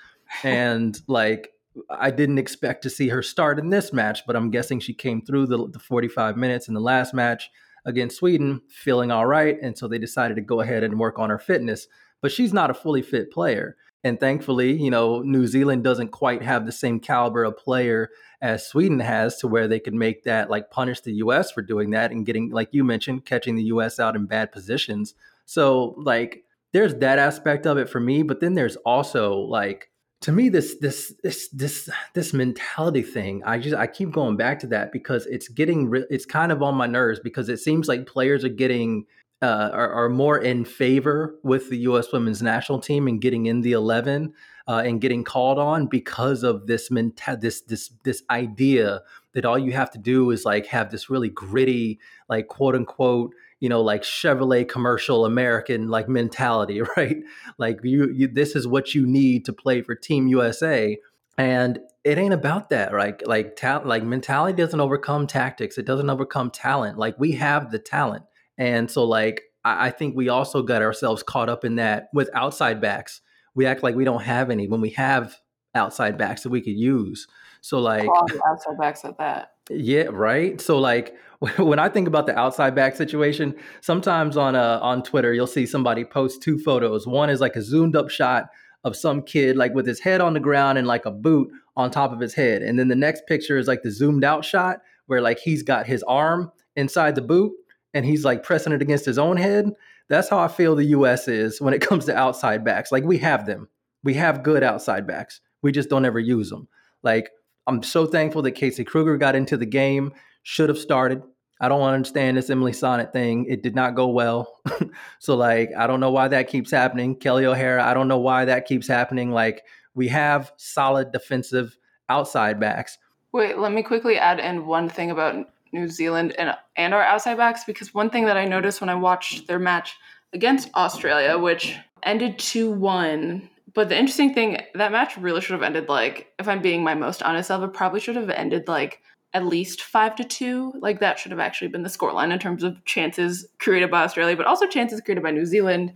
and 0.45 1.01
like 1.07 1.53
I 1.89 2.11
didn't 2.11 2.39
expect 2.39 2.83
to 2.83 2.91
see 2.91 3.09
her 3.09 3.23
start 3.23 3.59
in 3.59 3.71
this 3.71 3.93
match, 3.93 4.27
but 4.27 4.37
I'm 4.37 4.51
guessing 4.51 4.81
she 4.81 4.93
came 4.93 5.23
through 5.23 5.47
the, 5.47 5.69
the 5.69 5.79
45 5.79 6.37
minutes 6.37 6.69
in 6.69 6.75
the 6.75 6.81
last 6.81 7.15
match 7.15 7.51
against 7.85 8.17
Sweden, 8.17 8.61
feeling 8.69 9.11
all 9.11 9.27
right. 9.27 9.57
And 9.63 9.79
so 9.79 9.87
they 9.87 9.99
decided 9.99 10.35
to 10.35 10.43
go 10.43 10.61
ahead 10.61 10.83
and 10.83 10.99
work 10.99 11.19
on 11.19 11.31
her 11.31 11.39
fitness. 11.39 11.87
But 12.21 12.33
she's 12.33 12.53
not 12.53 12.71
a 12.71 12.75
fully 12.75 13.03
fit 13.03 13.31
player. 13.31 13.77
And 14.03 14.19
thankfully, 14.19 14.73
you 14.73 14.91
know, 14.91 15.21
New 15.21 15.47
Zealand 15.47 15.85
doesn't 15.85 16.09
quite 16.09 16.43
have 16.43 16.65
the 16.65 16.73
same 16.73 17.01
caliber 17.01 17.45
of 17.45 17.57
player 17.57 18.11
as 18.41 18.67
Sweden 18.67 19.01
has 19.01 19.37
to 19.39 19.49
where 19.49 19.69
they 19.69 19.81
could 19.81 19.95
make 19.95 20.25
that 20.25 20.49
like 20.49 20.71
punish 20.71 21.01
the 21.03 21.13
US 21.15 21.51
for 21.51 21.61
doing 21.61 21.91
that 21.91 22.11
and 22.11 22.25
getting, 22.25 22.51
like 22.51 22.69
you 22.73 22.83
mentioned, 22.83 23.27
catching 23.27 23.57
the 23.57 23.65
US 23.65 24.01
out 24.01 24.17
in 24.17 24.27
bad 24.27 24.53
positions. 24.53 25.15
So, 25.45 25.95
like, 25.99 26.45
there's 26.73 26.95
that 26.97 27.19
aspect 27.19 27.67
of 27.67 27.77
it 27.77 27.91
for 27.91 28.01
me. 28.01 28.23
But 28.23 28.41
then 28.41 28.55
there's 28.55 28.77
also 28.77 29.35
like, 29.35 29.91
to 30.23 30.33
me 30.33 30.49
this 30.49 30.77
this 30.81 31.15
this 31.23 31.49
this 31.49 31.89
this 32.15 32.33
mentality 32.33 33.03
thing 33.03 33.43
i 33.45 33.59
just 33.59 33.75
i 33.75 33.87
keep 33.87 34.11
going 34.13 34.37
back 34.37 34.59
to 34.59 34.67
that 34.67 34.93
because 34.93 35.27
it's 35.27 35.49
getting 35.49 35.89
re- 35.89 36.07
it's 36.11 36.27
kind 36.27 36.53
of 36.53 36.63
on 36.63 36.75
my 36.75 36.87
nerves 36.87 37.21
because 37.21 37.49
it 37.49 37.59
seems 37.59 37.89
like 37.89 38.07
players 38.07 38.45
are 38.45 38.51
getting 38.51 39.07
uh, 39.43 39.71
are, 39.73 39.93
are, 39.93 40.09
more 40.09 40.39
in 40.39 40.65
favor 40.65 41.37
with 41.43 41.71
the 41.71 41.79
U.S. 41.79 42.13
Women's 42.13 42.43
National 42.43 42.79
Team 42.79 43.09
and 43.09 43.21
getting 43.21 43.47
in 43.47 43.63
the 43.63 43.73
eleven 43.73 44.35
uh, 44.69 44.83
and 44.85 45.01
getting 45.01 45.25
called 45.25 45.59
on 45.59 45.87
because 45.87 46.43
of 46.43 46.67
this 46.67 46.91
menta- 46.91 47.41
this 47.41 47.63
this 47.63 47.91
this 48.05 48.23
idea 48.31 49.03
that 49.33 49.45
all 49.45 49.59
you 49.59 49.73
have 49.73 49.91
to 49.93 49.99
do 49.99 50.31
is 50.31 50.45
like 50.45 50.67
have 50.67 50.91
this 50.91 51.09
really 51.09 51.31
gritty, 51.31 51.99
like 52.29 52.49
quote 52.49 52.75
unquote, 52.75 53.33
you 53.61 53.69
know 53.69 53.81
like 53.81 54.03
chevrolet 54.03 54.67
commercial 54.67 55.25
american 55.25 55.89
like 55.89 56.09
mentality 56.09 56.81
right? 56.97 57.19
Like 57.59 57.81
you, 57.85 58.11
you 58.11 58.27
this 58.27 58.57
is 58.57 58.67
what 58.67 58.95
you 58.95 59.07
need 59.07 59.45
to 59.45 59.53
play 59.53 59.83
for 59.83 59.95
team 59.95 60.27
usa 60.27 60.99
and 61.39 61.79
it 62.03 62.19
ain't 62.19 62.35
about 62.35 62.71
that 62.71 62.93
right? 62.93 63.25
Like 63.27 63.57
ta- 63.57 63.83
like 63.85 64.03
mentality 64.03 64.57
doesn't 64.57 64.81
overcome 64.81 65.27
tactics. 65.27 65.79
It 65.79 65.85
doesn't 65.85 66.11
overcome 66.11 66.51
talent. 66.51 66.99
Like 66.99 67.19
we 67.19 67.33
have 67.33 67.71
the 67.71 67.79
talent 67.79 68.25
and 68.61 68.89
so 68.89 69.05
like 69.05 69.43
I, 69.65 69.89
I 69.89 69.91
think 69.91 70.15
we 70.15 70.29
also 70.29 70.63
got 70.63 70.83
ourselves 70.83 71.25
caught 71.25 71.49
up 71.49 71.65
in 71.65 71.75
that 71.77 72.11
with 72.15 72.31
outside 72.35 72.81
backs 72.81 73.21
we 73.57 73.67
act 73.67 73.83
like 73.83 73.97
we 73.97 74.05
don't 74.05 74.23
have 74.23 74.51
any 74.51 74.69
when 74.69 74.81
we 74.81 74.91
have 74.91 75.37
outside 75.75 76.17
backs 76.17 76.45
that 76.45 76.51
we 76.51 76.61
could 76.61 76.77
use 76.77 77.27
so 77.61 77.81
like 77.81 78.09
outside 78.47 78.79
backs 78.79 79.05
at 79.05 79.19
that 79.19 79.51
yeah, 79.71 80.09
right. 80.11 80.61
So 80.61 80.79
like 80.79 81.17
when 81.59 81.79
I 81.79 81.89
think 81.89 82.09
about 82.09 82.27
the 82.27 82.39
outside 82.39 82.75
back 82.75 82.97
situation, 82.97 83.55
sometimes 83.81 84.37
on 84.37 84.57
uh 84.57 84.81
on 84.83 85.03
Twitter 85.03 85.33
you'll 85.33 85.47
see 85.47 85.67
somebody 85.67 86.05
post 86.05 86.43
two 86.43 86.59
photos. 86.59 87.07
One 87.07 87.31
is 87.31 87.41
like 87.41 87.57
a 87.57 87.63
zoomed 87.63 87.97
up 87.97 88.11
shot 88.11 88.51
of 88.83 88.97
some 88.97 89.23
kid 89.23 89.57
like 89.57 89.75
with 89.75 89.87
his 89.87 90.01
head 90.01 90.21
on 90.21 90.35
the 90.35 90.41
ground 90.41 90.79
and 90.79 90.87
like 90.87 91.05
a 91.07 91.11
boot 91.11 91.51
on 91.77 91.91
top 91.91 92.13
of 92.13 92.21
his 92.21 92.35
head. 92.35 92.63
And 92.63 92.79
then 92.79 92.89
the 92.89 92.97
next 92.97 93.27
picture 93.27 93.59
is 93.59 93.69
like 93.69 93.83
the 93.83 93.91
zoomed 93.91 94.25
out 94.25 94.45
shot 94.45 94.81
where 95.07 95.21
like 95.21 95.39
he's 95.39 95.63
got 95.63 95.87
his 95.87 96.03
arm 96.05 96.51
inside 96.77 97.15
the 97.15 97.23
boot 97.23 97.53
and 97.95 98.05
he's 98.05 98.25
like 98.25 98.43
pressing 98.43 98.73
it 98.73 98.83
against 98.83 99.05
his 99.05 99.19
own 99.19 99.37
head. 99.37 99.71
That's 100.09 100.29
how 100.29 100.39
I 100.39 100.49
feel 100.49 100.75
the 100.75 100.87
US 100.87 101.29
is 101.29 101.61
when 101.61 101.75
it 101.75 101.81
comes 101.87 102.07
to 102.07 102.17
outside 102.17 102.65
backs. 102.65 102.93
Like 102.93 103.05
we 103.05 103.19
have 103.19 103.47
them. 103.47 103.69
We 104.03 104.15
have 104.15 104.43
good 104.43 104.63
outside 104.63 105.07
backs. 105.07 105.41
We 105.63 105.73
just 105.73 105.91
don't 105.91 106.05
ever 106.05 106.19
use 106.19 106.51
them. 106.51 106.69
Like 107.03 107.31
I'm 107.67 107.83
so 107.83 108.07
thankful 108.07 108.43
that 108.43 108.53
Casey 108.53 108.85
Krueger 108.85 109.17
got 109.17 109.37
into 109.37 109.57
the 109.57 109.67
game. 109.67 110.13
Should 110.43 110.69
have 110.69 110.79
started. 110.79 111.23
I 111.61 111.69
don't 111.69 111.83
understand 111.83 112.39
this 112.39 112.49
Emily 112.49 112.73
Sonnett 112.73 113.13
thing. 113.13 113.45
It 113.45 113.63
did 113.63 113.75
not 113.75 113.95
go 113.95 114.09
well. 114.09 114.61
so 115.19 115.37
like 115.37 115.71
I 115.77 115.87
don't 115.87 116.01
know 116.01 116.11
why 116.11 116.29
that 116.29 116.49
keeps 116.49 116.71
happening. 116.71 117.17
Kelly 117.17 117.45
O'Hara, 117.45 117.85
I 117.85 117.93
don't 117.93 118.09
know 118.09 118.19
why 118.19 118.47
that 118.47 118.67
keeps 118.67 118.89
happening. 118.89 119.31
Like 119.31 119.65
we 119.95 120.09
have 120.09 120.53
solid 120.57 121.13
defensive 121.13 121.77
outside 122.09 122.59
backs. 122.59 122.99
Wait, 123.33 123.59
let 123.59 123.73
me 123.73 123.83
quickly 123.83 124.19
add 124.19 124.41
in 124.41 124.67
one 124.67 124.89
thing 124.89 125.11
about 125.11 125.49
New 125.73 125.89
Zealand 125.89 126.35
and 126.39 126.55
and 126.77 126.95
our 126.95 127.03
outside 127.03 127.37
backs 127.37 127.65
because 127.65 127.95
one 127.95 128.11
thing 128.11 128.27
that 128.27 128.37
I 128.37 128.45
noticed 128.45 128.81
when 128.81 128.91
I 128.91 128.95
watched 128.95 129.47
their 129.47 129.59
match 129.59 129.97
against 130.33 130.71
Australia, 130.75 131.39
which 131.39 131.77
ended 132.03 132.39
2 132.39 132.71
1. 132.71 133.49
But 133.73 133.89
the 133.89 133.97
interesting 133.97 134.35
thing, 134.35 134.59
that 134.75 134.91
match 134.91 135.17
really 135.17 135.41
should 135.41 135.53
have 135.53 135.63
ended 135.63 135.89
like, 135.89 136.33
if 136.39 136.49
I'm 136.49 136.61
being 136.61 136.83
my 136.83 136.95
most 136.95 137.23
honest 137.23 137.49
self, 137.49 137.63
it 137.63 137.73
probably 137.73 138.01
should 138.01 138.17
have 138.17 138.31
ended 138.31 138.67
like 138.67 139.01
at 139.33 139.47
least 139.47 139.83
five 139.83 140.17
to 140.17 140.25
two. 140.25 140.73
Like 140.81 141.01
that 141.01 141.19
should 141.19 141.31
have 141.31 141.41
actually 141.41 141.69
been 141.69 141.85
the 141.85 141.89
scoreline 141.89 142.33
in 142.33 142.39
terms 142.39 142.65
of 142.65 142.85
chances 142.85 143.47
created 143.59 143.91
by 143.91 144.03
Australia, 144.03 144.37
but 144.37 144.47
also 144.47 144.67
chances 144.67 145.01
created 145.01 145.23
by 145.23 145.31
New 145.31 145.47
Zealand. 145.47 145.93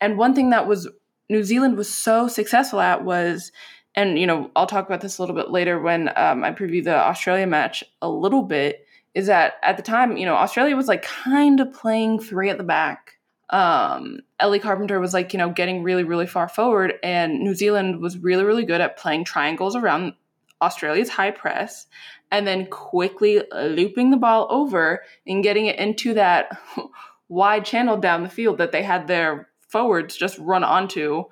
And 0.00 0.18
one 0.18 0.34
thing 0.34 0.50
that 0.50 0.66
was 0.66 0.88
New 1.28 1.44
Zealand 1.44 1.76
was 1.76 1.92
so 1.92 2.26
successful 2.26 2.80
at 2.80 3.04
was, 3.04 3.52
and 3.94 4.18
you 4.18 4.26
know, 4.26 4.50
I'll 4.56 4.66
talk 4.66 4.86
about 4.86 5.00
this 5.00 5.18
a 5.18 5.22
little 5.22 5.36
bit 5.36 5.50
later 5.50 5.80
when 5.80 6.08
um, 6.16 6.42
I 6.42 6.50
preview 6.52 6.82
the 6.82 6.96
Australia 6.96 7.46
match 7.46 7.84
a 8.00 8.08
little 8.08 8.42
bit. 8.42 8.81
Is 9.14 9.26
that 9.26 9.54
at 9.62 9.76
the 9.76 9.82
time, 9.82 10.16
you 10.16 10.26
know, 10.26 10.34
Australia 10.34 10.74
was 10.74 10.88
like 10.88 11.02
kind 11.02 11.60
of 11.60 11.72
playing 11.72 12.20
three 12.20 12.48
at 12.48 12.58
the 12.58 12.64
back 12.64 13.18
um, 13.52 14.20
Ellie 14.40 14.58
Carpenter 14.58 14.98
was 14.98 15.12
like, 15.12 15.34
you 15.34 15.38
know, 15.38 15.50
getting 15.50 15.82
really, 15.82 16.04
really 16.04 16.26
far 16.26 16.48
forward, 16.48 16.94
and 17.02 17.40
New 17.40 17.54
Zealand 17.54 18.00
was 18.00 18.16
really, 18.16 18.44
really 18.44 18.64
good 18.64 18.80
at 18.80 18.96
playing 18.96 19.24
triangles 19.24 19.76
around 19.76 20.14
Australia's 20.62 21.10
high 21.10 21.30
press 21.30 21.86
and 22.30 22.46
then 22.46 22.66
quickly 22.66 23.42
looping 23.52 24.10
the 24.10 24.16
ball 24.16 24.46
over 24.48 25.02
and 25.26 25.42
getting 25.42 25.66
it 25.66 25.78
into 25.78 26.14
that 26.14 26.58
wide 27.28 27.64
channel 27.64 27.98
down 27.98 28.22
the 28.22 28.28
field 28.28 28.56
that 28.58 28.72
they 28.72 28.82
had 28.82 29.06
their 29.06 29.48
forwards 29.68 30.16
just 30.16 30.38
run 30.38 30.64
onto. 30.64 31.24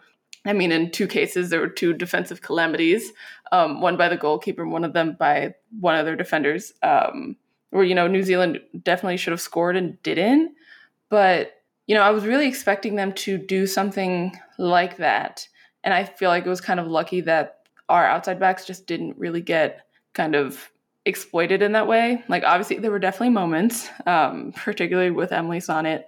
I 0.44 0.52
mean, 0.52 0.72
in 0.72 0.90
two 0.90 1.06
cases, 1.06 1.48
there 1.48 1.60
were 1.60 1.68
two 1.68 1.94
defensive 1.94 2.42
calamities 2.42 3.12
um, 3.52 3.80
one 3.80 3.96
by 3.96 4.08
the 4.08 4.16
goalkeeper, 4.16 4.66
one 4.66 4.84
of 4.84 4.92
them 4.92 5.16
by 5.18 5.54
one 5.80 5.96
of 5.96 6.04
their 6.04 6.16
defenders, 6.16 6.72
um, 6.82 7.36
where, 7.70 7.85
you 7.85 7.94
know, 7.94 8.06
New 8.06 8.22
Zealand 8.22 8.61
definitely 8.83 9.16
should 9.16 9.33
have 9.33 9.40
scored 9.40 9.76
and 9.76 10.00
didn't. 10.02 10.52
But 11.09 11.61
you 11.90 11.96
know, 11.96 12.02
I 12.02 12.11
was 12.11 12.24
really 12.24 12.46
expecting 12.46 12.94
them 12.94 13.12
to 13.14 13.37
do 13.37 13.66
something 13.66 14.38
like 14.59 14.98
that. 14.98 15.48
And 15.83 15.92
I 15.92 16.04
feel 16.04 16.30
like 16.30 16.46
it 16.46 16.48
was 16.48 16.61
kind 16.61 16.78
of 16.78 16.87
lucky 16.87 17.20
that 17.22 17.62
our 17.88 18.06
outside 18.06 18.38
backs 18.38 18.64
just 18.64 18.87
didn't 18.87 19.18
really 19.18 19.40
get 19.40 19.87
kind 20.12 20.37
of 20.37 20.70
exploited 21.04 21.62
in 21.62 21.72
that 21.72 21.88
way. 21.88 22.22
Like, 22.28 22.44
obviously, 22.44 22.78
there 22.78 22.92
were 22.92 23.00
definitely 23.00 23.30
moments, 23.30 23.88
um, 24.06 24.52
particularly 24.56 25.11
with 25.11 25.33
Emily 25.33 25.59
Sonnett, 25.59 26.04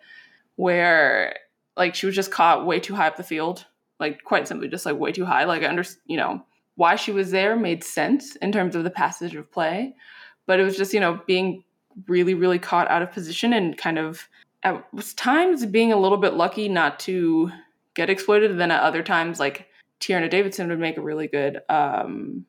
where 0.54 1.36
like 1.76 1.96
she 1.96 2.06
was 2.06 2.14
just 2.14 2.30
caught 2.30 2.64
way 2.64 2.78
too 2.78 2.94
high 2.94 3.08
up 3.08 3.16
the 3.16 3.24
field. 3.24 3.66
Like, 3.98 4.22
quite 4.22 4.46
simply, 4.46 4.68
just 4.68 4.86
like 4.86 4.96
way 4.96 5.10
too 5.10 5.24
high. 5.24 5.42
Like, 5.46 5.64
I 5.64 5.66
understand, 5.66 6.02
you 6.06 6.16
know, 6.16 6.44
why 6.76 6.94
she 6.94 7.10
was 7.10 7.32
there 7.32 7.56
made 7.56 7.82
sense 7.82 8.36
in 8.36 8.52
terms 8.52 8.76
of 8.76 8.84
the 8.84 8.90
passage 8.90 9.34
of 9.34 9.50
play. 9.50 9.96
But 10.46 10.60
it 10.60 10.64
was 10.64 10.76
just, 10.76 10.92
you 10.92 11.00
know, 11.00 11.20
being 11.26 11.64
really, 12.06 12.34
really 12.34 12.58
caught 12.58 12.90
out 12.90 13.02
of 13.02 13.12
position 13.12 13.52
and 13.52 13.76
kind 13.76 13.98
of 13.98 14.28
at 14.62 14.84
times 15.16 15.66
being 15.66 15.92
a 15.92 15.98
little 15.98 16.18
bit 16.18 16.34
lucky 16.34 16.68
not 16.68 17.00
to 17.00 17.50
get 17.94 18.10
exploited, 18.10 18.50
and 18.50 18.60
then 18.60 18.70
at 18.70 18.82
other 18.82 19.02
times, 19.02 19.40
like 19.40 19.68
Tierna 20.00 20.30
Davidson 20.30 20.68
would 20.68 20.78
make 20.78 20.96
a 20.96 21.02
really 21.02 21.26
good 21.26 21.60
um, 21.68 22.44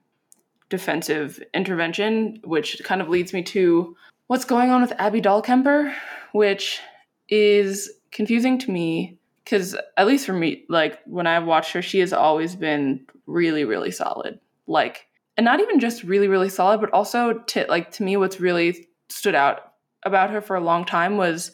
defensive 0.69 1.41
intervention, 1.53 2.39
which 2.43 2.81
kind 2.83 3.01
of 3.01 3.09
leads 3.09 3.33
me 3.33 3.43
to 3.43 3.95
what's 4.27 4.45
going 4.45 4.69
on 4.69 4.81
with 4.81 4.93
Abby 4.97 5.21
Dahlkemper, 5.21 5.93
which 6.31 6.79
is 7.29 7.91
confusing 8.11 8.57
to 8.59 8.71
me 8.71 9.17
because 9.43 9.75
at 9.97 10.07
least 10.07 10.25
for 10.25 10.33
me, 10.33 10.65
like 10.69 10.99
when 11.05 11.27
I've 11.27 11.45
watched 11.45 11.73
her, 11.73 11.81
she 11.81 11.99
has 11.99 12.13
always 12.13 12.55
been 12.55 13.05
really, 13.27 13.65
really 13.65 13.91
solid. 13.91 14.39
Like, 14.67 15.07
and 15.37 15.45
not 15.45 15.59
even 15.59 15.79
just 15.79 16.03
really, 16.03 16.27
really 16.27 16.49
solid, 16.49 16.79
but 16.79 16.91
also 16.91 17.39
to 17.39 17.65
like 17.67 17.91
to 17.91 18.03
me, 18.03 18.17
what's 18.17 18.39
really 18.39 18.87
stood 19.09 19.35
out 19.35 19.73
about 20.03 20.29
her 20.29 20.41
for 20.41 20.55
a 20.55 20.61
long 20.61 20.85
time 20.85 21.17
was 21.17 21.51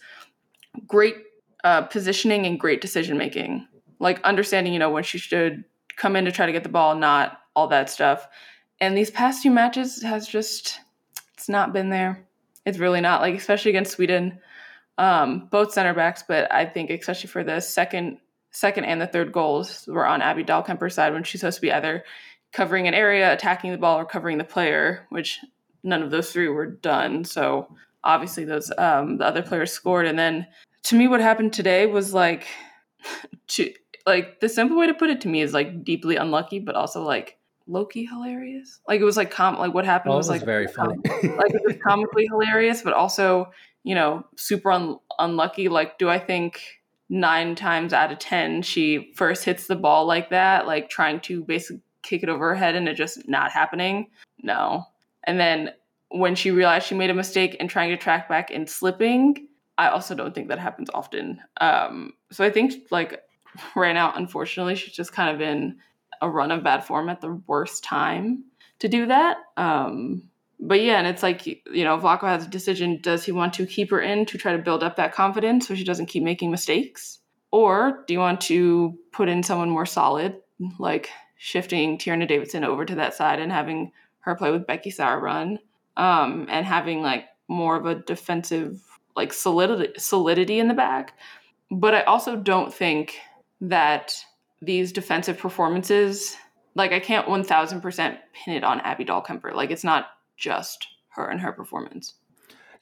great 0.88 1.16
uh, 1.64 1.84
positioning 1.84 2.46
and 2.46 2.60
great 2.60 2.82
decision 2.82 3.18
making. 3.18 3.68
Like 4.00 4.22
understanding, 4.24 4.74
you 4.74 4.80
know, 4.80 4.90
when 4.90 5.04
she 5.04 5.18
should 5.18 5.64
come 5.96 6.16
in 6.16 6.26
to 6.26 6.32
try 6.32 6.46
to 6.46 6.52
get 6.52 6.64
the 6.64 6.70
ball, 6.70 6.96
not 6.96 7.40
all 7.56 7.68
that 7.68 7.90
stuff. 7.90 8.28
And 8.82 8.98
these 8.98 9.12
past 9.12 9.44
two 9.44 9.52
matches 9.52 10.02
has 10.02 10.28
just 10.28 10.80
it's 11.34 11.50
not 11.50 11.74
been 11.74 11.90
there. 11.90 12.26
It's 12.66 12.78
really 12.78 13.02
not 13.02 13.22
like 13.22 13.36
especially 13.36 13.70
against 13.70 13.92
Sweden, 13.92 14.40
um, 14.98 15.48
both 15.52 15.74
center 15.74 15.94
backs. 15.94 16.24
But 16.28 16.52
I 16.52 16.66
think 16.66 16.90
especially 16.90 17.30
for 17.30 17.44
the 17.44 17.60
second, 17.60 18.20
second 18.52 18.86
and 18.86 19.02
the 19.02 19.08
third 19.08 19.32
goals 19.32 19.88
were 19.88 20.06
on 20.06 20.22
Abby 20.22 20.44
Dahlkemper's 20.44 20.96
side 20.96 21.14
when 21.14 21.24
she's 21.24 21.42
supposed 21.42 21.58
to 21.58 21.62
be 21.62 21.72
either 21.72 22.04
covering 22.52 22.88
an 22.88 22.94
area, 22.94 23.32
attacking 23.34 23.72
the 23.72 23.78
ball, 23.78 23.98
or 23.98 24.06
covering 24.06 24.38
the 24.38 24.44
player. 24.44 25.06
Which 25.10 25.40
none 25.84 26.02
of 26.02 26.12
those 26.12 26.32
three 26.32 26.48
were 26.48 26.68
done. 26.68 27.24
So 27.24 27.76
obviously 28.04 28.46
those 28.46 28.72
um, 28.78 29.18
the 29.18 29.26
other 29.26 29.42
players 29.42 29.72
scored, 29.72 30.06
and 30.06 30.18
then 30.18 30.48
to 30.84 30.96
me, 30.96 31.08
what 31.08 31.22
happened 31.22 31.54
today 31.54 31.86
was 31.86 32.14
like, 32.14 32.48
to 33.48 33.74
like 34.06 34.40
the 34.40 34.50
simple 34.50 34.78
way 34.78 34.88
to 34.88 34.94
put 34.94 35.10
it 35.10 35.22
to 35.22 35.28
me 35.28 35.42
is 35.42 35.54
like 35.54 35.84
deeply 35.84 36.16
unlucky, 36.16 36.60
but 36.60 36.76
also 36.76 37.04
like 37.04 37.38
Loki 37.68 38.06
hilarious. 38.06 38.80
Like 38.88 39.00
it 39.00 39.06
was 39.06 39.18
like 39.18 39.32
com 39.32 39.58
like 39.58 39.74
what 39.74 39.86
happened 39.86 40.10
well, 40.10 40.18
was, 40.18 40.28
was 40.30 40.40
like 40.40 40.46
very 40.46 40.68
funny, 40.68 40.98
like 41.06 41.54
it 41.54 41.62
was 41.66 41.78
comically 41.86 42.28
hilarious, 42.28 42.82
but 42.82 42.94
also 42.94 43.52
you 43.84 43.96
know 43.96 44.26
super 44.36 44.72
un- 44.72 45.00
unlucky. 45.20 45.70
Like, 45.70 45.98
do 45.98 46.10
I 46.10 46.20
think 46.20 46.62
nine 47.10 47.56
times 47.56 47.94
out 47.94 48.12
of 48.12 48.20
ten 48.20 48.62
she 48.62 49.14
first 49.16 49.44
hits 49.44 49.68
the 49.68 49.76
ball 49.76 50.06
like 50.06 50.30
that, 50.32 50.68
like 50.68 50.90
trying 50.90 51.20
to 51.22 51.44
basically 51.44 51.82
kick 52.04 52.24
it 52.24 52.30
over 52.30 52.50
her 52.50 52.56
head 52.56 52.76
and 52.76 52.88
it 52.88 52.96
just 52.96 53.28
not 53.28 53.52
happening? 53.52 54.08
No. 54.42 54.86
And 55.24 55.40
then 55.40 55.72
when 56.10 56.36
she 56.36 56.52
realized 56.52 56.88
she 56.88 56.96
made 56.96 57.10
a 57.10 57.16
mistake 57.16 57.56
and 57.60 57.70
trying 57.70 57.90
to 57.90 57.98
track 57.98 58.28
back 58.28 58.52
and 58.52 58.70
slipping, 58.70 59.48
I 59.78 59.90
also 59.90 60.16
don't 60.16 60.34
think 60.34 60.50
that 60.50 60.60
happens 60.60 60.90
often. 60.94 61.40
Um, 61.62 62.14
so 62.32 62.44
I 62.44 62.50
think 62.50 62.74
like 62.92 63.22
right 63.76 63.94
now, 63.94 64.14
unfortunately, 64.16 64.76
she's 64.76 64.94
just 64.94 65.14
kind 65.14 65.34
of 65.34 65.42
in 65.42 65.78
a 66.22 66.30
run 66.30 66.52
of 66.52 66.64
bad 66.64 66.84
form 66.84 67.10
at 67.10 67.22
the 67.22 67.42
worst 67.48 67.84
time 67.84 68.44
to 68.80 68.88
do 68.88 69.06
that. 69.06 69.38
Um, 69.58 70.24
but 70.60 70.82
yeah, 70.82 70.98
and 70.98 71.08
it's 71.08 71.24
like 71.24 71.46
you 71.46 71.84
know, 71.84 71.98
Vlatko 71.98 72.24
has 72.24 72.46
a 72.46 72.50
decision: 72.50 73.00
does 73.02 73.24
he 73.24 73.32
want 73.32 73.54
to 73.54 73.66
keep 73.66 73.92
her 73.92 74.02
in 74.02 74.26
to 74.26 74.38
try 74.38 74.52
to 74.52 74.62
build 74.62 74.84
up 74.84 74.98
that 74.98 75.14
confidence 75.14 75.68
so 75.68 75.76
she 75.76 75.86
doesn't 75.86 76.08
keep 76.08 76.24
making 76.24 76.52
mistakes, 76.52 77.20
or 77.52 78.04
do 78.08 78.14
you 78.14 78.20
want 78.20 78.42
to 78.42 78.98
put 79.14 79.30
in 79.30 79.44
someone 79.44 79.70
more 79.70 79.86
solid, 79.86 80.36
like 80.78 81.10
shifting 81.42 81.98
Tierna 81.98 82.28
Davidson 82.28 82.66
over 82.66 82.86
to 82.86 82.96
that 82.96 83.14
side 83.14 83.40
and 83.40 83.50
having 83.50 83.94
her 84.20 84.36
play 84.36 84.52
with 84.52 84.68
Becky 84.68 84.92
Sauerbrunn, 84.92 85.58
um, 85.96 86.46
and 86.50 86.66
having 86.66 87.02
like 87.02 87.26
more 87.48 87.78
of 87.78 87.86
a 87.86 87.96
defensive 87.96 88.82
like 89.16 89.32
solidity 89.34 89.98
solidity 89.98 90.60
in 90.60 90.68
the 90.68 90.74
back. 90.74 91.18
But 91.72 91.96
I 91.96 92.02
also 92.02 92.36
don't 92.36 92.74
think 92.74 93.18
that 93.62 94.14
these 94.62 94.92
defensive 94.92 95.38
performances, 95.38 96.36
like 96.76 96.92
I 96.92 97.00
can't 97.00 97.30
one 97.30 97.46
thousand 97.46 97.82
percent 97.82 98.20
pin 98.34 98.56
it 98.56 98.64
on 98.66 98.82
Abby 98.82 99.06
Dahlkemper. 99.06 99.54
Like 99.56 99.72
it's 99.72 99.86
not 99.86 100.08
just 100.36 100.88
her 101.10 101.30
and 101.30 101.40
her 101.40 101.54
performance. 101.54 102.16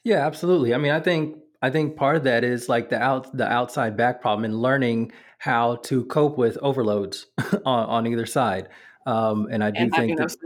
Yeah, 0.02 0.26
absolutely. 0.26 0.74
I 0.74 0.78
mean, 0.78 0.92
I 0.92 1.00
think 1.00 1.38
I 1.60 1.70
think 1.70 1.96
part 1.96 2.16
of 2.16 2.24
that 2.24 2.44
is 2.44 2.68
like 2.68 2.88
the 2.88 3.00
out 3.00 3.36
the 3.36 3.46
outside 3.46 3.96
back 3.96 4.20
problem 4.20 4.44
and 4.44 4.60
learning 4.60 5.12
how 5.38 5.76
to 5.76 6.04
cope 6.06 6.38
with 6.38 6.58
overloads 6.62 7.26
on, 7.64 7.88
on 7.88 8.06
either 8.06 8.26
side. 8.26 8.68
Um, 9.06 9.48
and 9.50 9.64
I 9.64 9.70
do 9.70 9.82
and 9.82 9.92
think 9.92 10.18
that, 10.18 10.36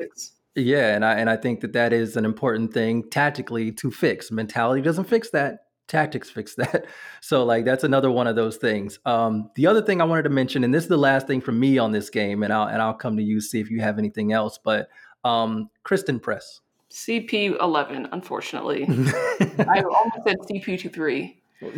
yeah, 0.54 0.94
and 0.94 1.04
I 1.04 1.14
and 1.14 1.28
I 1.28 1.36
think 1.36 1.60
that 1.60 1.72
that 1.72 1.92
is 1.92 2.16
an 2.16 2.24
important 2.24 2.72
thing 2.72 3.08
tactically 3.10 3.72
to 3.72 3.90
fix. 3.90 4.30
Mentality 4.30 4.82
doesn't 4.82 5.04
fix 5.04 5.30
that 5.30 5.66
tactics 5.92 6.30
fix 6.30 6.54
that. 6.56 6.86
So 7.20 7.44
like 7.44 7.64
that's 7.64 7.84
another 7.84 8.10
one 8.10 8.26
of 8.26 8.34
those 8.34 8.56
things. 8.56 8.98
Um, 9.04 9.50
the 9.54 9.66
other 9.66 9.82
thing 9.82 10.00
I 10.00 10.04
wanted 10.04 10.22
to 10.24 10.30
mention, 10.30 10.64
and 10.64 10.74
this 10.74 10.84
is 10.84 10.88
the 10.88 10.96
last 10.96 11.26
thing 11.26 11.40
from 11.40 11.60
me 11.60 11.78
on 11.78 11.92
this 11.92 12.10
game, 12.10 12.42
and 12.42 12.52
I'll 12.52 12.66
and 12.66 12.82
I'll 12.82 12.94
come 12.94 13.16
to 13.16 13.22
you 13.22 13.40
see 13.40 13.60
if 13.60 13.70
you 13.70 13.80
have 13.80 13.98
anything 13.98 14.32
else. 14.32 14.58
But 14.62 14.88
um, 15.24 15.70
Christen 15.84 16.18
Press, 16.18 16.60
CP 16.92 17.58
eleven, 17.60 18.08
unfortunately, 18.12 18.84
I 18.88 19.82
almost 19.82 20.24
said 20.24 20.36
CP 20.40 20.92
three, 20.92 21.42
and 21.60 21.76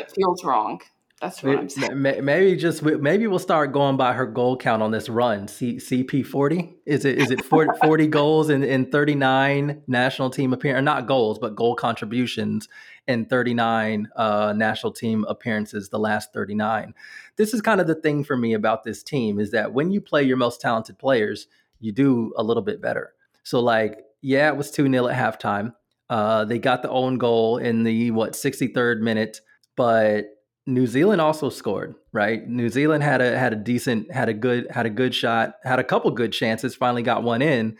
it 0.00 0.12
feels 0.12 0.44
wrong. 0.44 0.80
That's 1.22 1.42
what 1.42 1.58
I'm 1.58 1.68
saying. 1.70 2.02
Maybe 2.02 2.56
just 2.56 2.82
maybe 2.82 3.26
we'll 3.26 3.38
start 3.38 3.72
going 3.72 3.96
by 3.96 4.12
her 4.12 4.26
goal 4.26 4.54
count 4.54 4.82
on 4.82 4.90
this 4.90 5.08
run. 5.08 5.48
C, 5.48 5.76
CP 5.76 6.26
forty 6.26 6.74
is 6.84 7.06
it 7.06 7.16
is 7.16 7.30
it 7.30 7.42
40, 7.42 7.78
40 7.82 8.06
goals 8.08 8.50
in, 8.50 8.62
in 8.62 8.90
thirty 8.90 9.14
nine 9.14 9.82
national 9.86 10.28
team 10.28 10.52
appearances? 10.52 10.84
Not 10.84 11.06
goals, 11.06 11.38
but 11.38 11.54
goal 11.54 11.74
contributions 11.74 12.68
in 13.06 13.24
thirty 13.24 13.54
nine 13.54 14.08
uh, 14.14 14.52
national 14.54 14.92
team 14.92 15.24
appearances. 15.26 15.88
The 15.88 15.98
last 15.98 16.34
thirty 16.34 16.54
nine. 16.54 16.92
This 17.36 17.54
is 17.54 17.62
kind 17.62 17.80
of 17.80 17.86
the 17.86 17.94
thing 17.94 18.22
for 18.22 18.36
me 18.36 18.52
about 18.52 18.84
this 18.84 19.02
team 19.02 19.38
is 19.40 19.52
that 19.52 19.72
when 19.72 19.90
you 19.90 20.02
play 20.02 20.22
your 20.22 20.36
most 20.36 20.60
talented 20.60 20.98
players, 20.98 21.46
you 21.80 21.92
do 21.92 22.34
a 22.36 22.42
little 22.42 22.62
bit 22.62 22.82
better. 22.82 23.14
So 23.46 23.60
like, 23.60 24.00
yeah, 24.22 24.48
it 24.48 24.56
was 24.56 24.72
two 24.72 24.90
0 24.90 25.06
at 25.06 25.16
halftime. 25.16 25.72
Uh, 26.10 26.44
they 26.44 26.58
got 26.58 26.82
the 26.82 26.90
own 26.90 27.16
goal 27.16 27.58
in 27.58 27.84
the 27.84 28.10
what 28.10 28.34
sixty 28.34 28.66
third 28.66 29.00
minute, 29.00 29.40
but 29.76 30.24
New 30.66 30.88
Zealand 30.88 31.20
also 31.20 31.48
scored, 31.48 31.94
right? 32.12 32.44
New 32.48 32.68
Zealand 32.68 33.04
had 33.04 33.20
a 33.20 33.38
had 33.38 33.52
a 33.52 33.56
decent, 33.56 34.12
had 34.12 34.28
a 34.28 34.34
good, 34.34 34.66
had 34.72 34.84
a 34.84 34.90
good 34.90 35.14
shot, 35.14 35.54
had 35.62 35.78
a 35.78 35.84
couple 35.84 36.10
good 36.10 36.32
chances, 36.32 36.74
finally 36.74 37.04
got 37.04 37.22
one 37.22 37.40
in. 37.40 37.76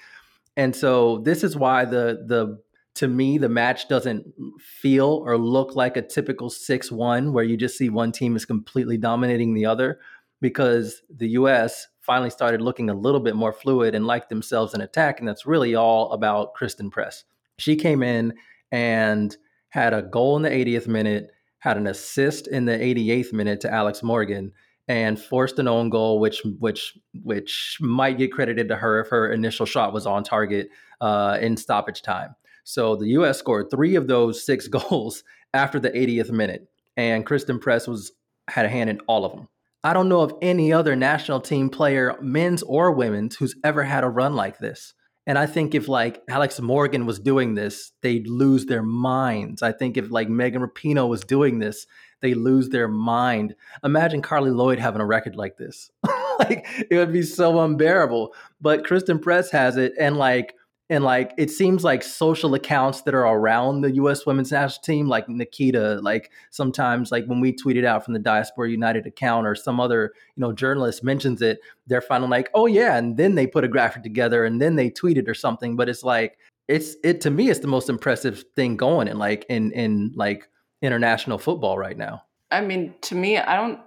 And 0.57 0.75
so 0.75 1.19
this 1.19 1.43
is 1.43 1.57
why 1.57 1.85
the 1.85 2.25
the 2.25 2.61
to 2.95 3.09
me, 3.09 3.37
the 3.37 3.49
match 3.49 3.89
doesn't 3.89 4.25
feel 4.61 5.21
or 5.27 5.37
look 5.37 5.75
like 5.75 5.97
a 5.97 6.03
typical 6.03 6.49
6 6.49 6.93
1 6.93 7.33
where 7.33 7.45
you 7.45 7.57
just 7.57 7.77
see 7.77 7.89
one 7.89 8.13
team 8.13 8.37
is 8.37 8.45
completely 8.45 8.99
dominating 8.99 9.53
the 9.53 9.67
other 9.67 9.99
because 10.41 11.03
the 11.11 11.31
US 11.31 11.89
finally 12.07 12.31
started 12.31 12.61
looking 12.61 12.89
a 12.89 12.95
little 12.95 13.21
bit 13.21 13.35
more 13.35 13.53
fluid 13.53 13.95
and 13.95 14.07
like 14.07 14.29
themselves 14.29 14.73
in 14.73 14.81
attack. 14.81 15.19
And 15.19 15.29
that's 15.29 15.45
really 15.45 15.75
all 15.75 16.13
about 16.13 16.55
Christen 16.55 16.89
Press. 16.89 17.25
She 17.59 17.75
came 17.75 18.03
in 18.03 18.35
and 18.71 19.37
had 19.71 19.93
a 19.93 20.03
goal 20.03 20.37
in 20.37 20.43
the 20.43 20.51
80th 20.51 20.87
minute, 20.87 21.33
had 21.59 21.77
an 21.77 21.89
assist 21.89 22.47
in 22.47 22.65
the 22.65 22.73
88th 22.73 23.33
minute 23.33 23.61
to 23.63 23.73
Alex 23.73 24.03
Morgan, 24.03 24.53
and 24.89 25.21
forced 25.21 25.59
an 25.59 25.67
own 25.67 25.91
goal, 25.91 26.21
which 26.21 26.43
which 26.61 26.97
which 27.25 27.77
might 27.81 28.19
get 28.19 28.33
credited 28.33 28.69
to 28.69 28.77
her 28.77 29.01
if 29.01 29.09
her 29.09 29.33
initial 29.33 29.67
shot 29.67 29.93
was 29.93 30.07
on 30.07 30.23
target 30.23 30.69
uh, 31.01 31.39
in 31.41 31.57
stoppage 31.57 32.03
time. 32.03 32.37
So 32.63 32.95
the 32.95 33.09
U.S. 33.09 33.39
scored 33.39 33.71
three 33.71 33.97
of 33.97 34.07
those 34.07 34.45
six 34.45 34.69
goals 34.79 35.25
after 35.53 35.81
the 35.81 35.91
80th 35.91 36.31
minute, 36.31 36.69
and 36.97 37.27
Christen 37.27 37.59
Press 37.59 37.89
was 37.89 38.13
had 38.49 38.65
a 38.65 38.69
hand 38.69 38.91
in 38.91 39.01
all 39.09 39.25
of 39.25 39.33
them. 39.33 39.49
I 39.85 39.93
don't 39.93 40.09
know 40.09 40.21
of 40.21 40.35
any 40.43 40.73
other 40.73 40.97
national 40.97 41.41
team 41.41 41.71
player, 41.71 42.17
men's 42.21 42.63
or 42.63 42.91
women's, 42.93 43.37
who's 43.37 43.55
ever 43.63 43.85
had 43.85 44.05
a 44.05 44.09
run 44.09 44.35
like 44.35 44.59
this. 44.59 44.95
And 45.27 45.39
I 45.39 45.47
think 45.47 45.75
if 45.75 45.89
like 45.89 46.23
Alex 46.29 46.61
Morgan 46.61 47.05
was 47.05 47.19
doing 47.19 47.55
this, 47.55 47.93
they'd 48.01 48.29
lose 48.29 48.67
their 48.67 48.83
minds. 48.83 49.63
I 49.63 49.73
think 49.73 49.97
if 49.97 50.11
like 50.11 50.29
Megan 50.29 50.63
Rapinoe 50.63 51.09
was 51.09 51.25
doing 51.25 51.59
this, 51.59 51.87
they 52.21 52.35
lose 52.35 52.69
their 52.69 52.89
mind. 52.89 53.55
Imagine 53.85 54.23
Carli 54.23 54.55
Lloyd 54.55 54.79
having 54.79 55.01
a 55.01 55.07
record 55.07 55.35
like 55.37 55.57
this. 55.57 55.91
like 56.39 56.67
it 56.91 56.97
would 56.97 57.13
be 57.13 57.23
so 57.23 57.61
unbearable. 57.61 58.35
But 58.61 58.85
Christen 58.85 59.19
Press 59.19 59.51
has 59.51 59.77
it, 59.77 59.93
and 59.99 60.17
like 60.17 60.55
and 60.89 61.03
like 61.03 61.33
it 61.37 61.51
seems 61.51 61.83
like 61.83 62.03
social 62.03 62.55
accounts 62.55 63.03
that 63.03 63.15
are 63.15 63.27
around 63.27 63.81
the 63.81 63.93
U.S. 63.93 64.25
Women's 64.25 64.53
National 64.53 64.83
Team, 64.83 65.09
like 65.09 65.29
Nikita, 65.29 66.01
like 66.03 66.31
sometimes 66.51 67.11
like 67.11 67.27
when 67.27 67.41
we 67.41 67.53
tweet 67.53 67.77
it 67.77 67.85
out 67.85 68.05
from 68.05 68.15
the 68.15 68.21
Diaspora 68.21 68.71
United 68.71 69.07
account 69.07 69.47
or 69.47 69.55
some 69.55 69.81
other 69.81 70.13
you 70.37 70.41
know 70.41 70.53
journalist 70.53 71.03
mentions 71.03 71.43
it, 71.43 71.59
they're 71.87 72.01
finally 72.01 72.31
like, 72.31 72.51
oh 72.55 72.67
yeah, 72.67 72.97
and 72.97 73.17
then 73.17 73.35
they 73.35 73.47
put 73.47 73.65
a 73.65 73.69
graphic 73.69 74.03
together 74.03 74.45
and 74.45 74.61
then 74.63 74.77
they 74.77 74.91
tweet 74.91 75.19
it 75.19 75.29
or 75.29 75.35
something. 75.35 75.75
But 75.75 75.89
it's 75.89 76.05
like 76.05 76.39
it's 76.69 76.97
it 77.03 77.21
to 77.23 77.31
me, 77.31 77.51
it's 77.51 77.61
the 77.61 77.69
most 77.69 77.89
impressive 77.89 78.45
thing 78.55 78.77
going 78.77 79.09
in 79.09 79.19
like 79.19 79.45
in 79.49 79.73
in 79.73 80.13
like 80.15 80.49
international 80.83 81.39
football 81.39 81.79
right 81.79 81.97
now. 81.97 82.23
I 82.53 82.61
mean, 82.61 82.95
to 83.03 83.17
me, 83.17 83.39
I 83.39 83.57
don't. 83.57 83.81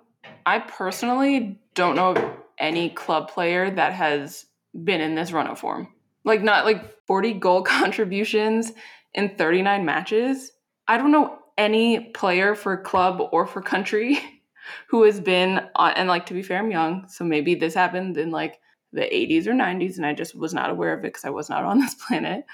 I 0.46 0.60
personally 0.60 1.62
don't 1.76 1.96
know 1.96 2.12
of 2.12 2.34
any 2.58 2.90
club 2.90 3.30
player 3.30 3.72
that 3.72 3.94
has 3.94 4.46
been 4.84 5.00
in 5.00 5.16
this 5.16 5.32
run 5.32 5.48
of 5.48 5.58
form 5.58 5.88
like 6.30 6.42
not 6.42 6.66
like 6.66 7.06
40 7.06 7.34
goal 7.34 7.62
contributions 7.64 8.72
in 9.14 9.36
39 9.36 9.84
matches. 9.84 10.52
I 10.88 10.98
don't 10.98 11.12
know 11.12 11.38
any 11.58 12.12
player 12.12 12.56
for 12.56 12.78
club 12.78 13.22
or 13.34 13.46
for 13.46 13.62
country 13.62 14.20
who 14.88 15.04
has 15.04 15.20
been 15.20 15.68
on, 15.76 15.94
and 15.94 16.08
like 16.08 16.28
to 16.28 16.34
be 16.34 16.42
fair, 16.42 16.60
I'm 16.60 16.72
young, 16.72 17.08
so 17.10 17.26
maybe 17.26 17.56
this 17.56 17.74
happened 17.74 18.18
in 18.18 18.32
like 18.32 18.60
the 18.94 19.02
80s 19.02 19.46
or 19.46 19.54
90s, 19.54 19.98
and 19.98 20.06
I 20.06 20.14
just 20.14 20.36
was 20.36 20.54
not 20.54 20.70
aware 20.70 20.94
of 20.94 21.00
it 21.00 21.04
because 21.10 21.26
I 21.26 21.30
was 21.30 21.50
not 21.50 21.64
on 21.66 21.80
this 21.80 21.96
planet. 21.96 22.46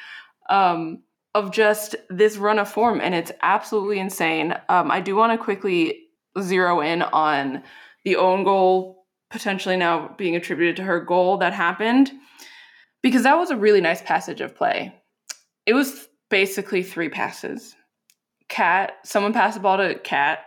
Um, 0.50 1.04
of 1.34 1.52
just 1.52 1.98
this 2.10 2.38
run 2.38 2.60
of 2.60 2.70
form, 2.70 3.02
and 3.02 3.14
it's 3.14 3.32
absolutely 3.42 4.00
insane. 4.00 4.56
Um, 4.70 4.90
I 4.90 5.02
do 5.02 5.18
want 5.18 5.34
to 5.34 5.44
quickly 5.44 6.06
zero 6.42 6.80
in 6.80 7.02
on 7.02 7.62
the 8.06 8.16
own 8.16 8.46
goal 8.46 9.06
potentially 9.30 9.76
now 9.76 10.14
being 10.18 10.36
attributed 10.36 10.78
to 10.78 10.84
her 10.84 11.02
goal 11.02 11.38
that 11.38 11.52
happened 11.52 12.12
because 13.06 13.22
that 13.22 13.38
was 13.38 13.52
a 13.52 13.56
really 13.56 13.82
nice 13.82 14.02
passage 14.02 14.42
of 14.42 14.56
play. 14.56 14.92
It 15.68 15.76
was 15.76 16.08
basically 16.32 16.82
three 16.82 17.08
passes. 17.08 17.76
Cat, 18.50 18.94
someone 19.04 19.32
passed 19.32 19.54
the 19.54 19.60
ball 19.60 19.78
to 19.78 19.94
Cat. 20.00 20.40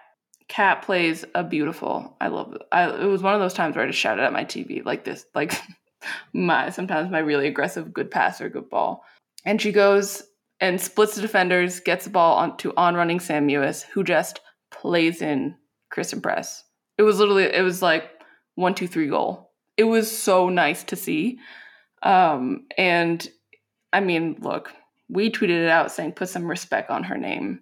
Cat 0.49 0.83
plays 0.83 1.25
a 1.37 1.45
beautiful. 1.45 2.17
I 2.21 2.27
love 2.27 2.53
it. 2.53 2.63
I, 2.73 2.91
it 2.91 3.07
was 3.07 3.23
one 3.23 3.33
of 3.33 3.39
those 3.39 3.55
times 3.55 3.77
where 3.77 3.85
I 3.85 3.87
just 3.87 4.01
shouted 4.01 4.25
at 4.25 4.33
my 4.33 4.45
TV 4.45 4.85
like 4.85 5.05
this, 5.05 5.25
like 5.37 5.55
my 6.33 6.71
sometimes 6.71 7.13
my 7.13 7.21
really 7.21 7.47
aggressive 7.47 7.95
good 7.95 8.11
pass 8.11 8.41
or 8.41 8.49
good 8.49 8.69
ball. 8.69 9.05
And 9.45 9.63
she 9.63 9.71
goes 9.71 10.25
and 10.59 10.81
splits 10.81 11.15
the 11.15 11.23
defenders, 11.23 11.79
gets 11.79 12.07
the 12.07 12.11
ball 12.11 12.39
on 12.39 12.57
to 12.57 12.75
on 12.77 12.97
running 12.97 13.21
Sam 13.21 13.47
Mewis, 13.47 13.85
who 13.85 14.03
just 14.03 14.41
plays 14.73 15.23
in 15.23 15.55
Christen 15.91 16.21
Press. 16.21 16.65
It 16.99 17.05
was 17.05 17.21
literally 17.21 17.45
it 17.45 17.63
was 17.63 17.83
like 17.83 18.11
one, 18.57 18.75
two, 18.75 18.89
three 18.89 19.07
goal. 19.07 19.53
It 19.77 19.85
was 19.85 20.11
so 20.11 20.49
nice 20.49 20.83
to 20.83 20.97
see. 20.97 21.39
Um, 22.03 22.67
and 22.77 23.27
I 23.93 24.01
mean, 24.01 24.37
look, 24.41 24.73
we 25.09 25.31
tweeted 25.31 25.65
it 25.65 25.69
out 25.69 25.91
saying 25.91 26.13
put 26.13 26.29
some 26.29 26.47
respect 26.47 26.91
on 26.91 27.05
her 27.05 27.17
name. 27.17 27.61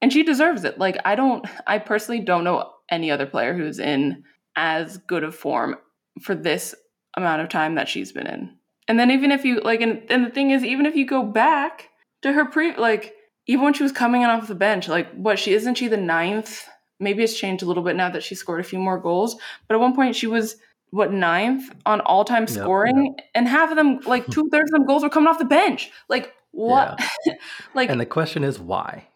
And 0.00 0.12
she 0.12 0.22
deserves 0.22 0.64
it. 0.64 0.78
Like 0.78 0.98
I 1.04 1.14
don't 1.14 1.46
I 1.66 1.78
personally 1.78 2.20
don't 2.20 2.44
know 2.44 2.70
any 2.90 3.10
other 3.10 3.26
player 3.26 3.54
who's 3.54 3.78
in 3.78 4.24
as 4.56 4.98
good 4.98 5.24
of 5.24 5.34
form 5.34 5.76
for 6.20 6.34
this 6.34 6.74
amount 7.16 7.42
of 7.42 7.48
time 7.48 7.76
that 7.76 7.88
she's 7.88 8.12
been 8.12 8.26
in. 8.26 8.56
And 8.88 8.98
then 8.98 9.10
even 9.10 9.30
if 9.30 9.44
you 9.44 9.60
like 9.60 9.80
and, 9.80 10.02
and 10.10 10.26
the 10.26 10.30
thing 10.30 10.50
is 10.50 10.64
even 10.64 10.86
if 10.86 10.96
you 10.96 11.06
go 11.06 11.22
back 11.22 11.88
to 12.22 12.32
her 12.32 12.44
pre 12.44 12.76
like 12.76 13.14
even 13.46 13.64
when 13.64 13.74
she 13.74 13.82
was 13.82 13.92
coming 13.92 14.22
in 14.22 14.30
off 14.30 14.48
the 14.48 14.54
bench, 14.54 14.88
like 14.88 15.10
what 15.12 15.38
she 15.38 15.52
isn't 15.54 15.76
she 15.76 15.88
the 15.88 15.96
ninth? 15.96 16.68
Maybe 17.00 17.22
it's 17.22 17.38
changed 17.38 17.62
a 17.62 17.66
little 17.66 17.82
bit 17.82 17.96
now 17.96 18.10
that 18.10 18.22
she 18.22 18.34
scored 18.34 18.60
a 18.60 18.64
few 18.64 18.78
more 18.78 18.98
goals. 18.98 19.36
But 19.66 19.74
at 19.74 19.80
one 19.80 19.94
point 19.94 20.16
she 20.16 20.26
was 20.26 20.56
what 20.92 21.10
ninth 21.10 21.74
on 21.86 22.02
all 22.02 22.22
time 22.22 22.46
scoring, 22.46 23.14
yep. 23.16 23.26
and 23.34 23.48
half 23.48 23.70
of 23.70 23.76
them, 23.76 23.98
like 24.04 24.26
two 24.30 24.48
thirds 24.50 24.70
of 24.70 24.78
them 24.78 24.86
goals, 24.86 25.02
were 25.02 25.08
coming 25.08 25.26
off 25.26 25.38
the 25.38 25.44
bench. 25.44 25.90
Like 26.08 26.32
what? 26.52 27.00
Yeah. 27.26 27.34
like, 27.74 27.90
and 27.90 28.00
the 28.00 28.06
question 28.06 28.44
is 28.44 28.60
why. 28.60 29.08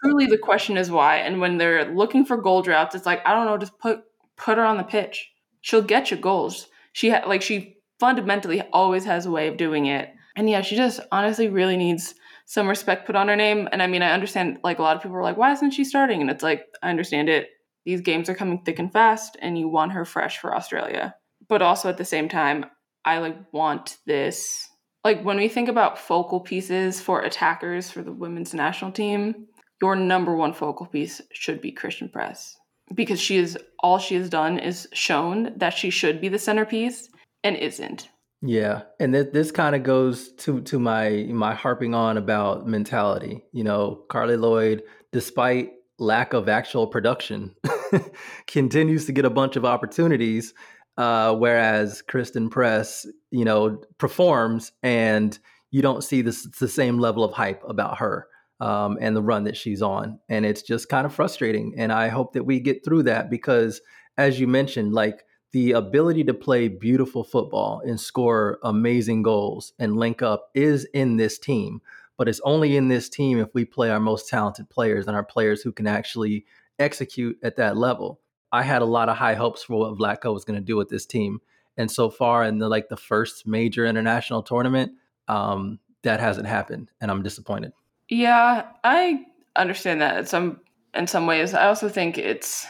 Truly, 0.00 0.26
the 0.26 0.38
question 0.38 0.76
is 0.76 0.90
why. 0.90 1.16
And 1.16 1.40
when 1.40 1.58
they're 1.58 1.92
looking 1.92 2.24
for 2.24 2.36
goal 2.36 2.62
droughts, 2.62 2.94
it's 2.94 3.04
like 3.04 3.20
I 3.26 3.34
don't 3.34 3.46
know, 3.46 3.58
just 3.58 3.78
put 3.78 4.04
put 4.36 4.58
her 4.58 4.64
on 4.64 4.76
the 4.76 4.84
pitch. 4.84 5.28
She'll 5.60 5.82
get 5.82 6.12
you 6.12 6.16
goals. 6.16 6.68
She 6.92 7.10
ha- 7.10 7.24
like 7.26 7.42
she 7.42 7.78
fundamentally 7.98 8.62
always 8.72 9.04
has 9.04 9.26
a 9.26 9.30
way 9.30 9.48
of 9.48 9.56
doing 9.56 9.86
it. 9.86 10.08
And 10.36 10.48
yeah, 10.48 10.62
she 10.62 10.76
just 10.76 11.00
honestly 11.10 11.48
really 11.48 11.76
needs 11.76 12.14
some 12.46 12.68
respect 12.68 13.06
put 13.06 13.16
on 13.16 13.26
her 13.26 13.36
name. 13.36 13.68
And 13.72 13.82
I 13.82 13.88
mean, 13.88 14.02
I 14.02 14.12
understand 14.12 14.58
like 14.62 14.78
a 14.78 14.82
lot 14.82 14.96
of 14.96 15.02
people 15.02 15.16
are 15.16 15.22
like, 15.22 15.36
why 15.36 15.50
isn't 15.52 15.72
she 15.72 15.84
starting? 15.84 16.20
And 16.20 16.30
it's 16.30 16.44
like 16.44 16.64
I 16.80 16.90
understand 16.90 17.28
it 17.28 17.48
these 17.84 18.00
games 18.00 18.28
are 18.28 18.34
coming 18.34 18.62
thick 18.64 18.78
and 18.78 18.92
fast 18.92 19.36
and 19.40 19.58
you 19.58 19.68
want 19.68 19.92
her 19.92 20.04
fresh 20.04 20.38
for 20.38 20.54
Australia. 20.54 21.14
But 21.48 21.62
also 21.62 21.88
at 21.88 21.98
the 21.98 22.04
same 22.04 22.28
time, 22.28 22.66
I 23.04 23.18
like 23.18 23.52
want 23.52 23.98
this 24.06 24.68
like 25.04 25.22
when 25.24 25.36
we 25.36 25.48
think 25.48 25.68
about 25.68 25.98
focal 25.98 26.40
pieces 26.40 27.00
for 27.00 27.22
attackers 27.22 27.90
for 27.90 28.02
the 28.02 28.12
women's 28.12 28.54
national 28.54 28.92
team, 28.92 29.46
your 29.80 29.96
number 29.96 30.36
one 30.36 30.52
focal 30.52 30.86
piece 30.86 31.20
should 31.32 31.60
be 31.60 31.72
Christen 31.72 32.08
Press 32.08 32.56
because 32.94 33.20
she 33.20 33.36
is 33.36 33.58
all 33.80 33.98
she 33.98 34.14
has 34.14 34.28
done 34.28 34.58
is 34.58 34.88
shown 34.92 35.52
that 35.56 35.74
she 35.74 35.90
should 35.90 36.20
be 36.20 36.28
the 36.28 36.38
centerpiece 36.38 37.08
and 37.42 37.56
isn't. 37.56 38.08
Yeah, 38.42 38.82
and 38.98 39.12
th- 39.12 39.32
this 39.32 39.52
kind 39.52 39.74
of 39.74 39.82
goes 39.82 40.32
to 40.38 40.60
to 40.62 40.78
my 40.78 41.26
my 41.30 41.54
harping 41.54 41.94
on 41.94 42.16
about 42.16 42.66
mentality. 42.66 43.44
You 43.52 43.64
know, 43.64 44.04
Carli 44.08 44.36
Lloyd, 44.36 44.82
despite 45.12 45.72
lack 46.02 46.32
of 46.32 46.48
actual 46.48 46.86
production 46.86 47.54
continues 48.46 49.06
to 49.06 49.12
get 49.12 49.24
a 49.24 49.30
bunch 49.30 49.56
of 49.56 49.64
opportunities 49.64 50.52
uh, 50.98 51.34
whereas 51.34 52.02
christen 52.02 52.50
press 52.50 53.06
you 53.30 53.44
know 53.44 53.80
performs 53.98 54.72
and 54.82 55.38
you 55.70 55.80
don't 55.82 56.04
see 56.04 56.22
this 56.22 56.46
the 56.60 56.68
same 56.68 56.98
level 56.98 57.24
of 57.24 57.32
hype 57.32 57.62
about 57.66 57.98
her 57.98 58.28
um, 58.62 58.96
and 59.00 59.16
the 59.16 59.22
run 59.22 59.42
that 59.44 59.56
she's 59.56 59.82
on. 59.82 60.20
And 60.28 60.46
it's 60.46 60.62
just 60.62 60.88
kind 60.88 61.04
of 61.04 61.12
frustrating 61.12 61.74
and 61.76 61.92
i 61.92 62.08
hope 62.08 62.32
that 62.34 62.44
we 62.44 62.60
get 62.60 62.84
through 62.84 63.02
that 63.02 63.28
because 63.28 63.80
as 64.16 64.38
you 64.38 64.46
mentioned 64.46 64.92
like 64.92 65.24
the 65.50 65.72
ability 65.72 66.24
to 66.24 66.32
play 66.32 66.68
beautiful 66.68 67.24
football 67.24 67.82
and 67.84 68.00
score 68.00 68.58
amazing 68.62 69.22
goals 69.22 69.72
and 69.78 69.96
link 69.96 70.22
up 70.22 70.50
is 70.54 70.86
in 70.94 71.16
this 71.16 71.38
team 71.38 71.80
but 72.22 72.28
it's 72.28 72.40
only 72.44 72.76
in 72.76 72.86
this 72.86 73.08
team 73.08 73.40
if 73.40 73.52
we 73.52 73.64
play 73.64 73.90
our 73.90 73.98
most 73.98 74.28
talented 74.28 74.70
players 74.70 75.08
and 75.08 75.16
our 75.16 75.24
players 75.24 75.60
who 75.60 75.72
can 75.72 75.88
actually 75.88 76.46
execute 76.78 77.36
at 77.42 77.56
that 77.56 77.76
level. 77.76 78.20
I 78.52 78.62
had 78.62 78.80
a 78.80 78.84
lot 78.84 79.08
of 79.08 79.16
high 79.16 79.34
hopes 79.34 79.64
for 79.64 79.76
what 79.76 79.98
Vlatko 79.98 80.32
was 80.32 80.44
going 80.44 80.56
to 80.56 80.64
do 80.64 80.76
with 80.76 80.88
this 80.88 81.04
team, 81.04 81.40
and 81.76 81.90
so 81.90 82.10
far 82.10 82.44
in 82.44 82.58
the 82.58 82.68
like 82.68 82.88
the 82.88 82.96
first 82.96 83.44
major 83.44 83.84
international 83.84 84.44
tournament, 84.44 84.92
um, 85.26 85.80
that 86.04 86.20
hasn't 86.20 86.46
happened, 86.46 86.92
and 87.00 87.10
I'm 87.10 87.24
disappointed. 87.24 87.72
Yeah, 88.08 88.68
I 88.84 89.24
understand 89.56 90.00
that 90.00 90.16
in 90.18 90.26
some 90.26 90.60
in 90.94 91.08
some 91.08 91.26
ways. 91.26 91.54
I 91.54 91.66
also 91.66 91.88
think 91.88 92.18
it's, 92.18 92.68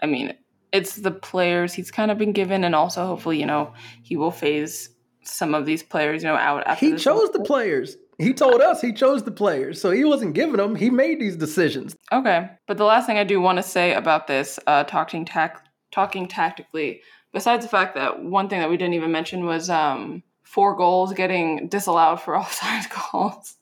I 0.00 0.06
mean, 0.06 0.32
it's 0.72 0.96
the 0.96 1.10
players 1.10 1.74
he's 1.74 1.90
kind 1.90 2.10
of 2.10 2.16
been 2.16 2.32
given, 2.32 2.64
and 2.64 2.74
also 2.74 3.06
hopefully, 3.06 3.38
you 3.38 3.44
know, 3.44 3.74
he 4.02 4.16
will 4.16 4.30
phase 4.30 4.88
some 5.24 5.54
of 5.54 5.66
these 5.66 5.82
players, 5.82 6.22
you 6.22 6.30
know, 6.30 6.36
out. 6.36 6.66
After 6.66 6.86
he 6.86 6.96
chose 6.96 7.28
the 7.32 7.40
players. 7.40 7.98
He 8.18 8.32
told 8.32 8.60
us 8.60 8.80
he 8.80 8.92
chose 8.92 9.22
the 9.22 9.30
players, 9.30 9.80
so 9.80 9.90
he 9.90 10.04
wasn't 10.04 10.34
giving 10.34 10.56
them. 10.56 10.76
He 10.76 10.90
made 10.90 11.20
these 11.20 11.36
decisions. 11.36 11.96
Okay, 12.12 12.48
but 12.66 12.76
the 12.76 12.84
last 12.84 13.06
thing 13.06 13.18
I 13.18 13.24
do 13.24 13.40
want 13.40 13.58
to 13.58 13.62
say 13.62 13.94
about 13.94 14.26
this, 14.26 14.58
uh, 14.66 14.84
talking 14.84 15.24
tac- 15.24 15.66
talking 15.90 16.28
tactically, 16.28 17.00
besides 17.32 17.64
the 17.64 17.68
fact 17.68 17.94
that 17.96 18.22
one 18.22 18.48
thing 18.48 18.60
that 18.60 18.70
we 18.70 18.76
didn't 18.76 18.94
even 18.94 19.10
mention 19.12 19.46
was 19.46 19.68
um, 19.68 20.22
four 20.42 20.76
goals 20.76 21.12
getting 21.12 21.68
disallowed 21.68 22.20
for 22.20 22.36
offside 22.38 22.84
goals. 23.12 23.56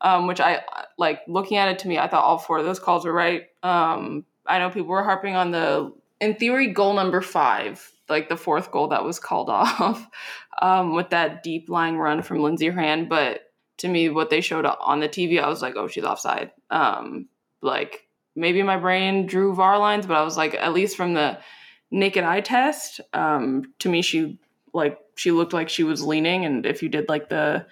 um, 0.00 0.26
which 0.26 0.40
I 0.40 0.62
like 0.98 1.20
looking 1.28 1.58
at 1.58 1.68
it 1.68 1.78
to 1.80 1.88
me, 1.88 1.98
I 1.98 2.08
thought 2.08 2.24
all 2.24 2.38
four 2.38 2.58
of 2.58 2.64
those 2.64 2.78
calls 2.78 3.04
were 3.04 3.12
right. 3.12 3.44
Um, 3.62 4.24
I 4.46 4.58
know 4.58 4.70
people 4.70 4.88
were 4.88 5.04
harping 5.04 5.36
on 5.36 5.50
the, 5.50 5.92
in 6.20 6.34
theory, 6.34 6.72
goal 6.72 6.94
number 6.94 7.20
five, 7.20 7.90
like 8.08 8.28
the 8.28 8.36
fourth 8.36 8.70
goal 8.70 8.88
that 8.88 9.04
was 9.04 9.18
called 9.18 9.50
off 9.50 10.06
um, 10.60 10.94
with 10.94 11.10
that 11.10 11.42
deep 11.42 11.68
lying 11.68 11.98
run 11.98 12.22
from 12.22 12.40
Lindsey 12.40 12.68
Horan. 12.68 13.08
But 13.08 13.42
to 13.78 13.88
me, 13.88 14.08
what 14.08 14.30
they 14.30 14.40
showed 14.40 14.66
on 14.66 15.00
the 15.00 15.08
TV, 15.08 15.42
I 15.42 15.48
was 15.48 15.62
like, 15.62 15.76
oh, 15.76 15.88
she's 15.88 16.04
offside. 16.04 16.52
Um, 16.70 17.28
like 17.60 18.06
maybe 18.36 18.62
my 18.62 18.76
brain 18.76 19.26
drew 19.26 19.54
VAR 19.54 19.78
lines, 19.78 20.06
but 20.06 20.16
I 20.16 20.22
was 20.22 20.36
like, 20.36 20.54
at 20.54 20.72
least 20.72 20.96
from 20.96 21.14
the 21.14 21.38
naked 21.90 22.24
eye 22.24 22.40
test, 22.40 23.00
um, 23.12 23.72
to 23.80 23.88
me, 23.88 24.02
she 24.02 24.38
like 24.72 24.98
she 25.16 25.30
looked 25.30 25.52
like 25.52 25.68
she 25.68 25.84
was 25.84 26.02
leaning, 26.02 26.44
and 26.44 26.66
if 26.66 26.82
you 26.82 26.88
did 26.88 27.08
like 27.08 27.28
the 27.28 27.66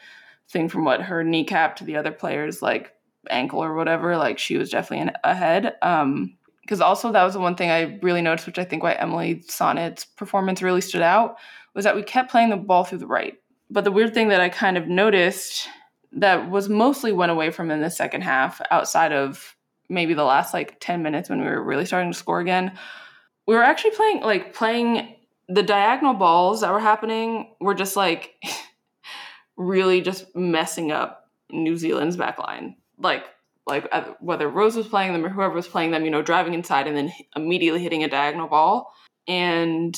thing 0.48 0.68
from 0.68 0.84
what 0.84 1.02
her 1.02 1.24
kneecap 1.24 1.76
to 1.76 1.84
the 1.84 1.96
other 1.96 2.12
player's 2.12 2.62
like 2.62 2.92
ankle 3.30 3.62
or 3.62 3.74
whatever, 3.74 4.16
like 4.16 4.38
she 4.38 4.56
was 4.56 4.70
definitely 4.70 5.08
an, 5.08 5.12
ahead. 5.24 5.74
Um, 5.82 6.36
because 6.62 6.80
also 6.80 7.10
that 7.10 7.24
was 7.24 7.34
the 7.34 7.40
one 7.40 7.56
thing 7.56 7.70
I 7.70 7.98
really 8.02 8.22
noticed, 8.22 8.46
which 8.46 8.58
I 8.58 8.64
think 8.64 8.82
why 8.84 8.92
Emily 8.92 9.42
Sonnett's 9.48 10.04
performance 10.04 10.62
really 10.62 10.80
stood 10.80 11.02
out, 11.02 11.36
was 11.74 11.84
that 11.84 11.96
we 11.96 12.04
kept 12.04 12.30
playing 12.30 12.50
the 12.50 12.56
ball 12.56 12.84
through 12.84 12.98
the 12.98 13.06
right. 13.06 13.34
But 13.68 13.82
the 13.84 13.90
weird 13.90 14.14
thing 14.14 14.28
that 14.28 14.40
I 14.40 14.48
kind 14.48 14.76
of 14.76 14.86
noticed 14.86 15.68
that 16.14 16.50
was 16.50 16.68
mostly 16.68 17.12
went 17.12 17.32
away 17.32 17.50
from 17.50 17.70
in 17.70 17.80
the 17.80 17.90
second 17.90 18.22
half, 18.22 18.60
outside 18.70 19.12
of 19.12 19.56
maybe 19.88 20.14
the 20.14 20.24
last 20.24 20.54
like 20.54 20.78
10 20.80 21.02
minutes 21.02 21.28
when 21.28 21.40
we 21.40 21.46
were 21.46 21.62
really 21.62 21.86
starting 21.86 22.12
to 22.12 22.18
score 22.18 22.40
again, 22.40 22.72
we 23.46 23.54
were 23.54 23.62
actually 23.62 23.90
playing 23.92 24.20
like 24.20 24.54
playing 24.54 25.16
the 25.48 25.62
diagonal 25.62 26.14
balls 26.14 26.60
that 26.60 26.72
were 26.72 26.80
happening 26.80 27.54
were 27.60 27.74
just 27.74 27.96
like 27.96 28.34
really 29.56 30.00
just 30.00 30.34
messing 30.34 30.92
up 30.92 31.30
New 31.50 31.76
Zealand's 31.76 32.16
back 32.16 32.38
line. 32.38 32.76
Like 32.98 33.24
like 33.66 33.88
uh, 33.92 34.14
whether 34.20 34.48
Rose 34.48 34.76
was 34.76 34.88
playing 34.88 35.12
them 35.12 35.24
or 35.24 35.28
whoever 35.28 35.54
was 35.54 35.68
playing 35.68 35.92
them, 35.92 36.04
you 36.04 36.10
know, 36.10 36.22
driving 36.22 36.54
inside 36.54 36.86
and 36.86 36.96
then 36.96 37.12
immediately 37.36 37.80
hitting 37.80 38.02
a 38.02 38.08
diagonal 38.08 38.48
ball. 38.48 38.92
And 39.28 39.96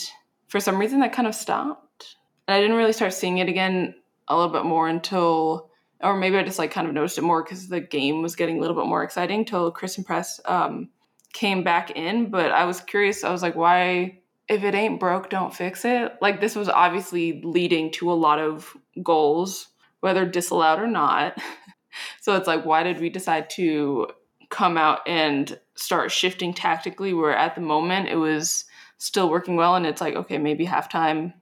for 0.49 0.61
some 0.61 0.79
reason 0.79 1.01
that 1.01 1.13
kind 1.13 1.27
of 1.27 1.35
stopped. 1.35 2.17
And 2.47 2.55
I 2.55 2.61
didn't 2.61 2.77
really 2.77 2.93
start 2.93 3.15
seeing 3.15 3.39
it 3.39 3.49
again 3.49 3.95
a 4.29 4.37
little 4.37 4.53
bit 4.53 4.65
more 4.65 4.89
until 4.89 5.71
or 6.05 6.17
maybe 6.17 6.37
I 6.37 6.43
just 6.43 6.59
like 6.59 6.71
kind 6.71 6.87
of 6.87 6.93
noticed 6.93 7.17
it 7.17 7.23
more 7.23 7.43
because 7.43 7.69
the 7.69 7.81
game 7.81 8.21
was 8.23 8.37
getting 8.37 8.59
a 8.59 8.61
little 8.61 8.77
bit 8.77 8.87
more 8.87 9.03
exciting 9.03 9.45
till 9.45 9.71
Christen 9.71 10.05
Press 10.05 10.39
um, 10.45 10.91
came 11.33 11.65
back 11.65 11.91
in. 11.93 12.31
But 12.31 12.53
I 12.53 12.67
was 12.67 12.81
curious. 12.81 13.25
I 13.25 13.33
was 13.33 13.43
like, 13.43 13.57
why? 13.57 14.19
If 14.47 14.63
it 14.63 14.75
ain't 14.75 15.01
broke, 15.01 15.31
don't 15.31 15.55
fix 15.55 15.87
it. 15.87 16.13
Like 16.21 16.43
this 16.43 16.55
was 16.55 16.69
obviously 16.69 17.41
leading 17.43 17.91
to 17.93 18.13
a 18.13 18.15
lot 18.15 18.39
of 18.39 18.77
goals, 19.03 19.69
whether 20.01 20.27
disallowed 20.27 20.79
or 20.79 20.87
not. 20.87 21.39
so 22.21 22.37
it's 22.37 22.47
like, 22.47 22.67
why 22.67 22.83
did 22.83 23.01
we 23.01 23.09
decide 23.09 23.49
to 23.51 24.09
come 24.51 24.77
out 24.77 25.01
and 25.07 25.59
start 25.75 26.13
shifting 26.13 26.53
tactically? 26.53 27.15
Where 27.15 27.35
at 27.35 27.55
the 27.55 27.63
moment 27.63 28.11
it 28.11 28.17
was 28.17 28.67
still 28.99 29.31
working 29.31 29.57
well, 29.57 29.75
and 29.75 29.87
it's 29.87 30.03
like, 30.03 30.15
okay, 30.15 30.37
maybe 30.37 30.67
halftime, 30.67 31.33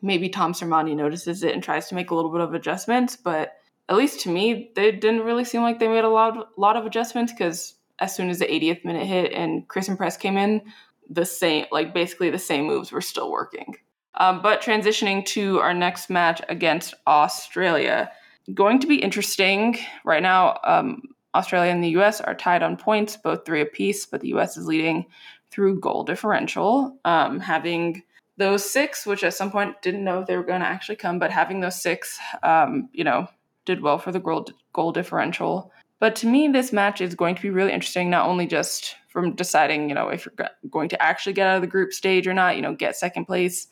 maybe 0.00 0.30
Tom 0.30 0.54
Sermanni 0.54 0.96
notices 0.96 1.42
it 1.42 1.52
and 1.52 1.62
tries 1.62 1.88
to 1.88 1.94
make 1.94 2.10
a 2.10 2.14
little 2.14 2.32
bit 2.32 2.40
of 2.40 2.54
adjustments, 2.54 3.16
but 3.16 3.52
at 3.88 3.96
least 3.96 4.20
to 4.20 4.30
me, 4.30 4.72
they 4.74 4.92
didn't 4.92 5.22
really 5.22 5.44
seem 5.44 5.62
like 5.62 5.78
they 5.78 5.88
made 5.88 6.04
a 6.04 6.08
lot 6.08 6.36
of, 6.36 6.46
lot 6.56 6.76
of 6.76 6.86
adjustments 6.86 7.32
because 7.32 7.74
as 8.00 8.14
soon 8.14 8.28
as 8.28 8.38
the 8.38 8.46
80th 8.46 8.84
minute 8.84 9.06
hit 9.06 9.32
and 9.32 9.66
Christen 9.68 9.96
Press 9.96 10.16
came 10.16 10.36
in, 10.36 10.62
the 11.08 11.24
same, 11.24 11.66
like 11.70 11.94
basically 11.94 12.30
the 12.30 12.38
same 12.38 12.64
moves 12.66 12.90
were 12.90 13.00
still 13.00 13.30
working. 13.30 13.76
Um, 14.18 14.42
but 14.42 14.62
transitioning 14.62 15.24
to 15.26 15.60
our 15.60 15.74
next 15.74 16.10
match 16.10 16.40
against 16.48 16.94
Australia, 17.06 18.10
going 18.54 18.80
to 18.80 18.86
be 18.86 18.96
interesting. 18.96 19.78
Right 20.04 20.22
now, 20.22 20.58
um, 20.64 21.02
Australia 21.34 21.70
and 21.70 21.84
the 21.84 21.96
US 22.00 22.20
are 22.20 22.34
tied 22.34 22.62
on 22.62 22.76
points, 22.76 23.16
both 23.16 23.44
three 23.44 23.60
apiece, 23.60 24.06
but 24.06 24.20
the 24.20 24.34
US 24.34 24.56
is 24.56 24.66
leading 24.66 25.06
through 25.50 25.80
goal 25.80 26.02
differential, 26.02 26.98
um, 27.04 27.40
having 27.40 28.02
those 28.36 28.68
six, 28.68 29.06
which 29.06 29.24
at 29.24 29.34
some 29.34 29.50
point 29.50 29.80
didn't 29.82 30.04
know 30.04 30.20
if 30.20 30.26
they 30.26 30.36
were 30.36 30.42
going 30.42 30.60
to 30.60 30.66
actually 30.66 30.96
come, 30.96 31.18
but 31.18 31.30
having 31.30 31.60
those 31.60 31.80
six, 31.80 32.18
um, 32.42 32.88
you 32.92 33.04
know, 33.04 33.28
did 33.66 33.82
well 33.82 33.98
for 33.98 34.12
the 34.12 34.20
goal, 34.20 34.46
goal 34.72 34.92
differential. 34.92 35.70
But 35.98 36.16
to 36.16 36.26
me, 36.26 36.48
this 36.48 36.72
match 36.72 37.00
is 37.00 37.14
going 37.14 37.34
to 37.34 37.42
be 37.42 37.50
really 37.50 37.72
interesting, 37.72 38.10
not 38.10 38.26
only 38.26 38.46
just 38.46 38.96
from 39.08 39.34
deciding, 39.34 39.88
you 39.88 39.94
know, 39.94 40.08
if 40.08 40.26
you're 40.26 40.48
going 40.70 40.88
to 40.90 41.02
actually 41.02 41.32
get 41.32 41.46
out 41.46 41.56
of 41.56 41.62
the 41.62 41.66
group 41.66 41.92
stage 41.92 42.26
or 42.26 42.34
not, 42.34 42.56
you 42.56 42.62
know, 42.62 42.74
get 42.74 42.96
second 42.96 43.24
place 43.24 43.68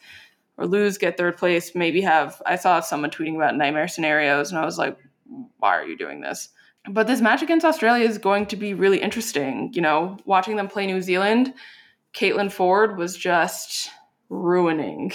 or 0.57 0.67
lose, 0.67 0.97
get 0.97 1.17
third 1.17 1.37
place, 1.37 1.75
maybe 1.75 2.01
have. 2.01 2.41
I 2.47 2.57
saw 2.57 2.81
someone 2.81 3.11
tweeting 3.11 3.37
about 3.37 3.57
nightmare 3.57 3.89
scenarios, 3.89 4.51
and 4.51 4.59
I 4.59 4.65
was 4.65 4.79
like, 4.79 4.97
why 5.59 5.77
are 5.77 5.85
you 5.85 5.99
doing 5.99 6.21
this? 6.21 6.49
But 6.89 7.07
this 7.07 7.21
match 7.21 7.43
against 7.43 7.65
Australia 7.65 8.07
is 8.07 8.19
going 8.19 8.47
to 8.47 8.57
be 8.57 8.75
really 8.75 9.01
interesting. 9.01 9.71
You 9.75 9.83
know, 9.83 10.17
watching 10.25 10.57
them 10.57 10.69
play 10.69 10.87
New 10.87 11.03
Zealand, 11.03 11.53
Caitlin 12.15 12.53
Foord 12.53 12.97
was 12.97 13.17
just 13.17 13.91
ruining. 14.29 15.13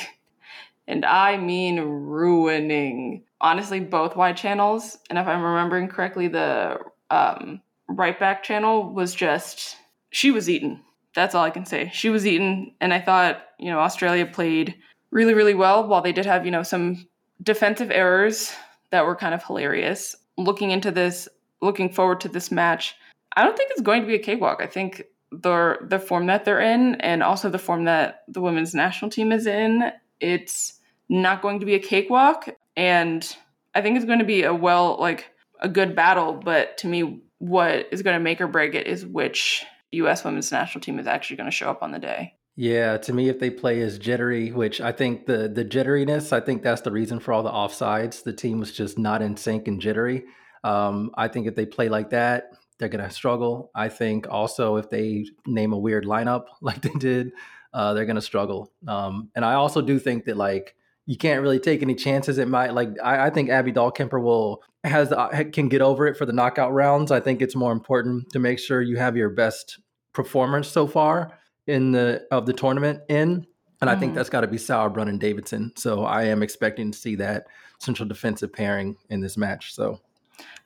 And 0.89 1.05
I 1.05 1.37
mean 1.37 1.79
ruining 1.79 3.23
honestly 3.39 3.79
both 3.79 4.15
wide 4.15 4.35
channels. 4.35 4.97
And 5.09 5.19
if 5.19 5.27
I'm 5.27 5.43
remembering 5.43 5.87
correctly, 5.87 6.27
the 6.27 6.79
um, 7.11 7.61
right 7.87 8.19
back 8.19 8.43
channel 8.43 8.91
was 8.91 9.13
just 9.13 9.77
she 10.09 10.31
was 10.31 10.49
eaten. 10.49 10.81
That's 11.15 11.35
all 11.35 11.43
I 11.43 11.51
can 11.51 11.65
say. 11.65 11.91
She 11.93 12.09
was 12.09 12.25
eaten, 12.25 12.73
and 12.81 12.93
I 12.93 12.99
thought 12.99 13.43
you 13.59 13.69
know 13.69 13.79
Australia 13.79 14.25
played 14.25 14.75
really 15.11 15.35
really 15.35 15.53
well. 15.53 15.87
While 15.87 16.01
they 16.01 16.11
did 16.11 16.25
have 16.25 16.43
you 16.43 16.51
know 16.51 16.63
some 16.63 17.07
defensive 17.43 17.91
errors 17.91 18.51
that 18.89 19.05
were 19.05 19.15
kind 19.15 19.35
of 19.35 19.43
hilarious. 19.43 20.15
Looking 20.37 20.71
into 20.71 20.89
this, 20.89 21.27
looking 21.61 21.91
forward 21.91 22.19
to 22.21 22.29
this 22.29 22.51
match, 22.51 22.95
I 23.35 23.43
don't 23.43 23.55
think 23.55 23.71
it's 23.71 23.81
going 23.81 24.01
to 24.01 24.07
be 24.07 24.15
a 24.15 24.19
cakewalk. 24.19 24.59
I 24.61 24.67
think 24.67 25.03
the 25.31 25.77
the 25.83 25.99
form 25.99 26.25
that 26.27 26.45
they're 26.45 26.61
in, 26.61 26.95
and 26.95 27.21
also 27.21 27.49
the 27.49 27.59
form 27.59 27.85
that 27.85 28.23
the 28.27 28.41
women's 28.41 28.73
national 28.73 29.11
team 29.11 29.31
is 29.31 29.45
in, 29.45 29.91
it's 30.19 30.78
not 31.09 31.41
going 31.41 31.59
to 31.59 31.65
be 31.65 31.75
a 31.75 31.79
cakewalk 31.79 32.49
and 32.77 33.35
I 33.73 33.81
think 33.81 33.97
it's 33.97 34.05
going 34.05 34.19
to 34.19 34.25
be 34.25 34.43
a 34.43 34.53
well 34.53 34.97
like 34.99 35.31
a 35.59 35.69
good 35.69 35.95
battle. 35.95 36.33
But 36.33 36.77
to 36.79 36.87
me, 36.87 37.21
what 37.39 37.87
is 37.91 38.01
going 38.01 38.15
to 38.15 38.23
make 38.23 38.41
or 38.41 38.47
break 38.47 38.75
it 38.75 38.87
is 38.87 39.05
which 39.05 39.63
U.S. 39.91 40.23
women's 40.23 40.51
national 40.51 40.81
team 40.81 40.99
is 40.99 41.07
actually 41.07 41.37
going 41.37 41.49
to 41.49 41.55
show 41.55 41.69
up 41.69 41.83
on 41.83 41.91
the 41.91 41.99
day. 41.99 42.33
Yeah, 42.55 42.97
to 42.97 43.13
me, 43.13 43.29
if 43.29 43.39
they 43.39 43.49
play 43.49 43.81
as 43.81 43.97
jittery, 43.97 44.51
which 44.51 44.81
I 44.81 44.91
think 44.91 45.25
the 45.25 45.47
the 45.47 45.63
jitteriness, 45.63 46.33
I 46.33 46.41
think 46.41 46.61
that's 46.61 46.81
the 46.81 46.91
reason 46.91 47.19
for 47.19 47.33
all 47.33 47.43
the 47.43 47.51
offsides. 47.51 48.23
The 48.23 48.33
team 48.33 48.59
was 48.59 48.73
just 48.73 48.99
not 48.99 49.21
in 49.21 49.37
sync 49.37 49.67
and 49.67 49.79
jittery. 49.79 50.25
Um, 50.63 51.11
I 51.15 51.29
think 51.29 51.47
if 51.47 51.55
they 51.55 51.65
play 51.65 51.87
like 51.87 52.09
that, 52.09 52.51
they're 52.77 52.89
going 52.89 53.03
to 53.03 53.11
struggle. 53.11 53.71
I 53.73 53.87
think 53.87 54.27
also 54.29 54.75
if 54.75 54.89
they 54.89 55.25
name 55.45 55.71
a 55.71 55.77
weird 55.77 56.05
lineup 56.05 56.45
like 56.61 56.81
they 56.81 56.89
did, 56.89 57.31
uh, 57.73 57.93
they're 57.93 58.05
going 58.05 58.17
to 58.17 58.21
struggle. 58.21 58.73
Um, 58.87 59.29
and 59.35 59.45
I 59.45 59.53
also 59.53 59.81
do 59.81 59.97
think 59.97 60.25
that 60.25 60.35
like 60.35 60.75
you 61.09 61.17
can't 61.17 61.41
really 61.41 61.57
take 61.57 61.81
any 61.81 61.95
chances. 61.95 62.37
It 62.37 62.47
might 62.47 62.75
like 62.75 62.89
I, 63.03 63.25
I 63.25 63.29
think 63.31 63.49
Abby 63.49 63.73
Dahlkemper 63.73 64.21
will 64.21 64.61
has 64.83 65.09
the, 65.09 65.49
can 65.51 65.67
get 65.67 65.81
over 65.81 66.05
it 66.05 66.15
for 66.15 66.27
the 66.27 66.33
knockout 66.33 66.71
rounds. 66.71 67.09
I 67.09 67.19
think 67.19 67.41
it's 67.41 67.55
more 67.55 67.71
important 67.71 68.29
to 68.33 68.37
make 68.37 68.59
sure 68.59 68.79
you 68.79 68.97
have 68.97 69.17
your 69.17 69.31
best 69.31 69.79
performance 70.13 70.67
so 70.67 70.85
far 70.85 71.35
in 71.65 71.93
the 71.93 72.27
of 72.29 72.45
the 72.45 72.53
tournament 72.53 73.01
in, 73.09 73.47
and 73.81 73.89
mm. 73.89 73.91
I 73.91 73.95
think 73.95 74.11
mm-hmm. 74.11 74.17
that's 74.17 74.29
got 74.29 74.41
to 74.41 74.47
be 74.47 74.57
Sauerbrunn 74.57 75.09
and 75.09 75.19
Davidson. 75.19 75.73
So 75.75 76.03
I 76.03 76.25
am 76.25 76.43
expecting 76.43 76.91
to 76.91 76.97
see 76.97 77.15
that 77.15 77.47
central 77.79 78.07
defensive 78.07 78.53
pairing 78.53 78.95
in 79.09 79.19
this 79.19 79.35
match. 79.35 79.73
So, 79.73 79.99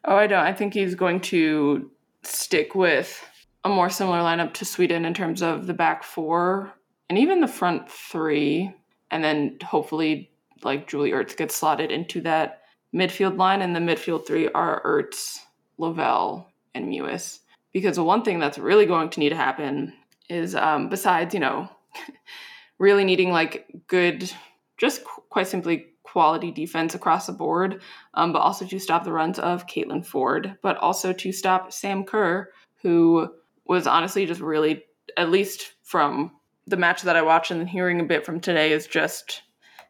oh, 0.04 0.18
I 0.18 0.28
don't. 0.28 0.44
I 0.44 0.52
think 0.52 0.74
he's 0.74 0.94
going 0.94 1.22
to 1.22 1.90
stick 2.24 2.76
with 2.76 3.26
a 3.64 3.70
more 3.70 3.90
similar 3.90 4.20
lineup 4.20 4.54
to 4.56 4.66
Sweden 4.66 5.06
in 5.06 5.14
terms 5.14 5.42
of 5.42 5.68
the 5.68 5.74
back 5.74 6.04
four 6.04 6.74
and 7.10 7.18
even 7.18 7.40
the 7.40 7.48
front 7.48 7.90
three, 7.90 8.76
and 9.10 9.24
then 9.24 9.58
hopefully 9.64 10.32
like 10.66 10.88
Julie 10.88 11.12
Ertz 11.12 11.36
gets 11.36 11.56
slotted 11.56 11.92
into 11.92 12.22
that 12.22 12.62
midfield 12.94 13.38
line, 13.38 13.62
and 13.62 13.76
the 13.76 13.80
midfield 13.80 14.26
three 14.26 14.50
are 14.50 14.82
Ertz, 14.84 15.40
Lavelle, 15.78 16.52
and 16.74 16.88
Mewis. 16.88 17.40
Because 17.72 17.96
the 17.96 18.04
one 18.04 18.24
thing 18.24 18.40
that's 18.40 18.58
really 18.58 18.86
going 18.86 19.10
to 19.10 19.20
need 19.20 19.30
to 19.30 19.36
happen 19.36 19.94
is, 20.30 20.56
um, 20.56 20.90
besides 20.90 21.34
you 21.34 21.40
know, 21.40 21.70
really 22.78 23.04
needing 23.04 23.32
like 23.32 23.68
good, 23.88 24.32
just 24.78 25.04
qu- 25.04 25.24
quite 25.30 25.48
simply 25.48 25.88
quality 26.04 26.52
defense 26.52 26.94
across 26.94 27.26
the 27.26 27.34
board, 27.34 27.82
um, 28.14 28.32
but 28.32 28.40
also 28.40 28.66
to 28.66 28.78
stop 28.78 29.04
the 29.04 29.12
runs 29.12 29.40
of 29.40 29.66
Caitlin 29.66 30.06
Foord, 30.06 30.56
but 30.62 30.78
also 30.78 31.12
to 31.12 31.32
stop 31.32 31.74
Sam 31.74 32.04
Kerr, 32.04 32.52
who 32.84 33.30
was 33.66 33.88
honestly 33.88 34.28
just 34.28 34.40
really, 34.40 34.84
at 35.18 35.32
least 35.32 35.74
from 35.82 36.32
the 36.68 36.78
match 36.78 37.02
that 37.02 37.16
I 37.16 37.24
watched 37.24 37.50
and 37.50 37.68
hearing 37.68 38.00
a 38.00 38.06
bit 38.06 38.26
from 38.26 38.40
today, 38.40 38.72
is 38.72 38.86
just 38.86 39.42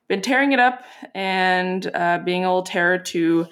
been 0.07 0.21
tearing 0.21 0.51
it 0.51 0.59
up 0.59 0.83
and 1.15 1.89
uh, 1.93 2.19
being 2.23 2.45
a 2.45 2.47
little 2.47 2.63
terror 2.63 2.97
to 2.97 3.47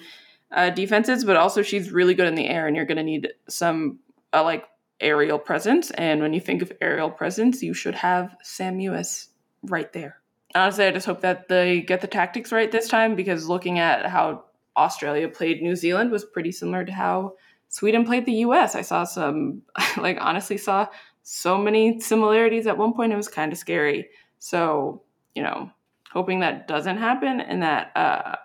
uh, 0.52 0.70
defenses, 0.70 1.24
but 1.24 1.36
also 1.36 1.62
she's 1.62 1.90
really 1.90 2.14
good 2.14 2.28
in 2.28 2.34
the 2.34 2.46
air, 2.46 2.66
and 2.66 2.76
you're 2.76 2.84
going 2.84 2.98
to 2.98 3.02
need 3.02 3.32
some 3.48 3.98
uh, 4.32 4.42
like 4.42 4.64
aerial 5.00 5.38
presence. 5.38 5.90
And 5.92 6.20
when 6.20 6.32
you 6.32 6.40
think 6.40 6.62
of 6.62 6.72
aerial 6.80 7.10
presence, 7.10 7.62
you 7.62 7.74
should 7.74 7.94
have 7.94 8.36
Sam 8.42 8.78
Mewis 8.78 9.28
right 9.64 9.92
there. 9.92 10.18
Honestly, 10.54 10.84
I 10.84 10.90
just 10.90 11.06
hope 11.06 11.22
that 11.22 11.48
they 11.48 11.80
get 11.80 12.02
the 12.02 12.06
tactics 12.06 12.52
right 12.52 12.70
this 12.70 12.88
time 12.88 13.16
because 13.16 13.48
looking 13.48 13.78
at 13.78 14.06
how 14.06 14.44
Australia 14.76 15.28
played 15.28 15.62
New 15.62 15.76
Zealand 15.76 16.10
was 16.10 16.24
pretty 16.24 16.52
similar 16.52 16.84
to 16.84 16.92
how 16.92 17.34
Sweden 17.68 18.04
played 18.04 18.26
the 18.26 18.44
US. 18.46 18.74
I 18.74 18.82
saw 18.82 19.04
some, 19.04 19.62
like, 19.96 20.18
honestly, 20.20 20.58
saw 20.58 20.86
so 21.22 21.56
many 21.56 22.00
similarities 22.00 22.66
at 22.66 22.76
one 22.76 22.92
point. 22.92 23.12
It 23.12 23.16
was 23.16 23.28
kind 23.28 23.52
of 23.52 23.58
scary. 23.58 24.08
So, 24.38 25.02
you 25.34 25.42
know, 25.42 25.70
hoping 26.12 26.40
that 26.40 26.68
doesn't 26.68 26.98
happen 26.98 27.40
and 27.40 27.62
that 27.62 27.92
uh, 27.96 28.36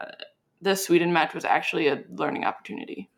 the 0.61 0.75
Sweden 0.75 1.13
match 1.13 1.33
was 1.33 1.45
actually 1.45 1.87
a 1.87 2.03
learning 2.09 2.45
opportunity. 2.45 3.09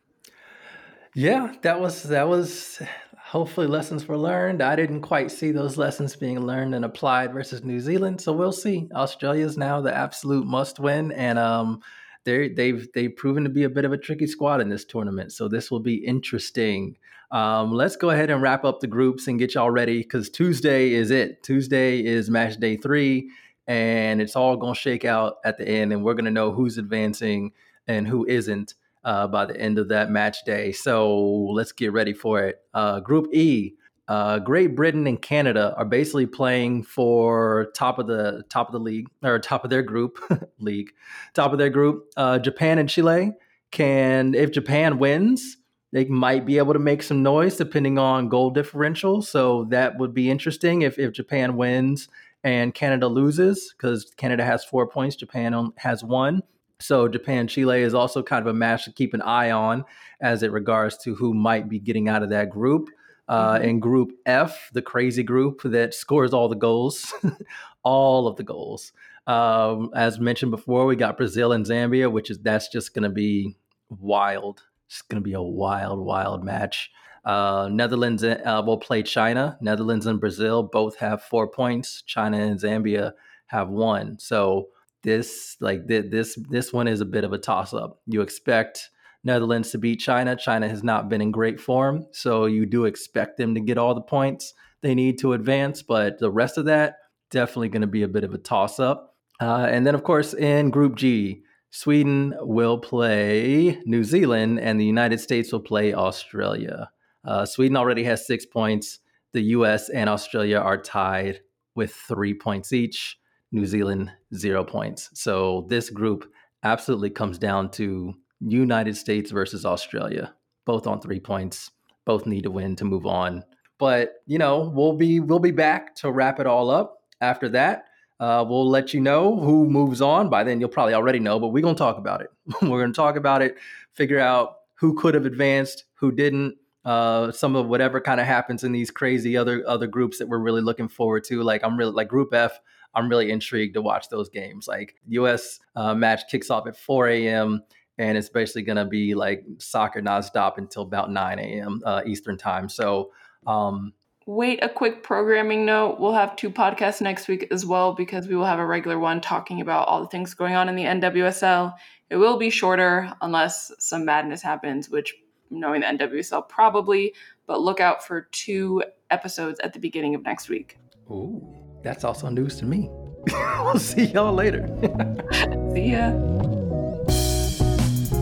Yeah, 1.16 1.54
that 1.64 1.80
was 1.80 2.04
that 2.04 2.28
was 2.28 2.82
hopefully 3.18 3.68
lessons 3.68 4.08
were 4.08 4.18
learned. 4.18 4.62
I 4.62 4.76
didn't 4.76 5.02
quite 5.02 5.32
see 5.32 5.52
those 5.52 5.78
lessons 5.78 6.16
being 6.16 6.40
learned 6.40 6.76
and 6.76 6.86
applied 6.86 7.34
versus 7.34 7.64
New 7.64 7.80
Zealand, 7.80 8.22
so 8.22 8.34
we'll 8.34 8.52
see. 8.52 8.90
Australia 8.94 9.46
is 9.46 9.58
now 9.58 9.82
the 9.82 9.96
absolute 9.96 10.46
must 10.46 10.80
win, 10.80 11.12
and 11.12 11.40
um, 11.40 11.82
they 12.26 12.50
they've 12.50 12.88
they've 12.94 13.16
proven 13.16 13.44
to 13.44 13.50
be 13.50 13.64
a 13.64 13.70
bit 13.70 13.86
of 13.86 13.92
a 13.92 13.98
tricky 13.98 14.28
squad 14.28 14.62
in 14.62 14.70
this 14.70 14.86
tournament. 14.86 15.32
So 15.32 15.48
this 15.48 15.72
will 15.72 15.80
be 15.80 15.96
interesting. 15.96 16.98
Um, 17.32 17.72
let's 17.72 17.96
go 17.96 18.10
ahead 18.10 18.30
and 18.30 18.42
wrap 18.42 18.66
up 18.66 18.80
the 18.80 18.88
groups 18.88 19.28
and 19.28 19.38
get 19.38 19.54
y'all 19.54 19.70
ready 19.70 20.00
because 20.00 20.30
Tuesday 20.30 20.94
is 20.94 21.12
it. 21.12 21.44
Tuesday 21.44 22.04
is 22.04 22.30
match 22.30 22.58
day 22.58 22.78
three, 22.78 23.30
and 23.70 24.20
it's 24.20 24.36
all 24.36 24.58
gonna 24.58 24.74
shake 24.74 25.06
out 25.06 25.38
at 25.46 25.60
the 25.60 25.66
end, 25.66 25.94
and 25.94 26.04
we're 26.04 26.16
gonna 26.16 26.32
know 26.32 26.52
who's 26.52 26.80
advancing 26.80 27.54
and 27.88 28.08
who 28.08 28.26
isn't 28.26 28.74
uh, 29.04 29.28
by 29.28 29.46
the 29.46 29.56
end 29.56 29.78
of 29.78 29.90
that 29.90 30.10
match 30.10 30.44
day. 30.44 30.72
So 30.72 31.20
let's 31.54 31.72
get 31.72 31.94
ready 31.94 32.14
for 32.14 32.44
it. 32.44 32.62
Uh, 32.74 33.00
group 33.00 33.28
E, 33.32 33.76
uh, 34.08 34.40
Great 34.40 34.76
Britain 34.76 35.06
and 35.06 35.22
Canada 35.22 35.76
are 35.78 35.86
basically 35.86 36.26
playing 36.26 36.82
for 36.82 37.68
top 37.76 38.00
of 38.00 38.08
the 38.08 38.44
top 38.50 38.68
of 38.68 38.74
the 38.74 38.80
league 38.80 39.08
or 39.24 39.38
top 39.38 39.64
of 39.64 39.70
their 39.70 39.84
group 39.84 40.18
league, 40.60 40.90
top 41.36 41.52
of 41.54 41.60
their 41.60 41.70
group. 41.70 42.08
Uh, 42.18 42.40
Japan 42.40 42.80
and 42.80 42.90
Chile 42.90 43.34
can, 43.70 44.34
if 44.34 44.52
Japan 44.52 44.98
wins, 44.98 45.58
they 45.92 46.06
might 46.06 46.44
be 46.46 46.58
able 46.58 46.74
to 46.74 46.80
make 46.80 47.04
some 47.04 47.22
noise 47.22 47.56
depending 47.56 48.00
on 48.00 48.30
goal 48.30 48.50
differential. 48.50 49.22
So 49.22 49.66
that 49.66 50.00
would 50.00 50.16
be 50.16 50.32
interesting 50.32 50.82
if 50.82 50.98
if 50.98 51.12
Japan 51.14 51.56
wins 51.56 52.08
and 52.44 52.74
Canada 52.74 53.08
loses 53.08 53.74
because 53.76 54.12
Canada 54.18 54.46
has 54.46 54.64
four 54.64 54.88
points, 54.88 55.16
Japan 55.16 55.72
has 55.78 56.04
one. 56.04 56.42
So 56.80 57.08
Japan 57.10 57.48
Chile 57.48 57.82
is 57.82 57.94
also 57.94 58.24
kind 58.24 58.42
of 58.42 58.48
a 58.48 58.54
match 58.54 58.86
to 58.86 58.92
keep 58.92 59.14
an 59.14 59.22
eye 59.22 59.52
on 59.52 59.84
as 60.22 60.44
it 60.44 60.52
regards 60.52 60.98
to 61.00 61.16
who 61.16 61.34
might 61.34 61.68
be 61.68 61.80
getting 61.80 62.08
out 62.08 62.24
of 62.24 62.30
that 62.30 62.50
group. 62.50 62.90
Uh, 63.28 63.56
mm-hmm. 63.56 63.66
In 63.66 63.80
Group 63.80 64.14
F, 64.26 64.72
the 64.74 64.82
crazy 64.82 65.22
group 65.22 65.62
that 65.64 65.94
scores 65.94 66.34
all 66.34 66.50
the 66.50 66.56
goals, 66.56 67.14
all 67.84 68.28
of 68.28 68.38
the 68.38 68.44
goals. 68.44 68.92
Um, 69.28 69.92
as 69.94 70.20
mentioned 70.20 70.50
before, 70.50 70.88
we 70.88 70.96
got 70.96 71.18
Brazil 71.18 71.52
and 71.52 71.64
Zambia, 71.64 72.12
which 72.12 72.32
is 72.32 72.40
that's 72.40 72.70
just 72.70 72.96
going 72.96 73.04
to 73.04 73.10
be 73.10 73.56
wild. 73.90 74.64
It's 74.88 75.04
going 75.04 75.22
to 75.22 75.24
be 75.24 75.34
a 75.34 75.42
wild, 75.42 76.00
wild 76.00 76.44
match. 76.44 76.90
Uh, 77.26 77.70
Netherlands 77.72 78.24
uh, 78.24 78.64
will 78.66 78.78
play 78.78 79.04
China. 79.04 79.58
Netherlands 79.62 80.06
and 80.06 80.20
Brazil 80.20 80.64
both 80.64 80.98
have 80.98 81.24
four 81.24 81.48
points. 81.48 82.02
China 82.06 82.38
and 82.38 82.60
Zambia 82.60 83.14
have 83.48 83.70
one. 83.70 84.18
So 84.20 84.70
this, 85.04 85.58
like 85.60 85.88
this, 85.88 86.38
this 86.50 86.74
one 86.74 86.88
is 86.88 87.02
a 87.02 87.06
bit 87.06 87.24
of 87.24 87.34
a 87.34 87.38
toss 87.38 87.74
up. 87.74 88.00
You 88.06 88.22
expect 88.22 88.90
Netherlands 89.24 89.72
to 89.72 89.78
beat 89.78 89.98
China. 89.98 90.36
China 90.36 90.68
has 90.68 90.84
not 90.84 91.10
been 91.10 91.22
in 91.22 91.32
great 91.32 91.60
form, 91.60 92.06
so 92.12 92.46
you 92.46 92.66
do 92.66 92.86
expect 92.86 93.38
them 93.38 93.54
to 93.56 93.60
get 93.60 93.78
all 93.78 93.94
the 93.94 94.02
points 94.02 94.54
they 94.82 94.96
need 94.96 95.20
to 95.20 95.34
advance. 95.34 95.82
But 95.82 96.20
the 96.20 96.32
rest 96.32 96.58
of 96.58 96.66
that 96.66 96.98
definitely 97.30 97.70
going 97.70 97.82
to 97.82 97.88
be 97.88 98.04
a 98.04 98.08
bit 98.08 98.24
of 98.24 98.34
a 98.34 98.38
toss 98.38 98.80
up. 98.80 99.16
Uh, 99.40 99.68
and 99.70 99.86
then, 99.86 99.96
of 99.96 100.04
course, 100.04 100.34
in 100.34 100.70
Group 100.70 100.96
G, 100.96 101.44
Sweden 101.70 102.34
will 102.40 102.78
play 102.80 103.80
New 103.86 104.04
Zealand, 104.04 104.60
and 104.60 104.80
the 104.80 104.86
United 104.86 105.20
States 105.20 105.52
will 105.52 105.60
play 105.60 105.94
Australia. 105.94 106.90
Uh, 107.26 107.46
Sweden 107.46 107.78
already 107.78 108.04
has 108.04 108.26
six 108.26 108.46
points. 108.46 109.00
The 109.34 109.42
U.S. 109.42 109.90
and 109.90 110.10
Australia 110.10 110.58
are 110.58 110.82
tied 110.82 111.42
with 111.76 111.94
three 111.94 112.34
points 112.34 112.74
each. 112.74 113.20
New 113.52 113.66
Zealand 113.66 114.12
zero 114.36 114.64
points. 114.64 115.10
So 115.14 115.66
this 115.70 115.90
group 115.90 116.32
absolutely 116.64 117.10
comes 117.10 117.38
down 117.38 117.72
to 117.72 118.14
United 118.40 118.96
States 118.96 119.32
versus 119.32 119.66
Australia, 119.66 120.34
both 120.66 120.88
on 120.88 121.02
three 121.02 121.20
points. 121.20 121.72
Both 122.06 122.26
need 122.26 122.44
to 122.44 122.52
win 122.52 122.76
to 122.78 122.86
move 122.86 123.06
on. 123.06 123.44
But 123.78 124.16
you 124.26 124.38
know, 124.38 124.72
we'll 124.74 124.94
be 124.94 125.20
we'll 125.20 125.40
be 125.40 125.52
back 125.52 125.96
to 125.96 126.12
wrap 126.12 126.40
it 126.40 126.48
all 126.48 126.70
up 126.70 127.04
after 127.22 127.50
that. 127.50 127.86
Uh, 128.20 128.44
we'll 128.48 128.70
let 128.70 128.94
you 128.94 129.00
know 129.00 129.40
who 129.40 129.66
moves 129.66 130.02
on. 130.02 130.30
By 130.30 130.44
then, 130.44 130.60
you'll 130.60 130.70
probably 130.70 130.94
already 130.94 131.20
know, 131.20 131.40
but 131.40 131.50
we're 131.50 131.64
gonna 131.64 131.76
talk 131.76 131.98
about 131.98 132.22
it. 132.22 132.30
we're 132.62 132.82
gonna 132.82 132.94
talk 132.94 133.16
about 133.16 133.42
it, 133.42 133.58
figure 133.94 134.20
out 134.20 134.58
who 134.76 134.94
could 134.96 135.14
have 135.14 135.26
advanced, 135.26 135.86
who 135.94 136.12
didn't. 136.12 136.56
Uh, 136.86 137.32
some 137.32 137.56
of 137.56 137.68
whatever 137.68 138.00
kind 138.00 138.22
of 138.22 138.26
happens 138.26 138.64
in 138.64 138.72
these 138.72 138.90
crazy 138.90 139.36
other 139.36 139.64
other 139.68 139.88
groups 139.88 140.20
that 140.20 140.28
we're 140.28 140.40
really 140.40 140.62
looking 140.62 140.88
forward 140.88 141.24
to. 141.26 141.44
Like 141.44 141.64
I'm 141.64 141.78
really 141.78 141.92
like 141.92 142.08
Group 142.08 142.34
F. 142.34 142.60
I'm 142.96 143.10
really 143.10 143.32
intrigued 143.32 143.76
to 143.76 143.82
watch 143.82 144.10
those 144.10 144.30
games. 144.30 144.68
Like 144.68 144.96
U.S. 145.10 145.60
Uh, 145.76 145.94
match 145.94 146.24
kicks 146.30 146.50
off 146.50 146.68
at 146.68 146.78
4 146.78 147.08
a.m 147.10 147.64
and 148.00 148.18
it's 148.18 148.30
basically 148.30 148.64
going 148.64 148.78
to 148.78 148.86
be 148.86 149.14
like 149.14 149.46
soccer 149.60 150.02
nonstop 150.02 150.58
until 150.58 150.84
about 150.84 151.12
9 151.12 151.38
a.m. 151.38 151.82
Uh, 151.86 152.02
Eastern 152.08 152.38
time. 152.38 152.70
So, 152.70 153.12
um, 153.46 153.94
wait 154.26 154.64
a 154.64 154.70
quick 154.70 155.04
programming 155.04 155.66
note. 155.66 156.00
We'll 156.00 156.14
have 156.14 156.36
two 156.36 156.50
podcasts 156.50 157.02
next 157.02 157.28
week 157.28 157.48
as 157.52 157.66
well 157.66 157.94
because 157.94 158.28
we 158.28 158.36
will 158.36 158.46
have 158.46 158.60
a 158.60 158.66
regular 158.66 158.98
one 158.98 159.20
talking 159.20 159.60
about 159.60 159.88
all 159.88 160.02
the 160.02 160.08
things 160.08 160.34
going 160.34 160.56
on 160.56 160.70
in 160.70 160.76
the 160.76 160.86
NWSL. 160.86 161.74
It 162.10 162.16
will 162.16 162.38
be 162.38 162.50
shorter 162.50 163.12
unless 163.22 163.72
some 163.80 164.06
madness 164.06 164.42
happens, 164.42 164.90
which 164.90 165.14
knowing 165.50 165.82
the 165.82 165.88
NWSL 165.88 166.48
probably, 166.48 167.14
but 167.48 167.62
look 167.62 167.80
out 167.80 168.06
for 168.06 168.28
two 168.32 168.84
episodes 169.10 169.60
at 169.62 169.74
the 169.74 169.80
beginning 169.80 170.16
of 170.16 170.24
next 170.24 170.50
week. 170.50 170.78
Ooh, 171.10 171.42
that's 171.84 172.04
also 172.04 172.30
news 172.30 172.58
to 172.60 172.66
me. 172.66 172.90
we'll 173.32 173.80
see 173.80 174.06
y'all 174.06 174.34
later. 174.34 174.68
see 175.74 175.92
ya. 175.92 176.12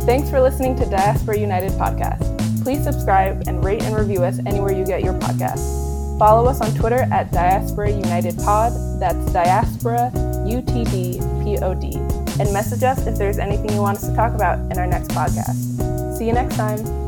Thanks 0.05 0.29
for 0.29 0.39
listening 0.39 0.75
to 0.77 0.85
Diaspora 0.85 1.37
United 1.37 1.71
podcast. 1.73 2.63
Please 2.63 2.83
subscribe 2.83 3.43
and 3.47 3.63
rate 3.63 3.83
and 3.83 3.95
review 3.95 4.23
us 4.23 4.39
anywhere 4.45 4.71
you 4.71 4.85
get 4.85 5.03
your 5.03 5.13
podcasts. 5.13 5.87
Follow 6.17 6.49
us 6.49 6.61
on 6.61 6.73
Twitter 6.73 7.07
at 7.11 7.31
Diaspora 7.31 7.91
United 7.91 8.37
Pod. 8.37 8.73
That's 8.99 9.31
Diaspora 9.31 10.11
U 10.47 10.61
T 10.61 10.83
D 10.85 11.19
P 11.43 11.57
O 11.59 11.75
D. 11.75 11.95
And 12.39 12.51
message 12.53 12.83
us 12.83 13.05
if 13.05 13.17
there's 13.17 13.37
anything 13.37 13.71
you 13.71 13.81
want 13.81 13.97
us 13.97 14.07
to 14.07 14.15
talk 14.15 14.33
about 14.33 14.59
in 14.71 14.77
our 14.77 14.87
next 14.87 15.09
podcast. 15.09 16.17
See 16.17 16.25
you 16.25 16.33
next 16.33 16.55
time. 16.55 17.06